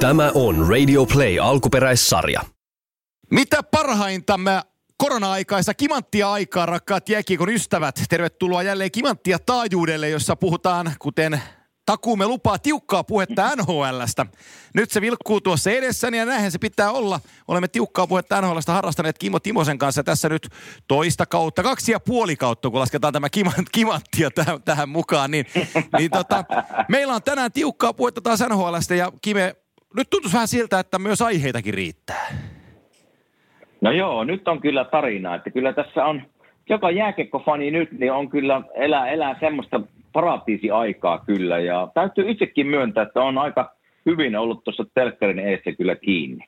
[0.00, 2.40] Tämä on Radio Play alkuperäissarja.
[3.30, 4.62] Mitä parhainta mä
[4.98, 8.02] korona-aikaista kimanttia aikaa, rakkaat jääkiekon ystävät.
[8.08, 11.42] Tervetuloa jälleen kimanttia taajuudelle, jossa puhutaan, kuten
[11.86, 14.26] takuumme lupaa, tiukkaa puhetta NHLstä.
[14.74, 17.20] Nyt se vilkkuu tuossa edessäni ja näinhän se pitää olla.
[17.48, 20.48] Olemme tiukkaa puhetta NHLstä harrastaneet Kimmo Timosen kanssa tässä nyt
[20.88, 25.30] toista kautta, kaksi ja puoli kautta, kun lasketaan tämä kimant, kimanttia tähän, tähän mukaan.
[25.30, 25.46] Niin,
[25.98, 26.44] niin tota,
[26.88, 29.56] meillä on tänään tiukkaa puhetta taas NHLstä ja Kime,
[29.96, 32.26] nyt tuntuu vähän siltä, että myös aiheitakin riittää.
[33.80, 36.22] No joo, nyt on kyllä tarina, että kyllä tässä on,
[36.68, 39.80] joka jääkekkofani nyt, niin on kyllä, elää, elää semmoista
[40.12, 43.72] paratiisi-aikaa kyllä, ja täytyy itsekin myöntää, että on aika
[44.06, 46.44] hyvin ollut tuossa telkkarin eessä kyllä kiinni.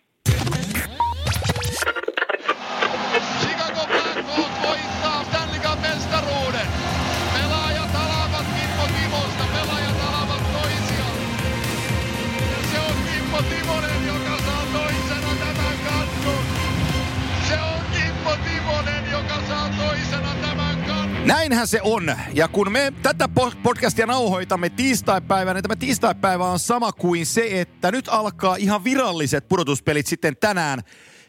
[21.29, 22.17] Näinhän se on.
[22.35, 27.61] Ja kun me tätä po- podcastia nauhoitamme tiistaipäivänä, niin tämä tiistaipäivä on sama kuin se,
[27.61, 30.83] että nyt alkaa ihan viralliset pudotuspelit sitten tänään.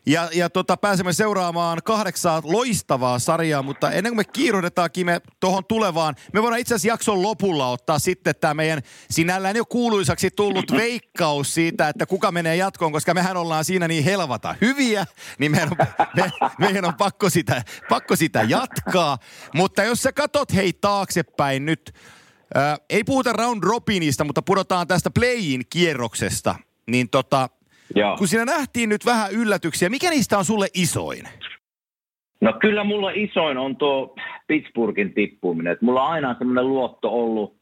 [0.10, 5.66] Ja, ja tota, pääsemme seuraamaan kahdeksaa loistavaa sarjaa, mutta ennen kuin me kiiruhdetaankin Kime tuohon
[5.66, 10.72] tulevaan, me voidaan itse asiassa jakson lopulla ottaa sitten tämä meidän sinällään jo kuuluisaksi tullut
[10.82, 15.06] veikkaus siitä, että kuka menee jatkoon, koska mehän ollaan siinä niin helvata hyviä,
[15.40, 19.18] niin meidän on, me, meidän on pakko, sitä, pakko sitä jatkaa.
[19.56, 21.94] Mutta jos sä katot hei taaksepäin nyt,
[22.56, 26.56] ää, ei puhuta round robinista, mutta pudotaan tästä playin kierroksesta,
[26.88, 27.50] niin tota,
[27.96, 28.18] Joo.
[28.18, 31.24] kun siinä nähtiin nyt vähän yllätyksiä, mikä niistä on sulle isoin?
[32.42, 34.16] No kyllä mulla isoin on tuo
[34.48, 35.74] Pittsburghin tippuminen.
[35.74, 37.58] Et mulla on aina semmoinen luotto ollut,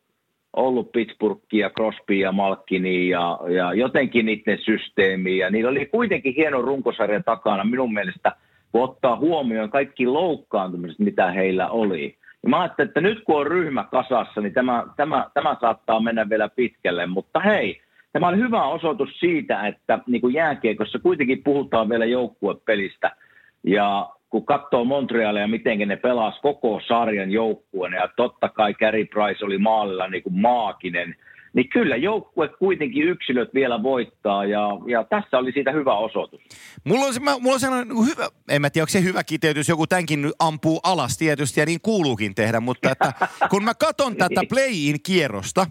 [0.54, 5.46] ollut Pittsburghia, ja Crosby ja Malkini ja, ja jotenkin niiden systeemiä.
[5.46, 8.32] Ja niillä oli kuitenkin hieno runkosarja takana minun mielestä,
[8.72, 12.18] kun ottaa huomioon kaikki loukkaantumiset, mitä heillä oli.
[12.44, 16.30] Ja mä ajattelin, että nyt kun on ryhmä kasassa, niin tämä, tämä, tämä saattaa mennä
[16.30, 17.06] vielä pitkälle.
[17.06, 17.82] Mutta hei,
[18.12, 23.16] tämä on hyvä osoitus siitä, että niin kuin jääkiekossa kuitenkin puhutaan vielä joukkuepelistä.
[23.64, 29.06] Ja kun katsoo Montrealia ja miten ne pelas koko sarjan joukkueen, ja totta kai Gary
[29.06, 31.16] Price oli maalilla niin kuin maakinen,
[31.54, 36.42] niin kyllä joukkue kuitenkin yksilöt vielä voittaa, ja, ja tässä oli siitä hyvä osoitus.
[36.84, 39.24] Mulla on, se, mä, mulla on sellainen niin hyvä, en mä tiedä, onko se hyvä
[39.24, 43.14] kiteytys, joku tämänkin ampuu alas tietysti, ja niin kuuluukin tehdä, mutta että
[43.52, 45.66] kun mä katon tätä play-in kierrosta,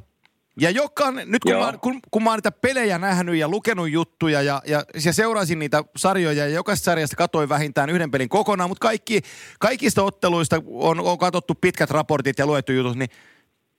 [0.61, 1.73] ja jokainen, nyt kun Joo.
[1.73, 5.59] mä, kun, kun mä oon niitä pelejä nähnyt ja lukenut juttuja ja, ja, ja seurasin
[5.59, 9.21] niitä sarjoja ja jokaisesta sarjasta katoin vähintään yhden pelin kokonaan, mutta kaikki,
[9.61, 13.11] kaikista otteluista on, on katsottu pitkät raportit ja luettu jutut, niin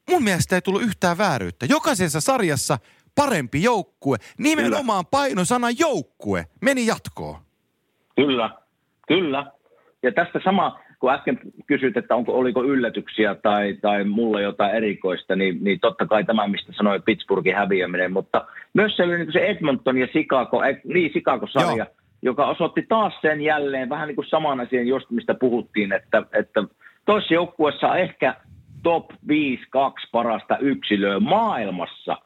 [0.09, 1.65] mun mielestä ei tullut yhtään vääryyttä.
[1.65, 2.77] Jokaisessa sarjassa
[3.15, 7.39] parempi joukkue, nimenomaan painosana joukkue, meni jatkoon.
[8.15, 8.49] Kyllä,
[9.07, 9.51] kyllä.
[10.03, 15.35] Ja tästä sama, kun äsken kysyt, että onko, oliko yllätyksiä tai, tai mulle jotain erikoista,
[15.35, 19.33] niin, niin totta kai tämä, mistä sanoin Pittsburghin häviäminen, mutta myös se oli niin kuin
[19.33, 21.95] se Edmonton ja Chicago, eh, niin Chicago-sarja, Joo.
[22.21, 26.63] joka osoitti taas sen jälleen vähän niin kuin saman asian, just mistä puhuttiin, että, että
[27.05, 28.35] toisessa joukkueessa on ehkä
[28.83, 29.15] top 5-2
[30.11, 32.17] parasta yksilöä maailmassa,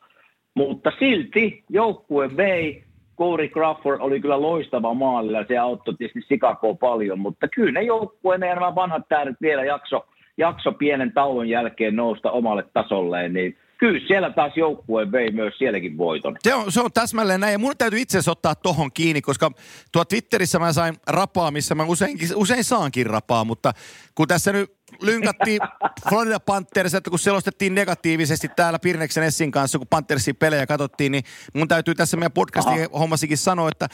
[0.53, 2.83] mutta silti joukkue vei.
[3.17, 8.41] Corey Crawford oli kyllä loistava maalilla se auttoi tietysti Chicagoa paljon, mutta kyllä ne joukkueen
[8.41, 10.05] ja nämä vanhat tähdet vielä jakso,
[10.37, 15.97] jakso pienen tauon jälkeen nousta omalle tasolleen, niin kyllä siellä taas joukkue vei myös sielläkin
[15.97, 16.37] voiton.
[16.39, 17.51] Se on, se on täsmälleen näin.
[17.51, 19.51] Ja mun täytyy itse asiassa ottaa tohon kiinni, koska
[19.91, 23.73] tuo Twitterissä mä sain rapaa, missä mä usein, usein saankin rapaa, mutta
[24.15, 25.59] kun tässä nyt lynkattiin
[26.09, 31.23] Florida Panthers, että kun selostettiin negatiivisesti täällä Pirneksen Essin kanssa, kun Panthersin pelejä katsottiin, niin
[31.53, 33.87] mun täytyy tässä meidän podcastin hommasikin sanoa, että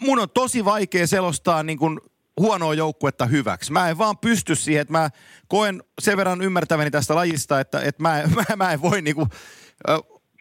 [0.00, 2.00] mun on tosi vaikea selostaa niin kuin
[2.40, 3.72] huonoa joukkuetta hyväksi.
[3.72, 5.10] Mä en vaan pysty siihen, että mä
[5.48, 9.28] koen sen verran ymmärtäväni tästä lajista, että, että mä, mä, mä en voi niinku,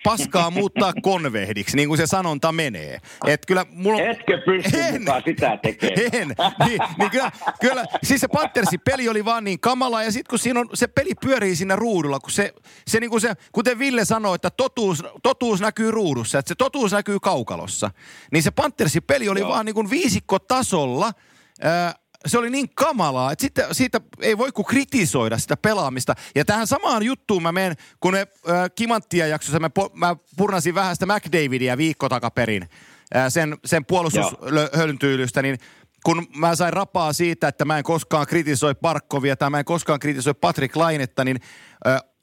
[0.05, 2.99] paskaa muuttaa konvehdiksi, niin kuin se sanonta menee.
[3.27, 4.01] Et kyllä mulla.
[4.01, 5.99] Etkö pysty mukaan sitä tekemään?
[6.13, 6.35] En.
[6.65, 7.31] Niin, niin kyllä,
[7.61, 10.87] kyllä, siis se Panthersin peli oli vaan niin kamala ja sitten kun siinä on, se
[10.87, 12.53] peli pyörii siinä ruudulla, kun se,
[12.87, 16.91] se, niin kuin se kuten Ville sanoi, että totuus, totuus näkyy ruudussa, että se totuus
[16.91, 17.91] näkyy kaukalossa,
[18.31, 19.49] niin se Panthersin peli oli Joo.
[19.49, 21.13] vaan niin kuin viisikkotasolla, ää,
[22.25, 26.15] se oli niin kamalaa, että sitten, siitä ei voi kuin kritisoida sitä pelaamista.
[26.35, 28.19] Ja tähän samaan juttuun mä menen, kun ne
[28.49, 32.69] äh, Kimanttia jaksossa mä, po, mä purnasin vähän sitä McDavidia viikko takaperin,
[33.15, 35.57] äh, sen, sen puolustushölyntyylystä, niin
[36.05, 39.99] kun mä sain rapaa siitä, että mä en koskaan kritisoi Barkovia tai mä en koskaan
[39.99, 41.39] kritisoi Patrick Lainetta, niin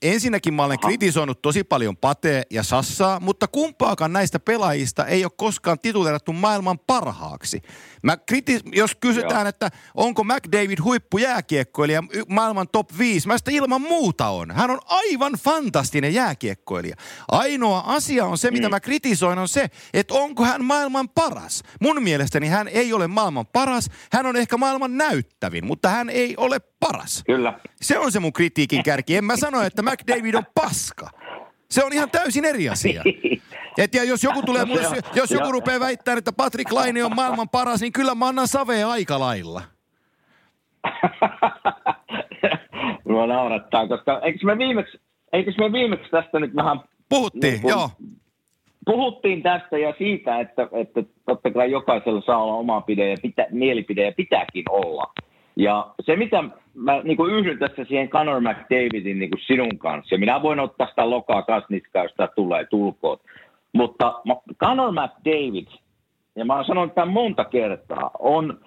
[0.03, 0.89] ensinnäkin mä olen Aha.
[0.89, 6.79] kritisoinut tosi paljon Pate ja Sassaa, mutta kumpaakaan näistä pelaajista ei ole koskaan tituleerattu maailman
[6.79, 7.63] parhaaksi.
[8.03, 9.49] Mä kriti- jos kysytään, Joo.
[9.49, 14.51] että onko McDavid huippujääkiekkoilija y- maailman top 5, mä sitä ilman muuta on.
[14.51, 16.97] Hän on aivan fantastinen jääkiekkoilija.
[17.29, 18.71] Ainoa asia on se, mitä Mm.
[18.71, 21.63] mä kritisoin, on se, että onko hän maailman paras.
[21.81, 26.35] Mun mielestäni hän ei ole maailman paras, hän on ehkä maailman näyttävin, mutta hän ei
[26.37, 27.23] ole paras.
[27.27, 27.59] Kyllä.
[27.83, 29.17] Se on se mun kritiikin kärki.
[29.17, 31.09] En mä sano, että McDavid on paska.
[31.71, 33.03] Se on ihan täysin eri asia.
[33.79, 34.83] Et ja jos joku tulee No mulle,
[35.15, 35.53] jos joku joo.
[35.53, 39.63] rupeaa väittämään, että Patrick Laine on maailman paras, niin kyllä mä annan savea aika lailla.
[43.09, 45.01] Mua naurattaa, koska eikö me viimeksi,
[45.33, 47.91] eikö me viimeksi tästä nyt vähän Puhuttiin, Niin joo.
[48.87, 53.47] puhuttiin tästä ja siitä, että, että totta kai jokaisella saa olla oma pide ja pitä,
[53.51, 55.13] mielipide ja pitääkin olla.
[55.57, 56.45] Ja se, mitä
[56.75, 60.61] mä niin kuin yhdyn tässä siihen Conor McDavidin niin kuin sinun kanssa, ja minä voin
[60.61, 63.19] ottaa sitä lokaa kasniskaa, jos sitä tulee, tulkoon.
[63.73, 64.21] Mutta
[64.61, 65.67] Conor McDavid,
[66.37, 68.61] ja mä oon sanonut tämän monta kertaa, on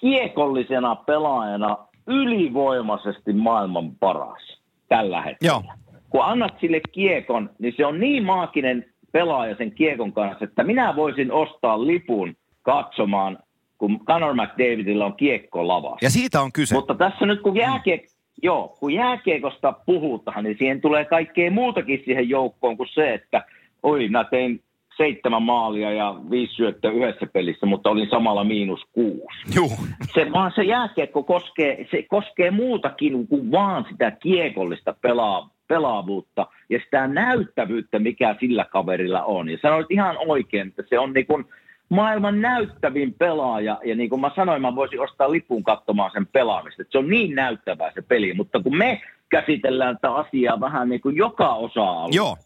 [0.00, 1.76] kiekollisena pelaajana
[2.06, 5.62] ylivoimaisesti maailman paras tällä hetkellä Joo.
[6.10, 10.96] kun annat sille kiekon, niin se on niin maaginen pelaaja sen kiekon kanssa, että minä
[10.96, 13.38] voisin ostaa lipun katsomaan,
[13.80, 16.06] kun Conor McDavidilla on kiekko lavassa.
[16.06, 16.74] Ja siitä on kyse.
[16.74, 18.02] Mutta tässä nyt kun, jääkiek...
[18.42, 23.44] Joo, kun jääkiekosta puhutaan, niin siihen tulee kaikkea muutakin siihen joukkoon kuin se, että
[23.82, 24.60] oi, mä tein
[24.96, 29.70] seitsemän maalia ja viisi syöttöä yhdessä pelissä, mutta olin samalla miinus kuusi Juu.
[30.14, 36.80] se, vaan se jääkiekko koskee, se koskee muutakin kuin vaan sitä kiekollista pelaa, pelaavuutta ja
[36.84, 39.48] sitä näyttävyyttä, mikä sillä kaverilla on.
[39.48, 41.44] Ja sanoit ihan oikein, että se on niin kuin
[41.90, 46.82] maailman näyttävin pelaaja, ja niin kuin mä sanoin, mä voisin ostaa lipun katsomaan sen pelaamista.
[46.90, 51.16] Se on niin näyttävää se peli, mutta kun me käsitellään tätä asiaa vähän niin kuin
[51.16, 52.36] joka osa-alue, Joo.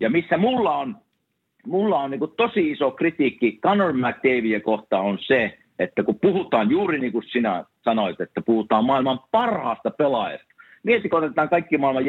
[0.00, 0.96] ja missä mulla on,
[1.66, 6.98] mulla on niin tosi iso kritiikki Conor McDavidia kohtaan on se, että kun puhutaan juuri
[6.98, 10.46] niin kuin sinä sanoit, että puhutaan maailman parhaasta pelaajasta.
[10.82, 12.06] Mieti, kun otetaan kaikki maailman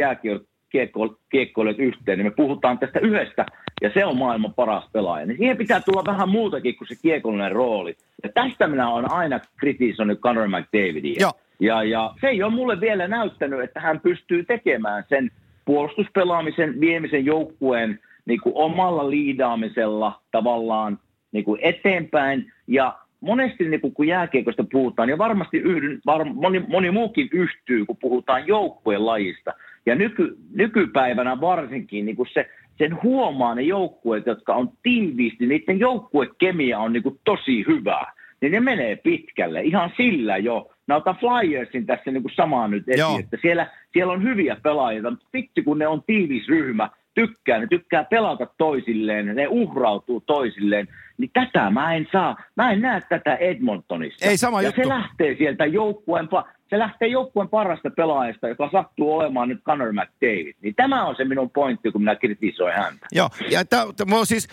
[0.74, 3.46] jääkiekkoilijat yhteen, niin me puhutaan tästä yhdestä,
[3.82, 5.26] ja se on maailman paras pelaaja.
[5.26, 7.96] Niin siihen pitää tulla vähän muutakin kuin se kiekollinen rooli.
[8.24, 11.16] Ja tästä minä olen aina kritisoinut Conor McDavidia.
[11.20, 11.32] Joo.
[11.60, 15.32] Ja, ja se ei ole mulle vielä näyttänyt, että hän pystyy tekemään sen
[15.66, 21.00] puolustuspelaamisen, viemisen joukkueen niin kuin omalla liidaamisella tavallaan
[21.32, 22.52] niin kuin eteenpäin.
[22.68, 27.86] Ja monesti niin kuin, kun jääkiekosta puhutaan, ja varmasti yhdyn, var, moni, moni muukin yhtyy,
[27.86, 29.54] kun puhutaan joukkueen lajista.
[29.88, 35.80] Ja nyky, nykypäivänä varsinkin niin kuin se, sen huomaa ne joukkueet, jotka on tiiviisti, niiden
[35.80, 38.14] joukkuekemia on niin kuin tosi hyvää.
[38.42, 40.72] Niin ne menee pitkälle, ihan sillä jo.
[40.88, 43.10] Mä otan Flyersin tässä niin kuin samaa nyt Joo.
[43.10, 47.60] esiin, että siellä, siellä on hyviä pelaajia, mutta vitsi kun ne on tiivis ryhmä, tykkää,
[47.60, 50.88] ne tykkää pelata toisilleen, ne uhrautuu toisilleen,
[51.18, 54.30] niin tätä mä en saa, mä en näe tätä Edmontonissa.
[54.30, 54.82] Ei, sama ja juttu.
[54.82, 59.94] se lähtee sieltä joukkueen, pa- se lähtee joukkueen parasta pelaajasta, joka sattuu olemaan nyt Conor
[59.94, 60.56] McDavid.
[60.62, 63.06] Niin tämä on se minun pointti, kun minä kritisoin häntä.
[63.12, 64.48] Joo, ja tää, tää, mä oon siis,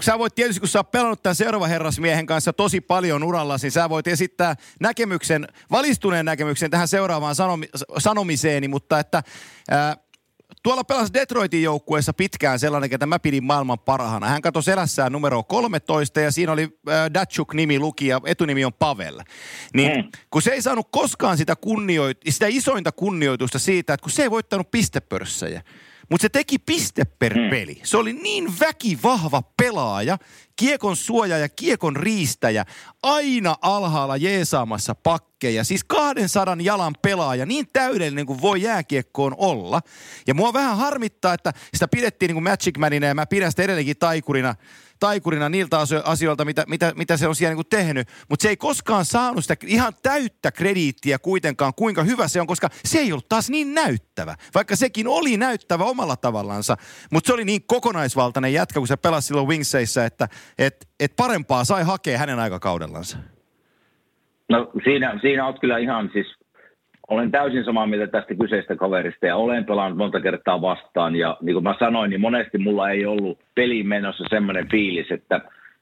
[0.00, 3.70] sä voit tietysti, kun sä oot pelannut tämän seuraava herrasmiehen kanssa tosi paljon uralla, niin
[3.70, 7.66] sä voit esittää näkemyksen, valistuneen näkemyksen tähän seuraavaan sanomi,
[7.98, 9.22] sanomiseeni, mutta että
[9.70, 9.96] ää,
[10.62, 14.26] tuolla pelasi Detroitin joukkueessa pitkään sellainen, että mä pidin maailman parhaana.
[14.28, 19.20] Hän katsoi selässään numero 13 ja siinä oli äh, Datsuk-nimi luki ja etunimi on Pavel.
[19.74, 20.10] Niin Mm.
[20.30, 24.30] kun se ei saanut koskaan sitä, kunnioit, sitä isointa kunnioitusta siitä, että kun se ei
[24.30, 25.62] voittanut pistepörssejä,
[26.10, 27.50] mutta se teki piste per Mm.
[27.50, 27.80] peli.
[27.84, 30.18] Se oli niin väkivahva pelaaja,
[30.56, 32.64] kiekon suojaaja, kiekon riistäjä,
[33.02, 35.64] aina alhaalla jeesaamassa pakkeja.
[35.64, 39.80] Siis 200 jalan pelaaja, niin täydellinen kuin voi jääkiekkoon olla.
[40.26, 43.62] Ja mua vähän harmittaa, että sitä pidettiin niin kuin Magic Manina ja mä pidän sitä
[43.62, 44.54] edelleenkin taikurina,
[45.00, 48.08] taikurina niiltä asio- asioilta, mitä, mitä, mitä se on siellä niin kuin tehnyt.
[48.28, 52.68] Mutta se ei koskaan saanut sitä ihan täyttä krediittiä kuitenkaan, kuinka hyvä se on, koska
[52.84, 54.34] se ei ollut taas niin näyttävä.
[54.54, 56.76] Vaikka sekin oli näyttävä omalla tavallansa,
[57.12, 60.28] mutta se oli niin kokonaisvaltainen jätkä, kun se pelasi silloin Wingseissä, että
[60.58, 63.18] et, et parempaa sai hakea hänen aikakaudellansa.
[64.48, 66.26] No siinä, siinä olet kyllä ihan siis,
[67.10, 71.54] olen täysin samaa mieltä tästä kyseistä kaverista ja olen pelannut monta kertaa vastaan ja niin
[71.54, 75.40] kuin mä sanoin, niin monesti mulla ei ollut pelin menossa semmoinen fiilis, että,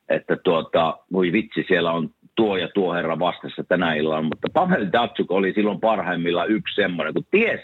[0.09, 4.87] että tuota, voi vitsi, siellä on tuo ja tuo herra vastassa tänä illalla, mutta Pavel
[4.93, 7.61] Datsuk oli silloin parhaimmillaan yksi semmoinen, kun ties,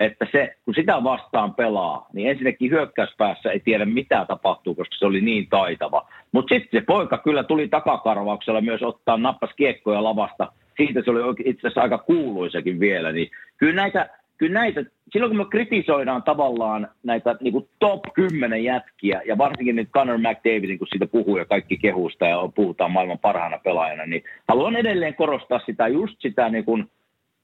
[0.00, 5.06] että se, kun sitä vastaan pelaa, niin ensinnäkin hyökkäyspäässä ei tiedä mitä tapahtuu, koska se
[5.06, 6.08] oli niin taitava.
[6.32, 10.52] Mutta sitten se poika kyllä tuli takakarvauksella myös ottaa nappas kiekkoja lavasta.
[10.76, 13.12] Siitä se oli itse asiassa aika kuuluisakin vielä.
[13.12, 18.64] Niin kyllä näitä, kyllä näitä, silloin kun me kritisoidaan tavallaan näitä niin kuin top 10
[18.64, 23.18] jätkiä, ja varsinkin nyt Conor McDavidin, kun siitä puhuu ja kaikki kehusta ja puhutaan maailman
[23.18, 26.90] parhaana pelaajana, niin haluan edelleen korostaa sitä, just sitä niin kuin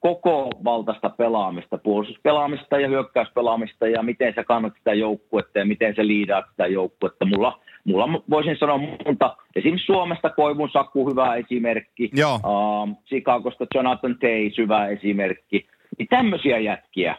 [0.02, 6.06] koko valtaista pelaamista, puolustuspelaamista ja hyökkäyspelaamista ja miten sä kannat sitä joukkuetta ja miten sä
[6.06, 7.24] liidaat sitä joukkuetta.
[7.24, 12.34] Mulla, mulla voisin sanoa monta, esimerkiksi Suomesta Koivun Saku hyvä esimerkki, Joo.
[12.34, 15.66] Uh, Chicagosta Jonathan Tays hyvä esimerkki,
[15.98, 17.16] niin tämmöisiä jätkiä,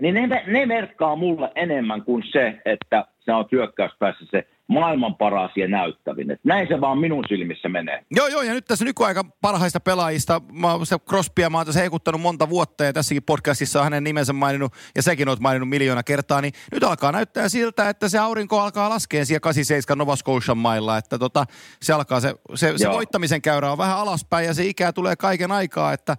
[0.00, 5.50] niin ne, ne merkkaa mulle enemmän kuin se, että sä oot hyökkäyspäässä se maailman paras
[5.56, 6.30] ja näyttävin.
[6.30, 8.02] Et näin se vaan minun silmissä menee.
[8.10, 11.80] Joo, joo, ja nyt tässä nykyaika parhaista pelaajista, mä oon sitä Crosbya mä oon tässä
[11.80, 16.02] heikuttanut monta vuotta, ja tässäkin podcastissa on hänen nimensä maininnut, ja sekin oot maininnut miljoona
[16.02, 20.58] kertaa, niin nyt alkaa näyttää siltä, että se aurinko alkaa laskea siellä 87 Nova Scotian
[20.58, 21.44] mailla, että tota,
[21.82, 25.52] se alkaa se, se, se voittamisen käyrä on vähän alaspäin, ja se ikää tulee kaiken
[25.52, 26.16] aikaa, että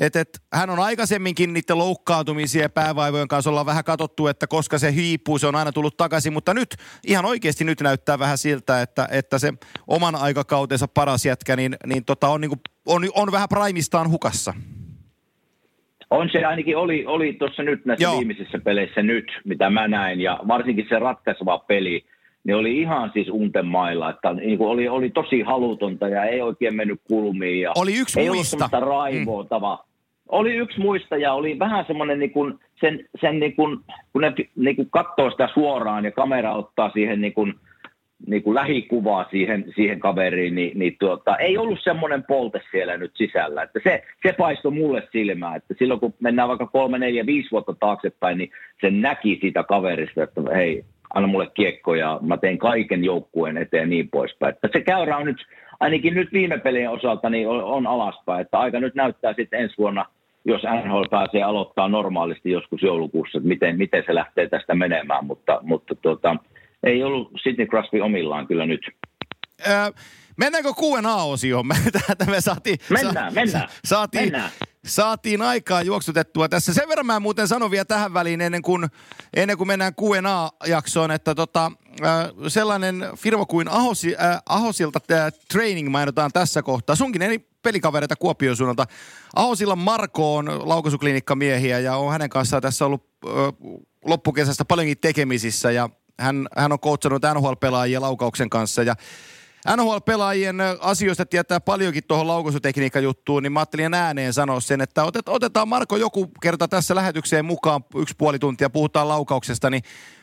[0.00, 4.78] et, et, hän on aikaisemminkin niiden loukkaantumisia ja päävaivojen kanssa ollaan vähän katsottu, että koska
[4.78, 8.82] se hiipuu, se on aina tullut takaisin, mutta nyt ihan oikeasti nyt näyttää vähän siltä,
[8.82, 9.52] että, että se
[9.86, 14.54] oman aikakautensa paras jätkä, niin, niin tota on, niinku, on, on vähän primistaan hukassa.
[16.10, 18.16] On se ainakin oli, oli tuossa nyt näissä Joo.
[18.16, 22.06] viimeisissä peleissä nyt, mitä mä näin, ja varsinkin se ratkaiseva peli,
[22.44, 26.42] niin oli ihan siis unten mailla, että niin kuin oli, oli tosi halutonta ja ei
[26.42, 27.60] oikein mennyt kulmiin.
[27.60, 28.32] Ja Oli yksi ei muista.
[28.32, 29.76] ollut semmoista raivootavaa.
[29.76, 29.94] Mm.
[30.28, 33.78] Oli yksi muista ja oli vähän semmoinen niin kuin sen, sen niin kuin,
[34.12, 37.54] kun ne niin kuin katsoo sitä suoraan ja kamera ottaa siihen niin kuin,
[38.26, 43.12] niin kuin lähikuvaa siihen, siihen kaveriin, niin, niin tuota, ei ollut semmoinen polte siellä nyt
[43.14, 43.62] sisällä.
[43.62, 47.74] Että se, se paistoi mulle silmään, että silloin kun mennään vaikka kolme, neljä, viisi vuotta
[47.80, 50.84] taaksepäin, niin se näki siitä kaverista, että hei,
[51.14, 54.54] anna mulle kiekko ja mä teen kaiken joukkueen eteen niin poispäin.
[54.54, 55.46] Että se käyrä on nyt,
[55.80, 58.40] ainakin nyt viime pelien osalta, niin on, on alaspäin.
[58.40, 60.06] Että aika nyt näyttää sitten ensi vuonna,
[60.44, 65.58] jos NHL pääsee aloittaa normaalisti joskus joulukuussa, että miten, miten se lähtee tästä menemään, mutta,
[65.62, 66.36] mutta tuota,
[66.82, 68.80] ei ollut Sidney Crosby omillaan kyllä nyt.
[69.68, 69.74] Öö,
[70.36, 71.66] mennäänkö Q&A-osioon?
[72.30, 74.50] Me, saatiin, Mennään, mennään, saatiin, mennään.
[74.86, 76.74] Saatiin aikaa juoksutettua tässä.
[76.74, 78.86] Sen verran mä muuten sanon vielä tähän väliin ennen kuin,
[79.36, 81.72] ennen kuin mennään Q&A-jaksoon, että tota,
[82.04, 86.96] äh, sellainen firma kuin Ahosi, äh, Ahosilta tämä training mainitaan tässä kohtaa.
[86.96, 88.86] Sunkin eri pelikavereita Kuopion suunnalta.
[89.36, 93.32] Ahosilla Marko on laukaisuklinikkamiehiä ja on hänen kanssaan tässä ollut äh,
[94.04, 95.88] loppukesästä paljonkin tekemisissä ja
[96.20, 98.96] hän, hän on coachannut NHL-pelaajia laukauksen kanssa ja
[99.76, 105.68] NHL-pelaajien asioista tietää paljonkin tuohon laukaisutekniikka-juttuun, niin mä ajattelin ääneen sanoa sen, että otet, otetaan
[105.68, 109.82] Marko joku kerta tässä lähetykseen mukaan yksi puoli tuntia, puhutaan laukauksesta, niin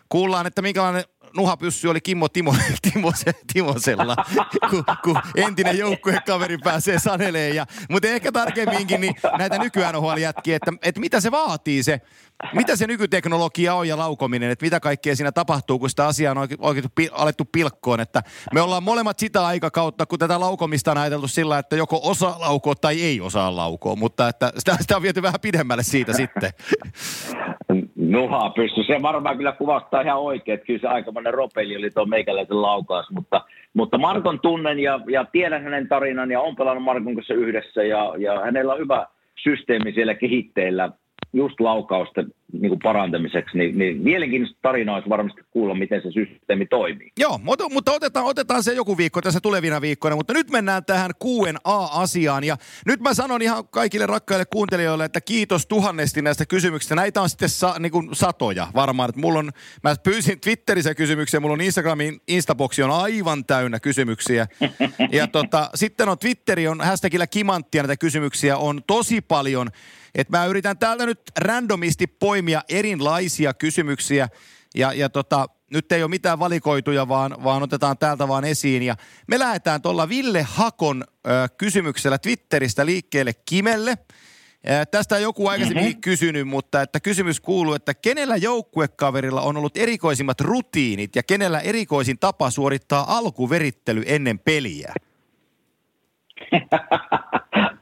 [0.10, 1.04] kuullaan, että minkälainen
[1.36, 2.56] nuhapyssy oli Kimmo Timo,
[2.94, 3.12] Timo,
[3.54, 4.16] Timosella,
[4.70, 7.56] kun, kun entinen joukkuekaveri pääsee saneleen.
[7.56, 12.02] Ja, mutta ehkä tarkemminkin niin näitä nykyään jätkiä, että, että mitä se vaatii se,
[12.54, 16.38] mitä se nykyteknologia on ja laukominen, että mitä kaikkea siinä tapahtuu, kun sitä asiaa on
[16.38, 18.00] oikein, oikein alettu pilkkoon.
[18.00, 18.24] Että
[18.54, 22.76] me ollaan molemmat sitä aikakautta, kun tätä laukomista on ajateltu sillä, että joko osaa laukoa
[22.76, 26.52] tai ei osaa laukoa, mutta että sitä, sitä on viety vähän pidemmälle siitä sitten.
[28.12, 28.84] Nuha pysty.
[28.84, 33.12] Se varmaan kyllä kuvastaa ihan oikein, että kyllä se aikamoinen ropeli oli tuo meikäläisen laukaus,
[33.12, 33.42] mutta,
[33.74, 38.14] mutta Markon tunnen ja, ja tiedän hänen tarinan ja on pelannut Markon kanssa yhdessä ja,
[38.18, 39.08] ja hänellä on hyvä
[39.44, 40.90] systeemi siellä kehitteillä
[41.34, 46.66] just laukausten niin kuin parantamiseksi, niin, niin mielenkiintoista tarinaa olisi varmasti kuulla, miten se systeemi
[46.66, 47.12] toimii.
[47.20, 52.44] Joo, mutta, otetaan, otetaan se joku viikko tässä tulevina viikkoina, mutta nyt mennään tähän Q&A-asiaan
[52.44, 56.96] ja nyt mä sanon ihan kaikille rakkaille kuuntelijoille, että kiitos tuhannesti näistä kysymyksistä.
[56.96, 59.52] Näitä on sitten sa, niin kuin satoja varmaan, että mulla on,
[59.84, 64.48] mä pyysin Twitterissä kysymyksiä, mulla on Instagramin Instaboxi on aivan täynnä kysymyksiä
[65.12, 69.68] ja tota, sitten on Twitteri on hashtagillä kimanttia näitä kysymyksiä on tosi paljon,
[70.16, 74.28] että mä yritän täältä nyt randomisti poimia erilaisia kysymyksiä
[74.76, 78.84] ja, ja tota, nyt ei ole mitään valikoituja, vaan, vaan otetaan täältä vaan esiin.
[78.84, 78.96] Ja
[79.28, 83.92] me lähdetään tuolla Ville Hakon ö, kysymyksellä Twitteristä liikkeelle Kimelle.
[83.92, 86.02] Ö, tästä on joku aikaisemmin mm-hmm.
[86.02, 92.20] kysynyt, mutta että kysymys kuuluu, että kenellä joukkuekaverilla on ollut erikoisimmat rutiinit ja kenellä erikoisin
[92.20, 94.94] tapa suorittaa alkuverittely ennen peliä?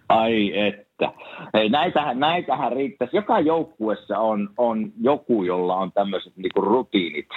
[0.09, 0.51] Ai
[0.99, 1.69] että.
[1.69, 3.17] Näitähän, näitähän riittäisi.
[3.17, 7.27] Joka joukkuessa on, on joku, jolla on tämmöiset niinku rutiinit.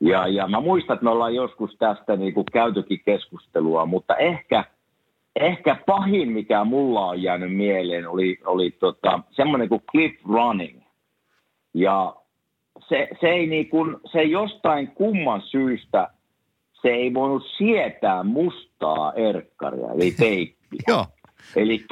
[0.00, 4.64] Ja, ja mä muistan, että me ollaan joskus tästä niinku käytykin keskustelua, mutta ehkä,
[5.36, 10.80] ehkä pahin, mikä mulla on jäänyt mieleen, oli, oli tota, semmoinen kuin cliff running.
[11.74, 12.14] Ja
[12.88, 16.08] se, se, ei niinku, se jostain kumman syystä,
[16.82, 20.80] se ei voinut sietää mustaa erkkaria, eli teippiä.
[20.88, 21.06] Joo.
[21.56, 21.84] Eli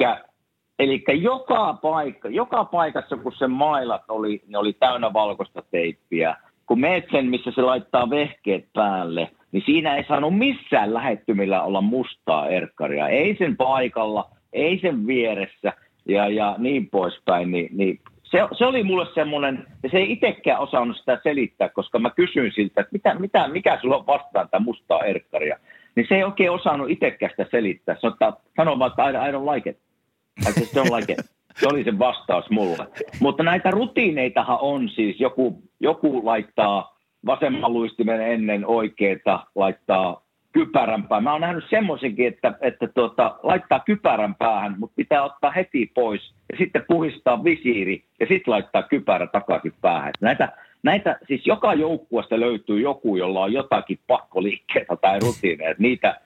[0.81, 6.35] Eli joka, paikka, joka paikassa, kun se mailat oli, ne oli täynnä valkoista teippiä.
[6.65, 11.81] Kun meet sen, missä se laittaa vehkeet päälle, niin siinä ei saanut missään lähettymillä olla
[11.81, 13.07] mustaa erkkaria.
[13.07, 15.73] Ei sen paikalla, ei sen vieressä
[16.07, 17.51] ja, ja niin poispäin.
[17.51, 21.99] Niin, niin se, se, oli mulle semmoinen, ja se ei itsekään osannut sitä selittää, koska
[21.99, 25.57] mä kysyin siltä, että mitä, mitä, mikä sulla on vastaan tämä mustaa erkkaria.
[25.95, 27.95] Niin se ei oikein osannut itsekään sitä selittää.
[27.95, 28.07] Se
[28.55, 29.90] sanoi vaan, että I, I don't like it.
[30.39, 31.19] I just don't like it.
[31.55, 32.87] Se oli se vastaus mulle.
[33.19, 41.23] Mutta näitä rutiineitahan on siis, joku, joku laittaa vasemman luistimen ennen oikeeta, laittaa kypärän päähän.
[41.23, 46.33] Mä oon nähnyt semmoisenkin, että, että tuota, laittaa kypärän päähän, mutta pitää ottaa heti pois
[46.51, 50.11] ja sitten puhistaa visiiri ja sitten laittaa kypärä takaisin päähän.
[50.21, 50.49] Näitä,
[50.83, 55.75] näitä, siis joka joukkueesta löytyy joku, jolla on jotakin pakkoliikkeitä tai rutiineja.
[55.77, 56.19] Niitä,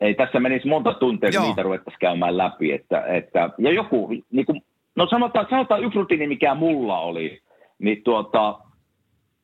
[0.00, 2.72] ei tässä menisi monta tuntia, kun niitä ruvettaisiin käymään läpi.
[2.72, 4.62] Että, että, ja joku, niin kuin,
[4.96, 7.40] no sanotaan, sanotaan yksi rutiini, mikä mulla oli,
[7.78, 8.58] niin tuota,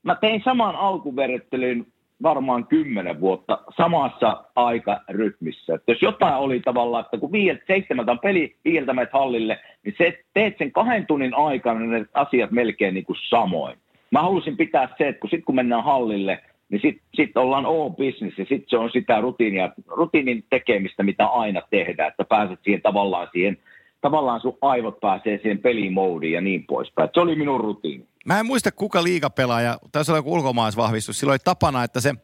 [0.02, 1.87] mä tein saman alkuverryttelyn
[2.23, 5.75] varmaan kymmenen vuotta samassa aikarytmissä.
[5.75, 9.94] Että jos jotain oli tavallaan, että kun viieltä, seitsemältä on peli, viieltä menet hallille, niin
[9.99, 13.78] se, teet sen kahden tunnin aikana ne asiat melkein niin kuin samoin.
[14.11, 16.42] Mä halusin pitää se, että kun, sit kun mennään hallille,
[16.73, 21.26] niin sitten sit ollaan all business ja sitten se on sitä rutiinia, rutiinin tekemistä, mitä
[21.26, 23.59] aina tehdään, että pääset siihen tavallaan siihen,
[24.00, 27.09] tavallaan sun aivot pääsee siihen pelimoodiin ja niin poispäin.
[27.14, 28.07] Se oli minun rutiini.
[28.26, 32.14] Mä en muista kuka liigapelaaja, taisi olla joku ulkomaisvahvistus, silloin oli tapana, että se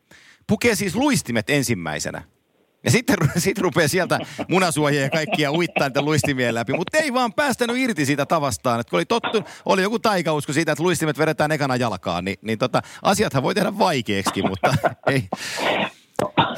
[0.47, 2.23] pukee siis luistimet ensimmäisenä.
[2.85, 4.19] Ja sitten sit rupeaa sieltä
[4.49, 6.73] munasuojia ja kaikkia uittaa niitä luistimien läpi.
[6.73, 8.81] Mutta ei vaan päästänyt irti siitä tavastaan.
[8.81, 12.59] Että kun oli, tottu, oli joku taikausko siitä, että luistimet vedetään ekana jalkaan, niin, niin
[12.59, 14.75] tota, asiathan voi tehdä vaikeaksi, mutta
[15.13, 15.23] ei.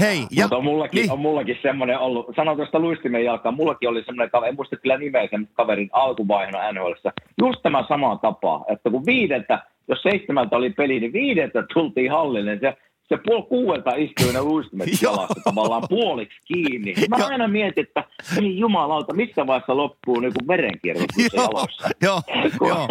[0.01, 1.13] Hei, ja, Mutta on mullakin, niin.
[1.13, 4.99] on mullakin semmoinen ollut, sanon tuosta luistimen jalkaan, mullakin oli semmoinen kaveri, en muista kyllä
[4.99, 6.93] nimeä sen kaverin alkuvaihona nhl
[7.43, 12.51] just tämä sama tapa, että kun viideltä, jos seitsemältä oli peli, niin viideltä tultiin hallille,
[12.51, 12.77] niin se
[13.11, 16.95] se puoli kuuelta istui ne luistimet jalassa tavallaan puoliksi kiinni.
[17.09, 17.29] Mä Joo.
[17.29, 18.05] aina mietin, että
[18.41, 21.89] ei jumalauta, missä vaiheessa loppuu niin verenkierros jalossa.
[22.03, 22.23] Joo,
[22.61, 22.89] joo.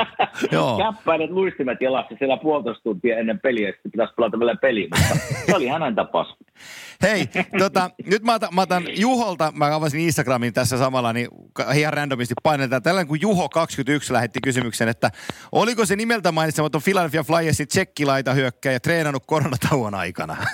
[0.52, 0.78] joo.
[0.78, 5.14] Käppäilet luistimet jalassa siellä puolitoista tuntia ennen peliä, sitten pitäisi pelata vielä peli, mutta
[5.46, 6.36] se oli hänen tapas.
[7.02, 11.28] Hei, tota, nyt mä otan, mä otan Juholta, mä avasin Instagramin tässä samalla, niin
[11.74, 12.82] ihan randomisti painetaan.
[12.82, 15.10] Tällainen kuin Juho21 lähetti kysymyksen, että
[15.52, 19.22] oliko se nimeltä mainitsematon Philadelphia Flyersin tsekkilaita hyökkäjä treenannut
[19.62, 20.36] koronatauon aikana?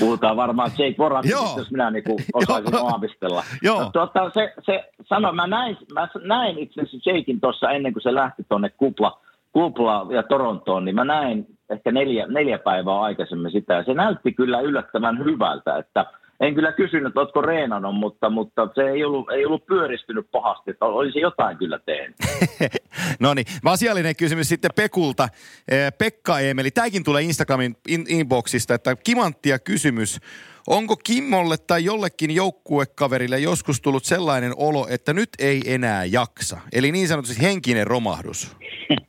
[0.00, 3.44] Puhutaan varmaan Jake Boratista, jos minä niinku osaisin aavistella.
[3.62, 3.80] Joo.
[3.80, 8.02] No, tuota, se, se sano, mä näin, mä näin itse asiassa Jakein tuossa ennen kuin
[8.02, 9.20] se lähti tuonne kupla,
[9.52, 13.74] kupla ja Torontoon, niin mä näin ehkä neljä, neljä päivää aikaisemmin sitä.
[13.74, 16.06] Ja se näytti kyllä yllättävän hyvältä, että
[16.40, 20.84] en kyllä kysynyt, oletko reenannut, mutta, mutta se ei ollut, ei ollut pyöristynyt pahasti, että
[20.84, 22.16] olisi jotain kyllä tehnyt.
[23.20, 25.28] no niin, asiallinen kysymys sitten Pekulta.
[25.98, 30.18] Pekka Eemeli, tämäkin tulee Instagramin in- inboxista, että kimanttia kysymys.
[30.66, 36.60] Onko Kimmolle tai jollekin joukkuekaverille joskus tullut sellainen olo, että nyt ei enää jaksa?
[36.72, 38.56] Eli niin sanotusti henkinen romahdus.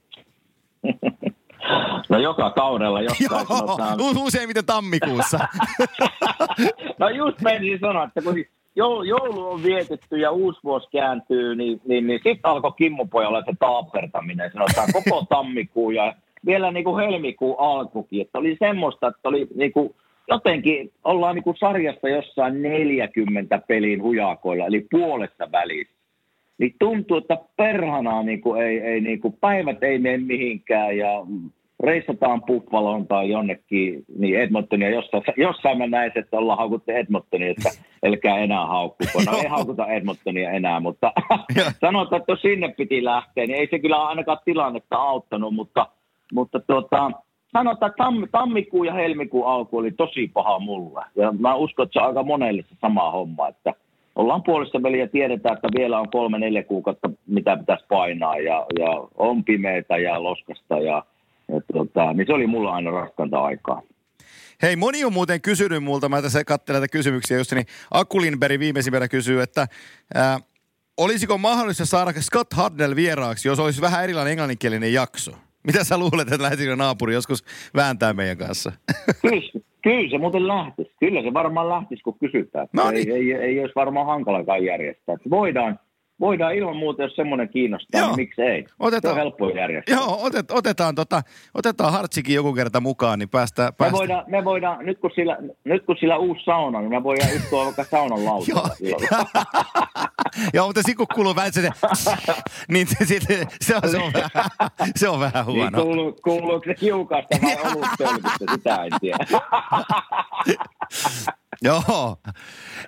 [2.10, 4.00] No joka kaudella jostain Joo, sanotaan.
[4.02, 5.39] useimmiten tammikuussa.
[7.00, 8.36] no just menisin sanoa, että kun
[8.75, 14.51] joulu on vietetty ja uusi vuosi kääntyy, niin, niin, niin sitten alkoi Kimmupojalla se taapertaminen,
[14.53, 18.21] sanotaan koko tammikuu ja vielä niin kuin helmikuun alkukin.
[18.21, 19.95] Että oli semmoista, että oli niin kuin,
[20.27, 25.93] jotenkin ollaan niin kuin sarjassa jossain 40 pelin hujakoilla, eli puolessa välissä.
[26.57, 31.25] Niin tuntuu, että perhanaa niin kuin ei, ei niin kuin, päivät ei mene mihinkään ja
[31.84, 37.70] reissataan Buffaloon tai jonnekin, niin Edmontonia, jossain, jossain mä näin, että ollaan haukuttu Edmontonia, että
[38.04, 39.22] elkää enää haukkuko.
[39.26, 41.13] No ei haukuta Edmontonia enää, mutta
[41.86, 45.88] sanotaan, että sinne piti lähteä, niin ei se kyllä ainakaan tilannetta auttanut, mutta,
[46.34, 47.12] mutta tuota,
[47.52, 51.06] sanotaan, että tammi, tammikuun ja helmikuun alku oli tosi paha mulle.
[51.15, 53.74] Ja mä uskon, että se on aika monelle se sama homma, että
[54.15, 58.65] ollaan puolessa väliä ja tiedetään, että vielä on kolme, neljä kuukautta, mitä pitäisi painaa ja,
[58.80, 61.04] ja on pimeitä ja loskasta ja
[61.58, 63.82] et, tota, niin se oli mulla aina raskanta aikaa.
[64.62, 69.08] Hei, moni on muuten kysynyt multa, mä tässä katselen näitä kysymyksiä just, niin Akulinberg viimeisimpänä
[69.08, 69.68] kysyy, että
[70.16, 70.40] ää,
[70.98, 75.32] olisiko mahdollista saada Scott Hardnell vieraaksi, jos olisi vähän erilainen englanninkielinen jakso?
[75.64, 77.44] Mitä sä luulet, että lähtisikö naapuri joskus
[77.76, 78.72] vääntää meidän kanssa?
[79.22, 80.92] Kyllä, kyllä se muuten lähtisi.
[81.00, 82.68] Kyllä se varmaan lähtisi, kun kysytään.
[82.74, 83.12] No niin.
[83.12, 85.16] ei, ei, ei, olisi varmaan hankalakaan järjestää.
[85.30, 85.80] Voidaan,
[86.21, 88.07] voidaan ilman muuta, jos semmoinen kiinnostaa, Joo.
[88.10, 88.65] niin miksi ei?
[88.79, 89.13] Otetaan.
[89.13, 89.95] Se on helppo järjestää.
[89.95, 91.21] Joo, otet, otetaan, tota,
[91.53, 93.67] otetaan Hartsikin joku kerta mukaan, niin päästään...
[93.67, 93.99] Me päästään.
[93.99, 97.65] voidaan, me voidaan nyt, kun sillä, nyt kun sillä uusi sauna, niin me voidaan istua
[97.65, 98.69] vaikka saunan lautalla.
[98.75, 99.27] silloin.
[100.53, 101.69] Joo, mutta sitten kun kuuluu vähän se,
[102.71, 103.19] niin se, se,
[103.62, 104.29] se, on, se, on vähän,
[104.95, 105.81] se on vähän Niin huono.
[105.84, 109.25] kuuluu, kuuluuko se kiukasta vai oluttölkystä, sitä en tiedä.
[111.63, 112.17] Joo.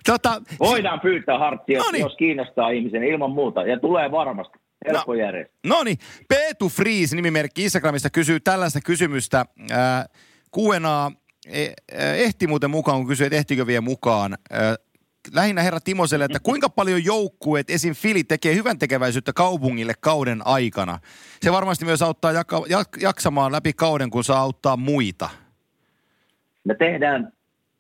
[0.06, 2.02] Tota, Voidaan pyytää harttia, No niin.
[2.02, 3.64] jos kiinnostaa ihmisen ilman muuta.
[3.64, 4.60] Ja tulee varmasti.
[4.88, 5.76] Helppo No.
[5.76, 5.98] No niin,
[6.30, 9.46] Peetu Friis nimimerkki Instagramista kysyy tällaista kysymystä.
[9.72, 10.06] Ää,
[10.56, 11.12] Q&A
[11.52, 14.38] e- ää, ehti muuten mukaan, kun kysyy, että ehtikö vielä mukaan.
[14.52, 14.76] Ää,
[15.34, 17.94] lähinnä herra Timoselle, että kuinka paljon joukkueet, esim.
[17.94, 21.00] Fili, tekee hyvän tekeväisyyttä kaupungille kauden aikana?
[21.42, 25.30] Se varmasti myös auttaa jaka, jak, jaksamaan läpi kauden, kun saa auttaa muita.
[26.64, 27.32] Me tehdään,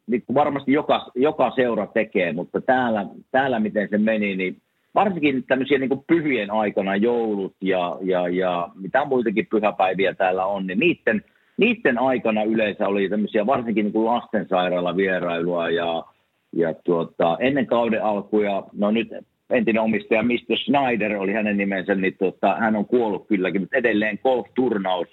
[0.07, 4.61] niin kuin varmasti joka, joka seura tekee, mutta täällä, täällä miten se meni, niin
[4.95, 10.79] varsinkin tämmöisiä niin pyhien aikana, joulut ja, ja, ja mitä muitakin pyhäpäiviä täällä on, niin
[10.79, 11.23] niiden,
[11.57, 16.03] niiden aikana yleensä oli tämmöisiä varsinkin niin kuin lastensairaala vierailua ja,
[16.51, 19.07] ja tuota, ennen kauden alkuja, no nyt
[19.49, 20.57] entinen omistaja Mr.
[20.57, 25.07] Schneider oli hänen nimensä, niin tuota, hän on kuollut kylläkin, mutta edelleen golf-turnaus,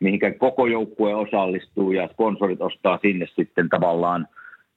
[0.00, 4.26] mihinkä koko joukkue osallistuu ja sponsorit ostaa sinne sitten tavallaan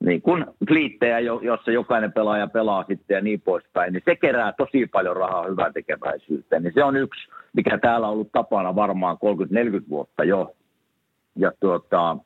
[0.06, 4.54] niin kuin fliittejä, jo- jossa jokainen pelaaja pelaa sitten ja niin poispäin, niin se kerää
[4.58, 6.64] tosi paljon rahaa hyvän tekeväisyyteen.
[6.64, 10.56] Niin se on yksi, mikä täällä on ollut tapana varmaan 30-40 vuotta jo.
[11.36, 12.18] Ja tuota,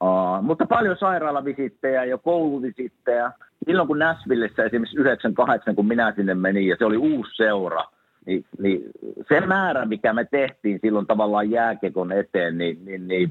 [0.00, 3.32] uh, mutta paljon sairaalavisittejä ja kouluvisittejä.
[3.66, 7.84] Silloin kun Nashvillessä esimerkiksi 98, kun minä sinne menin ja se oli uusi seura,
[8.26, 8.82] niin, niin
[9.28, 13.30] se määrä, mikä me tehtiin silloin tavallaan jääkekon eteen, niin, niin, niin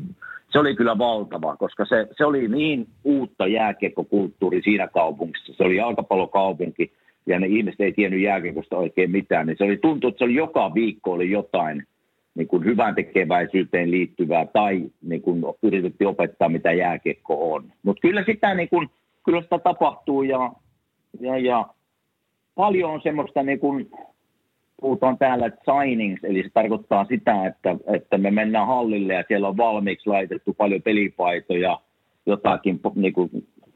[0.52, 5.54] se oli kyllä valtava, koska se, se oli niin uutta jääkiekkokulttuuri siinä kaupungissa.
[5.54, 6.92] Se oli jalkapallokaupunki
[7.26, 9.48] ja ne ihmiset ei tiennyt jääkiekosta oikein mitään.
[9.48, 11.84] Niin se oli tuntuu, että se oli joka viikko oli jotain
[12.36, 17.64] niin kuin hyvän tekeväisyyteen liittyvää tai niin kuin yritettiin opettaa, mitä jääkiekko on.
[17.84, 18.90] Mutta kyllä sitä, niin kuin,
[19.26, 20.52] kyllä sitä tapahtuu ja,
[21.20, 21.66] ja, ja
[22.56, 23.92] paljon on semmoista niin kuin,
[24.82, 29.58] puhutaan täällä signings, eli se tarkoittaa sitä, että, että me mennään hallille ja siellä on
[29.58, 31.80] valmiiksi laitettu paljon pelipaitoja,
[32.26, 33.30] jotakin niin kuin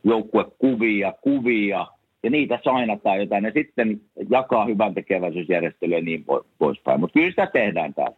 [0.04, 1.88] joukkuekuvia, kuvia,
[2.24, 7.00] ja niitä sainataan jotain, ja sitten jakaa hyvän tekeväisyysjärjestelyä ja niin po- poispäin.
[7.00, 8.18] Mutta kyllä sitä tehdään täällä.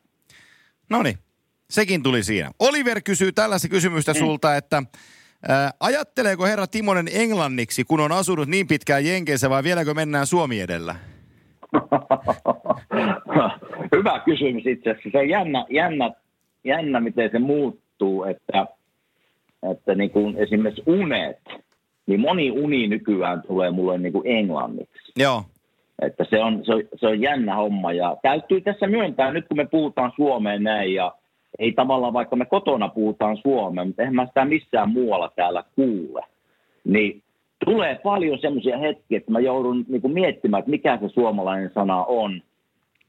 [0.90, 1.16] No niin,
[1.70, 2.52] sekin tuli siinä.
[2.60, 4.18] Oliver kysyy tällaista kysymystä Mm.
[4.18, 4.84] sulta, että
[5.50, 10.60] ää, ajatteleeko herra Timonen englanniksi, kun on asunut niin pitkään Jenkeissä, vai vieläkö mennään Suomi
[10.62, 10.96] edellä?
[13.96, 15.10] Hyvä kysymys itse asiassa.
[15.12, 16.12] Se on jännä, jännä,
[16.64, 18.68] jännä miten se muuttuu, että,
[19.72, 21.40] että niin kuin esimerkiksi unet,
[22.06, 25.12] niin moni uni nykyään tulee mulle niin kuin englanniksi.
[25.18, 25.44] Joo,
[26.02, 29.58] Että se on, se, on, se on jännä homma ja täytyy tässä myöntää, nyt kun
[29.58, 31.16] me puhutaan Suomeen näin ja
[31.60, 36.22] ei tavallaan vaikka me kotona puhutaan Suomeen, mutta eihän mä sitä missään muualla täällä kuule,
[36.84, 37.24] niin
[37.66, 42.04] tulee paljon semmoisia hetkiä, että mä joudun niin kuin miettimään, että mikä se suomalainen sana
[42.04, 42.42] on,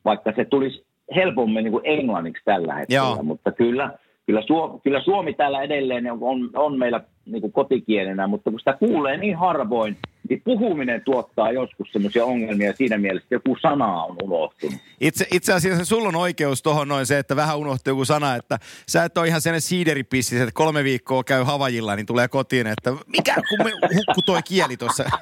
[0.05, 0.85] vaikka se tulisi
[1.17, 3.23] helpommin niin kuin englanniksi tällä hetkellä, Joo.
[3.23, 3.91] mutta kyllä,
[4.27, 8.59] kyllä, Suomi, kyllä Suomi täällä edelleen on, on, on meillä niin kuin kotikielenä, mutta kun
[8.59, 9.97] sitä kuulee niin harvoin,
[10.31, 14.81] niin puhuminen tuottaa joskus semmoisia ongelmia siinä mielessä, että joku sana on unohtunut.
[15.01, 18.59] Itse, itse asiassa sulla on oikeus tuohon noin se, että vähän unohtuu joku sana, että
[18.89, 22.93] sä et ole ihan sellainen siideripissis, että kolme viikkoa käy Havajilla, niin tulee kotiin, että
[23.07, 25.05] mikä kun me hukku toi kieli tuossa.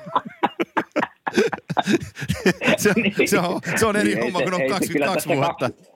[2.77, 5.07] se, on- se, on, se on eri Niin, homma, se- kun on ei se kyllä
[5.07, 5.71] 22 tässä vuotta.
[5.71, 5.95] kaksi-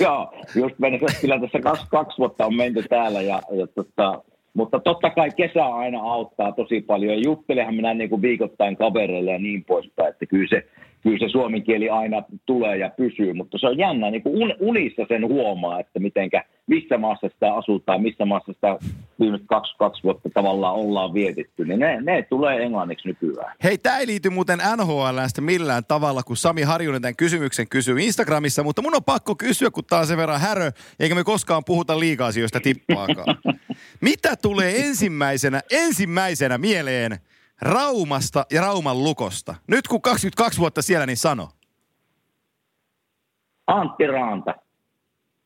[0.04, 4.22] Joo, just mennessä, kyllä tässä kaksi, kaksi vuotta on menty täällä, ja, ja tota,
[4.54, 7.24] mutta totta kai kesä aina auttaa tosi paljon.
[7.24, 10.64] Juttelehan minä niin kuin viikoittain kavereille ja niin poispäin, että kyllä se,
[11.02, 14.54] kyllä se suomen kieli aina tulee ja pysyy, mutta se on jännä, niin kuin un,
[14.60, 18.78] unissa sen huomaa, että mitenkä, missä maassa sitä asutaan, missä maassa sitä
[19.20, 23.56] viimeiset kaksi, kaksi vuotta tavallaan ollaan vietetty, niin ne, ne tulee englanniksi nykyään.
[23.64, 28.62] Hei, tämä ei liity muuten NHLstä millään tavalla, kun Sami Harjunen tämän kysymyksen kysyy Instagramissa,
[28.62, 32.00] mutta mun on pakko kysyä, kun tää on sen verran härö, eikä me koskaan puhuta
[32.00, 33.36] liikaa asioista tippaakaan.
[34.00, 37.18] Mitä tulee ensimmäisenä, ensimmäisenä mieleen
[37.62, 39.54] Raumasta ja Rauman lukosta?
[39.66, 41.48] Nyt kun 22 vuotta siellä, niin sano.
[43.66, 44.54] Antti Raanta.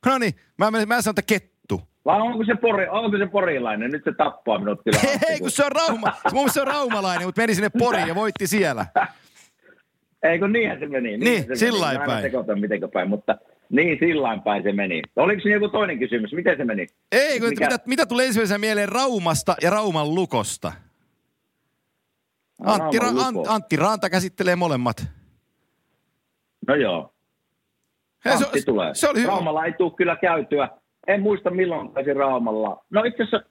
[0.06, 1.82] No niin, mä, mä, mä sanon, että kettu.
[2.04, 3.90] Vai onko se, pori, onko se porilainen?
[3.90, 4.80] Nyt se tappaa minut.
[5.28, 8.46] Hei, kun se on Rauma, mun se on raumalainen, mutta meni sinne Poriin ja voitti
[8.46, 8.86] siellä.
[10.22, 11.16] Eikö niinhän se meni?
[11.16, 12.06] Niin, se sillain meni.
[12.06, 12.22] Mä päin.
[12.22, 13.36] sekoitan mitenkö päin, mutta
[13.70, 15.02] niin sillain päin se meni.
[15.16, 16.32] Oliko se joku toinen kysymys?
[16.32, 16.86] Miten se meni?
[17.12, 20.72] Ei, kun, Mikä- mitä, mitä tulee ensimmäisenä mieleen Raumasta ja Rauman lukosta?
[22.64, 23.46] Antti, Ra- Ant.
[23.48, 25.06] Antti Raanta käsittelee molemmat.
[26.68, 27.14] No joo.
[28.24, 28.94] Hei, Antti tulee.
[28.94, 29.30] se oli hyvä.
[29.30, 30.68] Raumalla ei tule kyllä käytyä.
[31.06, 32.84] En muista milloin pääsin Raumalla.
[32.90, 33.50] No itse asiassa,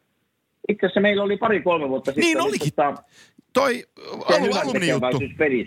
[0.69, 2.23] itse asiassa meillä oli pari-kolme vuotta sitten.
[2.23, 2.73] Niin oli olikin.
[2.75, 3.03] Tota,
[3.53, 3.83] Toi
[4.27, 5.19] se alu, alumni-juttu.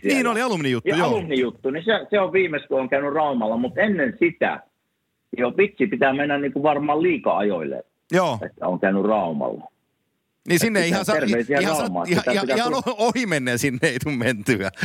[0.04, 1.08] Niin oli alumni-juttu, ja joo.
[1.08, 4.62] alumni-juttu, niin se, se on viimeis, kun on käynyt Raumalla, mutta ennen sitä,
[5.38, 9.64] jo vitsi, pitää mennä niin kuin varmaan liika-ajoille, Joo, että on käynyt Raumalla.
[10.48, 11.76] Niin sinne pitää ihan, sa, terveisiä ihan,
[12.08, 12.96] ihan, ihan, ihan tulla.
[12.98, 14.70] ohi menneen sinne ei tule mentyä.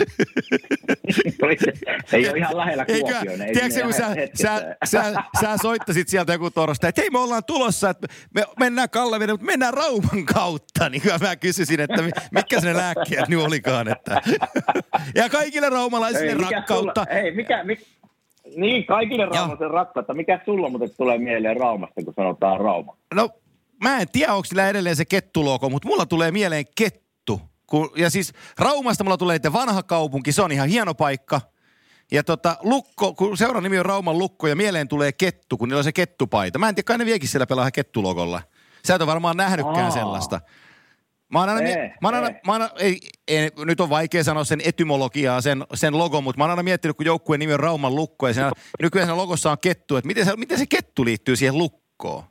[2.13, 3.41] ei ole ihan lähellä Kuopioon.
[3.41, 7.19] ei tiedätkö, kun sä, ihan sä, sä, sä, soittasit sieltä joku torsta, että hei me
[7.19, 10.89] ollaan tulossa, että me mennään Kalleveden, mutta mennään Rauman kautta.
[10.91, 13.88] Niin kyllä mä kysyisin, että mi- mitkä se ne lääkkeet nyt olikaan.
[13.88, 14.21] Että.
[15.15, 17.06] Ja kaikille raumalaisille Ei, rakkautta.
[17.06, 17.84] Sulla, ei, mikä, mikä,
[18.56, 20.13] niin, kaikille Raumasen rakkautta.
[20.13, 22.97] Mikä sulla muuten tulee mieleen Raumasta, kun sanotaan Rauma?
[23.13, 23.30] No
[23.82, 27.41] mä en tiedä, onko sillä edelleen se kettuloko, mutta mulla tulee mieleen kettu.
[27.67, 31.41] Kun, ja siis Raumasta mulla tulee että vanha kaupunki, se on ihan hieno paikka.
[32.12, 35.80] Ja tota, Lukko, kun seuran nimi on Rauman Lukko ja mieleen tulee kettu, kun niillä
[35.80, 36.60] on se kettupaita.
[36.60, 38.41] Mä en tiedä, kai ne viekin siellä pelaa kettulogolla.
[38.86, 39.91] Sä et ole varmaan nähnytkään Aa.
[39.91, 40.41] sellaista.
[41.30, 42.34] Mä oon aina, Ei, mie- mä oon aina, ei.
[42.46, 46.38] mä oon aina ei, ei, nyt on vaikea sanoa sen etymologiaa, sen, sen logo, mutta
[46.38, 49.52] mä oon aina miettinyt, kun joukkueen nimi on Rauman Lukko ja siinä, nykyään siinä logossa
[49.52, 52.24] on kettu, että miten se, miten se kettu liittyy siihen lukkoon.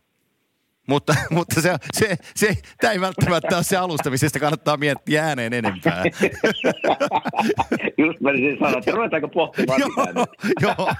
[0.90, 6.04] Mutta, mutta se, se, se, tämä ei välttämättä ole se alustamista, kannattaa miettiä ääneen enempää.
[7.98, 10.28] Just menisin sanoa, että ruvetaanko pohtimaan joo, nyt?
[10.62, 10.92] joo.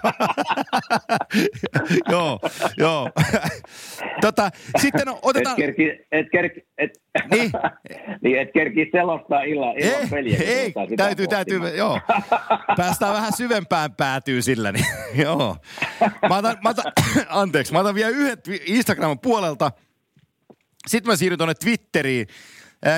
[2.11, 2.39] joo,
[2.79, 3.11] joo.
[4.21, 4.51] tota,
[4.81, 5.57] sitten no, Et otetaan...
[5.57, 6.91] kerki, et kerki, et,
[7.31, 7.51] Niin.
[8.23, 10.39] niin, et kerki selostaa illan, illan peliä.
[10.39, 11.79] ei, ruvetaan sitä täytyy, täytyy, pohtimaan.
[11.79, 12.01] joo.
[12.77, 14.87] Päästään vähän syvempään päätyy sillä, niin
[15.25, 15.57] joo.
[16.29, 16.93] Mä otan, mä otan,
[17.29, 19.73] anteeksi, mä otan vielä yhden Instagramin puolelta.
[20.87, 22.27] Sitten mä siirryn tuonne Twitteriin.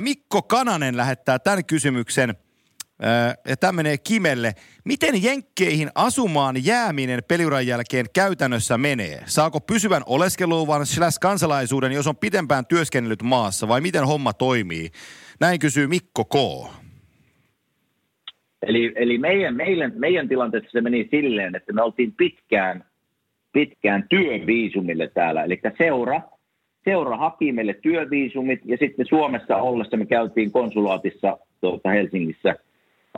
[0.01, 2.35] Mikko Kananen lähettää tämän kysymyksen,
[3.49, 4.53] ja tämä menee Kimelle.
[4.85, 9.23] Miten Jenkkeihin asumaan jääminen peliuran jälkeen käytännössä menee?
[9.27, 14.91] Saako pysyvän oleskeluvan slash kansalaisuuden, jos on pitempään työskennellyt maassa, vai miten homma toimii?
[15.41, 16.35] Näin kysyy Mikko K.
[18.67, 22.85] Eli, eli meidän, meidän, meidän tilanteessa se meni silleen, että me oltiin pitkään,
[23.53, 25.45] pitkään työviisumille täällä.
[25.45, 26.21] Eli seura,
[26.85, 32.57] seura haki meille työviisumit ja sitten Suomessa ollessa me käytiin konsulaatissa tuota Helsingissä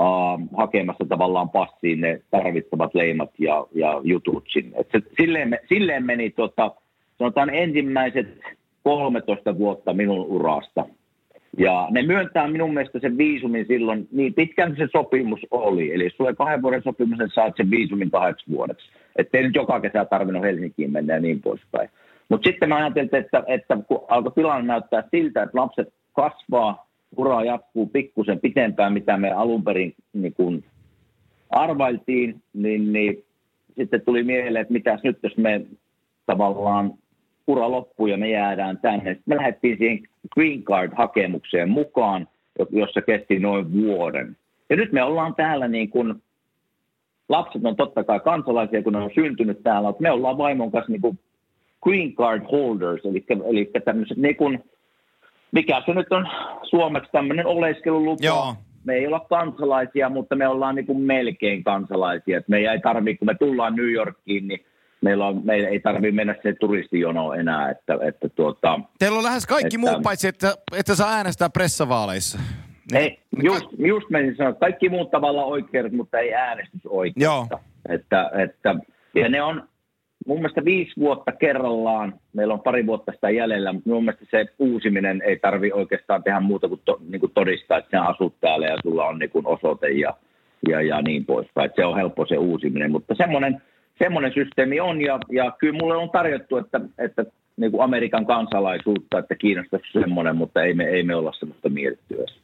[0.01, 4.79] uh, hakemassa tavallaan passiin ne tarvittavat leimat ja, ja jutut sinne.
[4.79, 6.71] Et se, silleen, me, silleen meni tota,
[7.19, 8.41] sanotaan ensimmäiset
[8.83, 10.87] 13 vuotta minun urasta.
[11.59, 15.95] Ja ne myöntää minun mielestä sen viisumin silloin niin pitkään se sopimus oli.
[15.95, 18.87] Eli jos tulee kahden vuoden sopimus, niin saat sen viisumin kahdeksi vuodeksi.
[19.17, 21.91] Että ei nyt joka kesä tarvinnut Helsinkiin mennä ja niin poispäin.
[22.29, 26.84] Mutta sitten mä ajattelin, että, että kun alkoi tilanne näyttää siltä, että lapset kasvaa,
[27.17, 30.65] ura jatkuu pikkusen pitempään, mitä me alun perin niin kun
[31.51, 33.25] arvailtiin, niin, niin
[33.77, 35.67] sitten tuli mieleen, että mitäs nyt, jos me
[36.27, 36.95] tavallaan
[37.47, 39.15] ura loppuu ja me jäädään tänne.
[39.15, 40.01] Sitten me lähdettiin siihen
[40.35, 44.37] Green Card-hakemukseen mukaan, jo- jossa kesti noin vuoden.
[44.71, 46.15] Ja nyt me ollaan täällä niin kuin,
[47.29, 50.93] lapset on totta kai kansalaisia, kun ne on syntynyt täällä, mutta me ollaan vaimon kanssa
[50.93, 51.19] niin kuin
[51.83, 54.65] Green Card holders, eli, eli tämmöiset niin kuin,
[55.55, 56.29] mikä se nyt on
[56.63, 58.25] suomeksi tämmöinen oleskelulupa.
[58.27, 58.55] Joo.
[58.85, 62.39] Me ei olla kansalaisia, mutta me ollaan niin kuin melkein kansalaisia.
[62.39, 64.65] Et me ei tarvitse, kun me tullaan New Yorkiin, niin
[65.01, 67.71] meillä, on, meillä ei tarvitse mennä se turistijono enää.
[67.71, 72.39] Että, että tuota, Teillä on lähes kaikki Että- muut, paitsi että, että saa äänestää pressavaaleissa.
[72.95, 77.25] ei, just, just menisin sanoa, että kaikki muut tavallaan oikeudet, mutta ei äänestysoikeutta.
[77.25, 77.61] Joo.
[77.89, 78.75] Että, että,
[79.15, 79.69] ja ne on
[80.25, 82.15] mun mielestä viisi vuotta kerrallaan.
[82.33, 86.41] Meillä on pari vuotta sitä jäljellä, mutta mun mielestä se uusiminen ei tarvi oikeastaan tehdä
[86.41, 89.47] muuta kuin, to, niin kuin todistaa, että sä asut täällä ja sulla on niin kuin
[89.47, 90.15] osoite ja,
[90.69, 91.71] ja, ja niin poispäin.
[91.77, 93.63] Se on helppo se uusiminen, mutta semmoinen,
[93.99, 97.25] semmoinen systeemi on ja, ja kyllä mulle on tarjottu, että, että
[97.57, 102.15] niin kuin Amerikan kansalaisuutta, että kiinnostaisi semmoinen, mutta ei me, ei me olla semmoista mietitty
[102.15, 102.39] edes.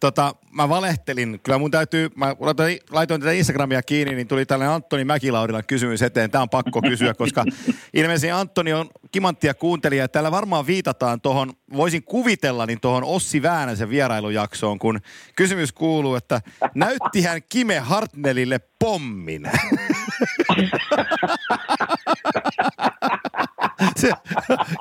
[0.00, 1.40] Tota, mä valehtelin.
[1.42, 6.02] Kyllä mun täytyy, mä laitoin, laitoin tätä Instagramia kiinni, niin tuli tällainen Antoni Mäkilaurilan kysymys
[6.02, 6.30] eteen.
[6.30, 7.44] Tämä on pakko kysyä, koska
[7.94, 10.04] ilmeisesti Antoni on kimanttia kuuntelija.
[10.04, 15.00] ja Täällä varmaan viitataan tuohon, voisin kuvitella, niin tuohon Ossi Väänäsen vierailujaksoon, kun
[15.36, 16.40] kysymys kuuluu, että
[16.74, 19.50] näytti hän Kime Hartnellille pommin.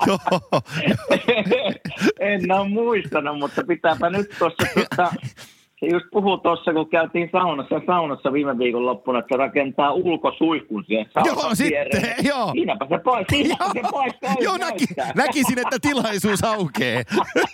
[0.07, 0.19] Joo,
[2.19, 5.13] en ole muistanut, mutta pitääpä nyt tuossa, tuossa
[5.85, 11.05] se just puhui tuossa, kun käytiin saunassa, saunassa viime viikon loppuna, että rakentaa ulkosuihkun siihen
[11.13, 12.25] saunan Joo, sitten, viereen.
[12.25, 12.51] joo.
[12.51, 17.03] Siinäpä se paikka, siinäpä se oli Joo, näki, näkisin, että tilaisuus aukee.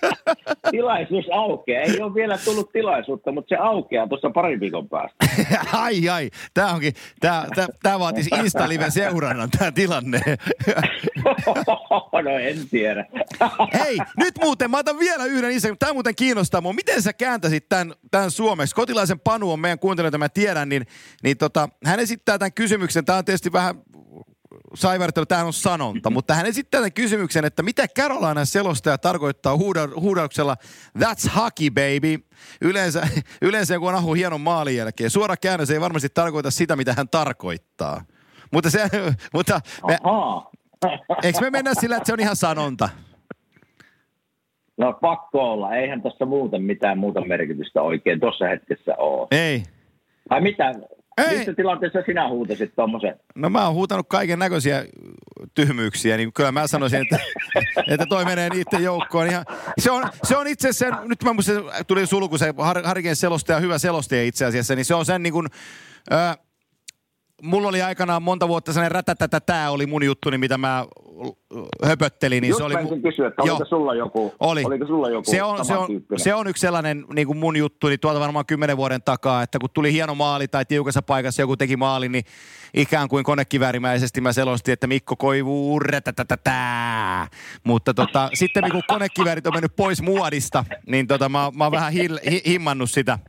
[0.72, 1.84] tilaisuus aukeaa.
[1.84, 5.26] Ei ole vielä tullut tilaisuutta, mutta se aukeaa tuossa parin viikon päästä.
[5.84, 10.22] ai ai, tämä onkin, tämä, tämä, tämä vaatisi Insta-live seurannan tämä tilanne.
[12.24, 13.06] no en tiedä.
[13.74, 16.74] Hei, nyt muuten, mä otan vielä yhden Insta, tämä muuten kiinnostaa mua.
[16.74, 18.76] Miten sä kääntäisit tämän, tämän suomeksi?
[18.76, 20.88] Kotilaisen Panu on meidän kuuntelijoita, mä tiedän, niin,
[21.24, 23.06] niin tota, hän esittää tämän kysymyksen.
[23.06, 23.76] Tämä on tietysti vähän
[24.74, 30.00] saivartelu, tämä on sanonta, mutta hän esittää tämän kysymyksen, että mitä Carolina selostaja tarkoittaa huuda-
[30.00, 30.58] huudauksella
[31.00, 32.26] That's hockey, baby.
[32.62, 33.08] Yleensä,
[33.42, 35.10] yleensä kun on ahu hienon maalin jälkeen.
[35.10, 38.06] Suora käännös ei varmasti tarkoita sitä, mitä hän tarkoittaa.
[38.52, 38.90] Mutta, se,
[39.34, 39.98] mutta me,
[41.24, 42.90] eikö me mennä sillä, että se on ihan sanonta?
[44.78, 45.76] No pakko olla.
[45.76, 49.28] Eihän tässä muuten mitään muuta merkitystä oikein tuossa hetkessä ole.
[49.32, 49.64] Ei.
[50.30, 50.74] Tai mitä?
[51.18, 51.38] Ei.
[51.38, 53.20] Missä tilanteessa sinä huutasit tuommoisen?
[53.36, 54.86] No mä oon huutanut kaiken näköisiä
[55.54, 57.20] tyhmyyksiä, niin kyllä mä sanoisin, että,
[57.94, 59.28] että toi menee niiden joukkoon.
[59.28, 59.46] Ihan,
[59.78, 61.56] se, on, se on itse asiassa, nyt mä muistin,
[61.88, 65.34] tuli sulku se Har, Harken selostaja, hyvä selostaja itse asiassa, niin se on sen niin
[65.34, 65.48] kuin,
[66.12, 66.38] äh,
[67.44, 70.86] mulla oli aikanaan monta vuotta sellainen rätätätä, tää oli mun juttuni, mitä mä
[71.86, 72.42] höpöttelin.
[72.42, 73.56] Niin Just se oli, mu- kysyä, että Joo.
[73.56, 74.64] oliko sulla joku, Oli.
[74.66, 77.88] oliko sulla joku se on, se, on, se on yksi sellainen niin kuin mun juttu,
[77.88, 81.58] niin tuolta varmaan kymmenen vuoden takaa, että kun tuli hieno maali tai tiukassa paikassa joku
[81.58, 82.24] teki maali, niin
[82.74, 87.28] ikään kuin konekiväärimäisesti mä selostin, että Mikko koivuu rätätätätää.
[87.64, 91.94] Mutta tota, sitten kun konekiväärit on mennyt pois muodista, niin tota, mä, mä oon vähän
[91.94, 93.20] hil, hi, himmannut sitä.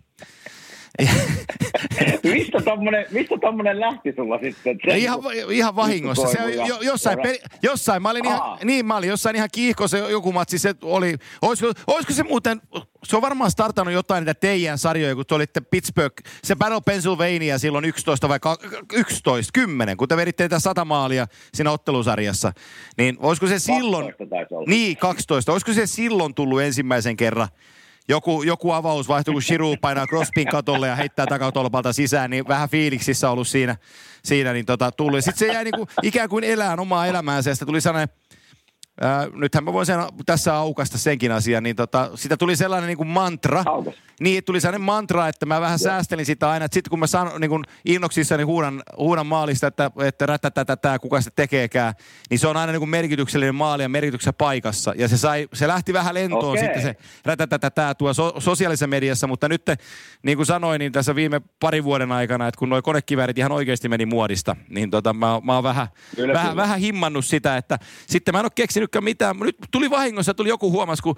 [2.35, 4.79] mistä tommonen, mistä tommonen lähti sulla sitten?
[4.91, 5.19] Se, ihan,
[5.51, 6.29] ihan vahingossa.
[6.29, 10.33] Se, jo, jossain, peli, jossain, mä olin ihan, niin mä olin jossain ihan kiihkossa joku
[10.33, 12.61] matsi, se oli, olisiko, olisiko se muuten,
[13.05, 17.59] se on varmaan startannut jotain niitä teidän sarjoja, kun te olitte Pittsburgh, se Battle Pennsylvania
[17.59, 18.59] silloin 11 vai ka-
[18.93, 22.53] 11, 10, kun te veditte niitä sata maalia siinä ottelusarjassa,
[22.97, 24.67] niin olisiko se silloin, 12 taisi olla.
[24.69, 27.49] niin 12, olisiko se silloin tullut ensimmäisen kerran,
[28.09, 32.69] joku, joku avaus vaihtui, kun Shiru painaa Crosbyn katolle ja heittää takatolpalta sisään, niin vähän
[32.69, 33.77] fiiliksissä ollut siinä,
[34.25, 35.25] siinä niin tota, tullut.
[35.25, 38.15] Sitten se jäi niin kuin, ikään kuin elään omaa elämäänsä ja tuli sellainen,
[39.01, 42.97] ää, nythän mä voin sen, tässä aukasta senkin asian, niin tota, sitä tuli sellainen niin
[42.97, 43.63] kuin mantra.
[43.67, 43.95] Aukas.
[44.21, 47.49] Niin, tuli sellainen mantra, että mä vähän säästelin sitä aina, sitten kun mä sanon niin
[47.49, 51.95] kuin innoksissani huudan, huudan maalista, että, että rätätätätä, kuka sitä tekeekään,
[52.31, 54.93] niin se on aina niin kuin merkityksellinen maali ja merkityksessä paikassa.
[54.97, 56.65] Ja se, sai, se lähti vähän lentoon Okei.
[56.65, 59.63] sitten se rätätätätä tuo so, sosiaalisessa mediassa, mutta nyt
[60.23, 63.89] niin kuin sanoin, niin tässä viime parin vuoden aikana, että kun nuo konekiväärit ihan oikeasti
[63.89, 66.63] meni muodista, niin tota, mä, mä oon vähän, Kyllä, vähän, kyllä.
[66.63, 68.53] vähän himmannut sitä, että sitten mä en ole
[68.91, 69.37] keksinytkään mitään.
[69.37, 71.17] Nyt tuli vahingossa, tuli joku huomas, kun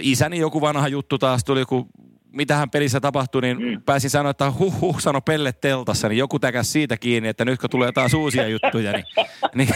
[0.00, 1.86] isäni joku vanha juttu taas tuli, kun
[2.34, 3.82] mitähän pelissä tapahtui, niin mm.
[3.86, 7.60] pääsin sanoa, että huh huh, sano pelle teltassa, niin joku täkäs siitä kiinni, että nyt
[7.60, 9.04] kun tulee taas uusia juttuja, niin,
[9.54, 9.68] niin,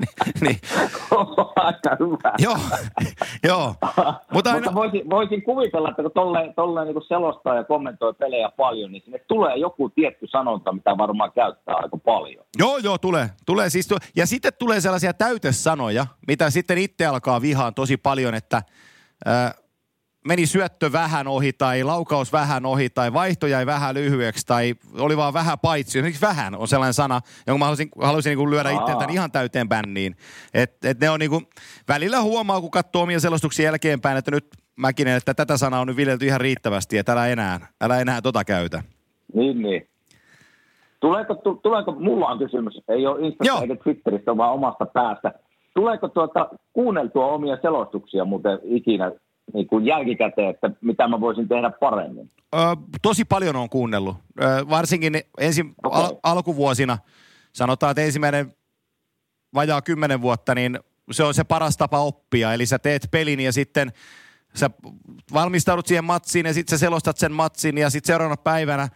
[0.00, 0.08] niin,
[0.40, 0.56] niin
[2.38, 2.58] joo,
[3.44, 3.74] joo.
[4.32, 8.92] Mutta aina, voisin, voisin kuvitella, että kun tolleen, tolleen niin selostaa ja kommentoi pelejä paljon,
[8.92, 12.44] niin sinne tulee joku tietty sanonta, mitä varmaan käyttää aika paljon.
[12.58, 13.30] Joo, joo, tulee.
[13.46, 18.34] tulee siis tu- ja sitten tulee sellaisia täytesanoja, mitä sitten itse alkaa vihaan tosi paljon,
[18.34, 18.62] että
[19.24, 19.54] ää,
[20.28, 25.16] meni syöttö vähän ohi tai laukaus vähän ohi tai vaihto jäi vähän lyhyeksi tai oli
[25.16, 25.98] vaan vähän paitsi.
[25.98, 28.80] Esimerkiksi vähän on sellainen sana, jonka mä haluaisin, haluaisin niin kuin lyödä Aa.
[28.80, 30.16] itseltäni ihan täyteen bänniin.
[30.54, 31.46] Et, et ne on niin kuin,
[31.88, 35.96] välillä huomaa, kun katsoo omia selostuksia jälkeenpäin, että nyt mäkin, että tätä sanaa on nyt
[35.96, 38.82] viljelty ihan riittävästi, että älä enää, älä enää tota käytä.
[39.34, 39.88] Niin, niin.
[41.00, 43.26] Tuleeko, tu, tuleeko, mulla on kysymys, ei ole.
[43.26, 45.32] Instassa eikä Twitteristä, vaan omasta päästä.
[45.74, 49.12] Tuleeko tuota kuunneltua omia selostuksia muuten ikinä
[49.54, 52.30] niin kuin jälkikäteen, että mitä mä voisin tehdä paremmin?
[52.54, 52.58] Ö,
[53.02, 54.16] tosi paljon on kuunnellut.
[54.40, 56.00] Ö, varsinkin ensin Okei.
[56.00, 56.98] al- alkuvuosina,
[57.52, 58.54] sanotaan, että ensimmäinen
[59.54, 60.78] vajaa kymmenen vuotta, niin
[61.10, 62.54] se on se paras tapa oppia.
[62.54, 63.92] Eli sä teet pelin ja sitten
[64.54, 64.70] sä
[65.32, 68.88] valmistaudut siihen matsiin ja sitten sä selostat sen matsin ja sitten seuraavana päivänä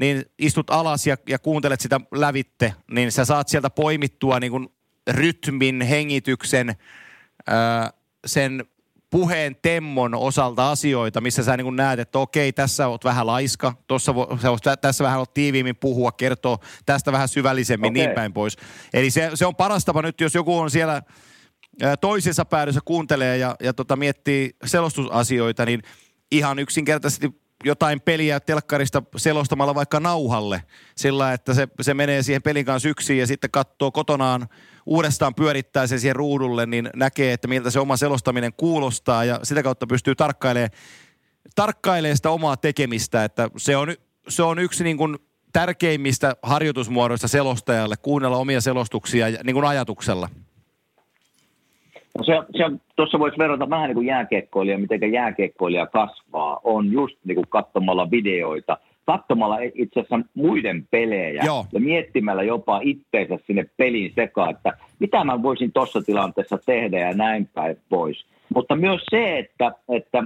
[0.00, 4.68] niin istut alas ja, ja kuuntelet sitä lävitte, niin sä saat sieltä poimittua niin kuin
[5.10, 6.74] rytmin, hengityksen,
[7.46, 7.90] ää,
[8.26, 8.64] sen
[9.10, 14.14] puheen temmon osalta asioita, missä sä niin näet, että okei, tässä oot vähän laiska, tossa
[14.14, 18.06] vo, sä voit tä- tässä vähän oot tiiviimmin puhua, kertoa tästä vähän syvällisemmin, Okei.
[18.06, 18.56] niin päin pois.
[18.94, 21.02] Eli se, se on paras tapa nyt, jos joku on siellä
[22.00, 25.82] toisessa päädyssä kuuntelee ja, ja tota, miettii selostusasioita, niin
[26.30, 30.62] ihan yksinkertaisesti jotain peliä telkkarista selostamalla vaikka nauhalle
[30.96, 34.48] sillä, että se, se menee siihen pelin kanssa yksin ja sitten katsoo kotonaan
[34.86, 39.62] uudestaan pyörittää sen siihen ruudulle, niin näkee, että miltä se oma selostaminen kuulostaa ja sitä
[39.62, 40.70] kautta pystyy tarkkailemaan,
[41.54, 43.94] tarkkailemaan sitä omaa tekemistä, että se on,
[44.28, 45.18] se on yksi niin kuin
[45.52, 50.28] tärkeimmistä harjoitusmuodoista selostajalle, kuunnella omia selostuksia niin kuin ajatuksella.
[52.18, 52.64] No se, se
[52.96, 58.10] tuossa voisi verrata vähän niin kuin jääkiekkoilija, miten jääkiekkoilija kasvaa, on just niin kuin katsomalla
[58.10, 61.66] videoita, katsomalla itse asiassa muiden pelejä Joo.
[61.72, 67.14] ja miettimällä jopa itteensä sinne pelin sekaan, että mitä mä voisin tuossa tilanteessa tehdä ja
[67.14, 68.26] näin päin pois.
[68.54, 70.24] Mutta myös se, että, että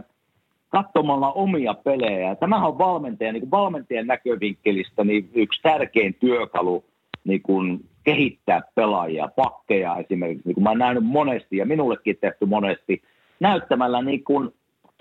[0.69, 2.35] katsomalla omia pelejä.
[2.35, 6.85] Tämähän on valmentajan, niin kuin valmentajan näkövinkkelistä niin yksi tärkein työkalu
[7.25, 12.47] niin kuin kehittää pelaajia, pakkeja esimerkiksi, niin kuin mä oon nähnyt monesti ja minullekin tehty
[12.47, 13.03] monesti,
[13.41, 14.51] näyttämällä niin kuin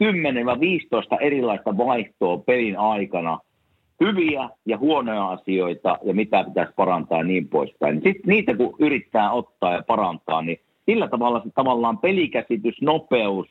[0.03, 3.39] 10-15 erilaista vaihtoa pelin aikana,
[3.99, 7.95] hyviä ja huonoja asioita ja mitä pitäisi parantaa ja niin poispäin.
[7.95, 13.47] Sitten niitä kun yrittää ottaa ja parantaa, niin sillä tavalla se tavallaan pelikäsitys, nopeus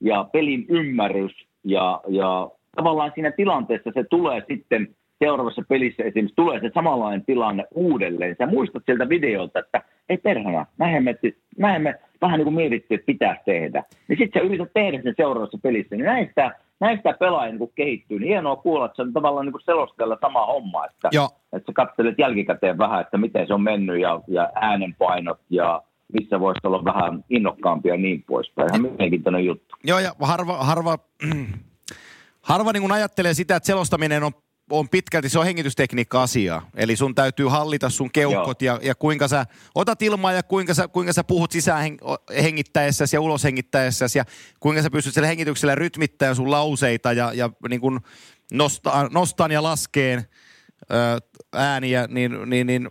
[0.00, 1.32] ja pelin ymmärrys
[1.64, 7.64] ja, ja tavallaan siinä tilanteessa se tulee sitten seuraavassa pelissä esimerkiksi tulee se samanlainen tilanne
[7.74, 8.36] uudelleen.
[8.38, 11.02] Sä muistat sieltä videolta, että ei perhana, näin
[11.82, 13.84] me, vähän niin kuin mietittiin, että pitäisi tehdä.
[14.08, 18.18] Niin sitten sä yrität tehdä sen seuraavassa pelissä, niin näistä, näistä pelaajia niin kehittyy.
[18.18, 21.28] Niin hienoa kuulla, että se on tavallaan niin selostella sama homma, että, Joo.
[21.52, 26.40] että sä katselet jälkikäteen vähän, että miten se on mennyt ja, ja äänenpainot ja missä
[26.40, 28.68] voisi olla vähän innokkaampia ja niin poispäin.
[28.70, 29.76] Ihan mielenkiintoinen juttu.
[29.84, 30.98] Joo, ja harva, harva,
[32.50, 34.32] harva niin kuin ajattelee sitä, että selostaminen on,
[34.70, 36.62] on pitkälti, se on hengitystekniikka-asia.
[36.74, 40.88] Eli sun täytyy hallita sun keuhkot ja, ja kuinka sä otat ilmaa ja kuinka sä,
[40.88, 41.98] kuinka sä puhut sisään heng,
[42.42, 44.24] hengittäessäsi ja ulos hengittäessäsi ja
[44.60, 48.00] kuinka sä pystyt sillä hengityksellä rytmittämään sun lauseita ja, ja niin kuin
[48.52, 50.24] nostaa, nostaan ja laskeen
[50.82, 52.90] ö, ääniä, niin, niin, niin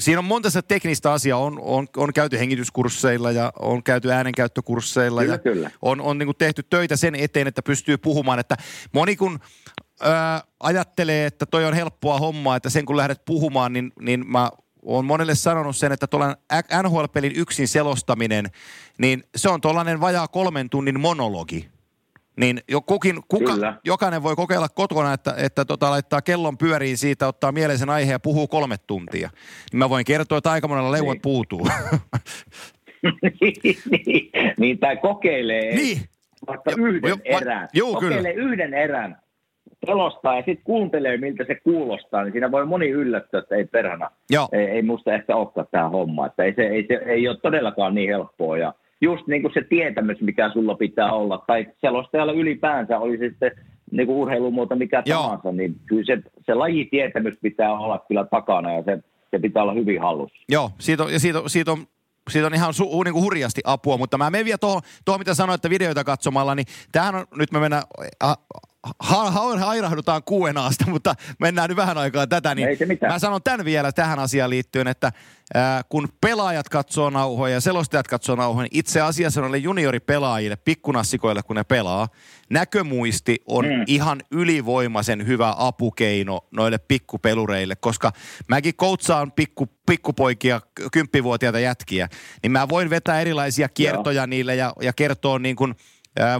[0.00, 1.38] Siinä on monta sitä teknistä asiaa.
[1.38, 5.20] On, on, on käyty hengityskursseilla ja on käyty äänenkäyttökursseilla.
[5.20, 5.70] Kyllä, ja kyllä.
[5.82, 8.38] On, on niin kuin tehty töitä sen eteen, että pystyy puhumaan.
[8.38, 8.56] Että
[8.92, 9.40] moni kun
[10.02, 10.06] ö,
[10.60, 14.50] ajattelee, että toi on helppoa hommaa, että sen kun lähdet puhumaan, niin, niin mä
[14.82, 16.36] oon monelle sanonut sen, että tuollainen
[16.82, 18.46] NHL-pelin yksin selostaminen,
[18.98, 21.68] niin se on tuollainen vajaa kolmen tunnin monologi.
[22.36, 23.76] Niin jo kukin, kuka, Kyllä.
[23.84, 28.20] jokainen voi kokeilla kotona, että, että tota, laittaa kellon pyöriin siitä, ottaa mieleisen aiheen ja
[28.20, 29.30] puhuu kolme tuntia.
[29.72, 31.22] Niin mä voin kertoa, että aika monella leuat Niin.
[31.22, 31.68] puutuu.
[34.58, 36.00] niin, tai kokeilee niin.
[36.46, 37.68] vaikka Jo- yhden jo- erän.
[37.72, 39.16] juu, kokeilee yhden erän,
[39.86, 44.10] selostaa ja sitten kuuntelee, miltä se kuulostaa, niin siinä voi moni yllättyä, että ei perhana.
[44.30, 44.48] Joo.
[44.52, 46.26] Ei, ei musta ehkä olekaan tämä homma.
[46.26, 48.58] Että ei, se, ei, se, ei ole todellakaan niin helppoa.
[48.58, 53.28] Ja just niin kuin se tietämys, mikä sulla pitää olla, tai selostajalla ylipäänsä oli se
[53.28, 53.52] sitten
[53.90, 55.22] niin kuin urheilumuoto mikä Joo.
[55.22, 58.98] tahansa, niin kyllä se, se lajitietämys pitää olla kyllä takana ja se,
[59.30, 60.44] se pitää olla hyvin hallussa.
[60.48, 61.78] Joo, siitä on, siitä, on- siitä on
[62.30, 65.34] siitä on ihan su, niin kuin hurjasti apua, mutta mä menen vielä tuohon, tuohon mitä
[65.34, 67.82] sanoit, että videoita katsomalla, niin tämähän on, nyt me mennään,
[68.82, 72.68] ha, ha, ha, hairahdutaan kuuenaasta, mutta mennään nyt vähän aikaa tätä, niin
[73.08, 75.12] mä sanon tämän vielä tähän asiaan liittyen, että
[75.54, 81.42] ää, kun pelaajat katsoo nauhoja ja selostajat katsoo nauhoja, niin itse asiassa noille junioripelaajille, pikkunassikoille
[81.42, 82.08] kun ne pelaa,
[82.50, 83.84] näkömuisti on mm.
[83.86, 88.12] ihan ylivoimaisen hyvä apukeino noille pikkupelureille, koska
[88.48, 90.60] mäkin koutsaan pikku, pikkupoikia,
[90.92, 92.08] kymppivuotiaita jätkiä,
[92.42, 94.26] niin mä voin vetää erilaisia kiertoja Joo.
[94.26, 95.74] niille ja, ja kertoa niin kuin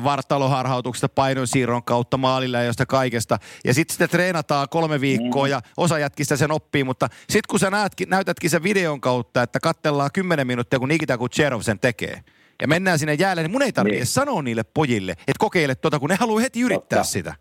[0.04, 3.38] vartaloharhautuksesta painonsiirron kautta maalilla ja josta kaikesta.
[3.64, 7.70] Ja sitten sitä treenataan kolme viikkoa ja osa jätkistä sen oppii, mutta sitten kun sä
[7.70, 12.20] näetkin, näytätkin sen videon kautta, että katsellaan kymmenen minuuttia, kun Nikita Kucherov sen tekee,
[12.62, 14.06] ja mennään sinne jäälle, niin mun ei tarvitse Niin.
[14.06, 17.04] sanoa niille pojille, että kokeile tota, kun ne haluaa heti yrittää Totta.
[17.12, 17.34] sitä.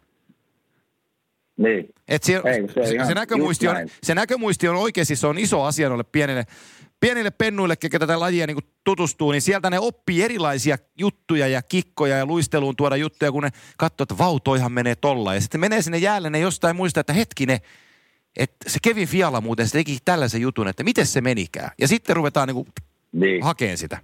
[1.58, 1.86] Niin.
[2.08, 5.38] Et se, Ei, se on se, se, näkömuisti on, se näkömuisti on oikeasti se on
[5.40, 6.46] iso asia noille pienille,
[7.00, 12.18] pienille pennuille, ketkä tätä lajia niin tutustuu, niin sieltä ne oppii erilaisia juttuja ja kikkoja
[12.18, 15.34] ja luisteluun tuoda juttuja, kun ne katsoo, että vau, toihan menee tolla.
[15.34, 17.58] Ja sitten menee sinne jäälle, ne jostain muistaa, että hetkinen,
[18.38, 21.72] että se Kevin Fiala muuten se teki tällaisen jutun, että miten se menikään.
[21.82, 22.66] Ja sitten ruvetaan niin
[23.12, 23.44] niin.
[23.44, 23.98] hakeen sitä.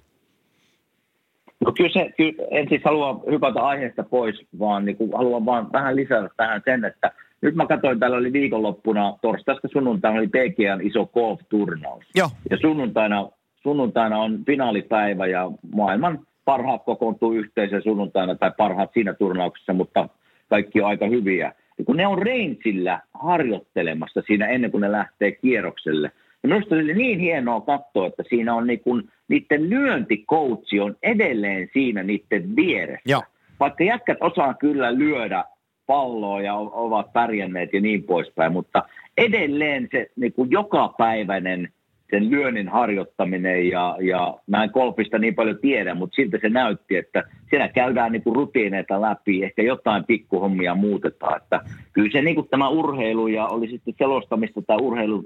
[1.60, 5.72] No kyllä, se, kyllä en siis halua hypätä aiheesta pois, vaan niin kuin haluan vaan
[5.72, 7.12] vähän lisätä tähän sen, että
[7.42, 12.06] nyt mä katsoin, täällä oli viikonloppuna, torstaista sunnuntaina oli PGN iso golf-turnaus.
[12.16, 13.30] Joo, Ja sunnuntaina,
[13.64, 20.10] sunnuntaina on finaalipäivä ja maailman parhaat kokoontuu yhteiseen sunnuntaina tai parhaat siinä turnauksessa, mutta
[20.50, 21.54] kaikki on aika hyviä.
[21.78, 26.12] Ja kun ne on rangeillä harjoittelemassa siinä ennen kuin ne lähtee kierrokselle.
[26.44, 31.70] Ja minusta oli niin hienoa katsoa, että siinä on niin kuin, niiden lyöntikoutsi on edelleen
[31.74, 33.10] siinä niiden vieressä.
[33.10, 33.24] Joo.
[33.60, 35.44] Vaikka jätkät osaa kyllä lyödä
[35.88, 38.84] palloa ja ovat pärjänneet ja niin poispäin, mutta
[39.18, 41.70] edelleen se niin kuin jokapäiväinen
[42.10, 46.96] sen lyönnin harjoittaminen ja, ja mä en golfista niin paljon tiedä, mutta siltä se näytti,
[46.96, 51.62] että siellä käydään niin kuin rutiineita läpi, ehkä jotain pikkuhommia muutetaan, että
[51.94, 55.26] kyllä se niin kuin tämä urheilu ja oli sitten selostamista tai urheilun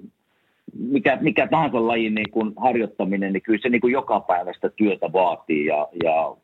[0.78, 5.14] mikä, mikä tahansa lajin niin kuin harjoittaminen, niin kyllä se niin kuin joka päivästä työtä
[5.14, 6.36] vaatii ja, ja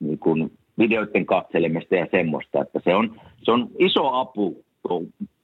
[0.00, 4.64] niin kuin videoiden katselemista ja semmoista, että se on, se on iso apu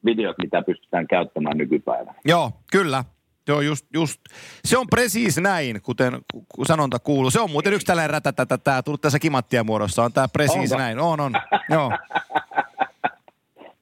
[0.05, 2.15] videot, mitä pystytään käyttämään nykypäivänä.
[2.25, 3.05] Joo, kyllä.
[3.49, 4.21] Joo, just, just.
[4.65, 7.31] Se on presiis näin, kuten ku- sanonta kuuluu.
[7.31, 10.83] Se on muuten yksi tällainen rätätätä, tämä tullut tässä kimattia muodossa, on tämä presiis Onko?
[10.83, 10.99] näin.
[10.99, 11.33] On, on.
[11.71, 11.91] Joo.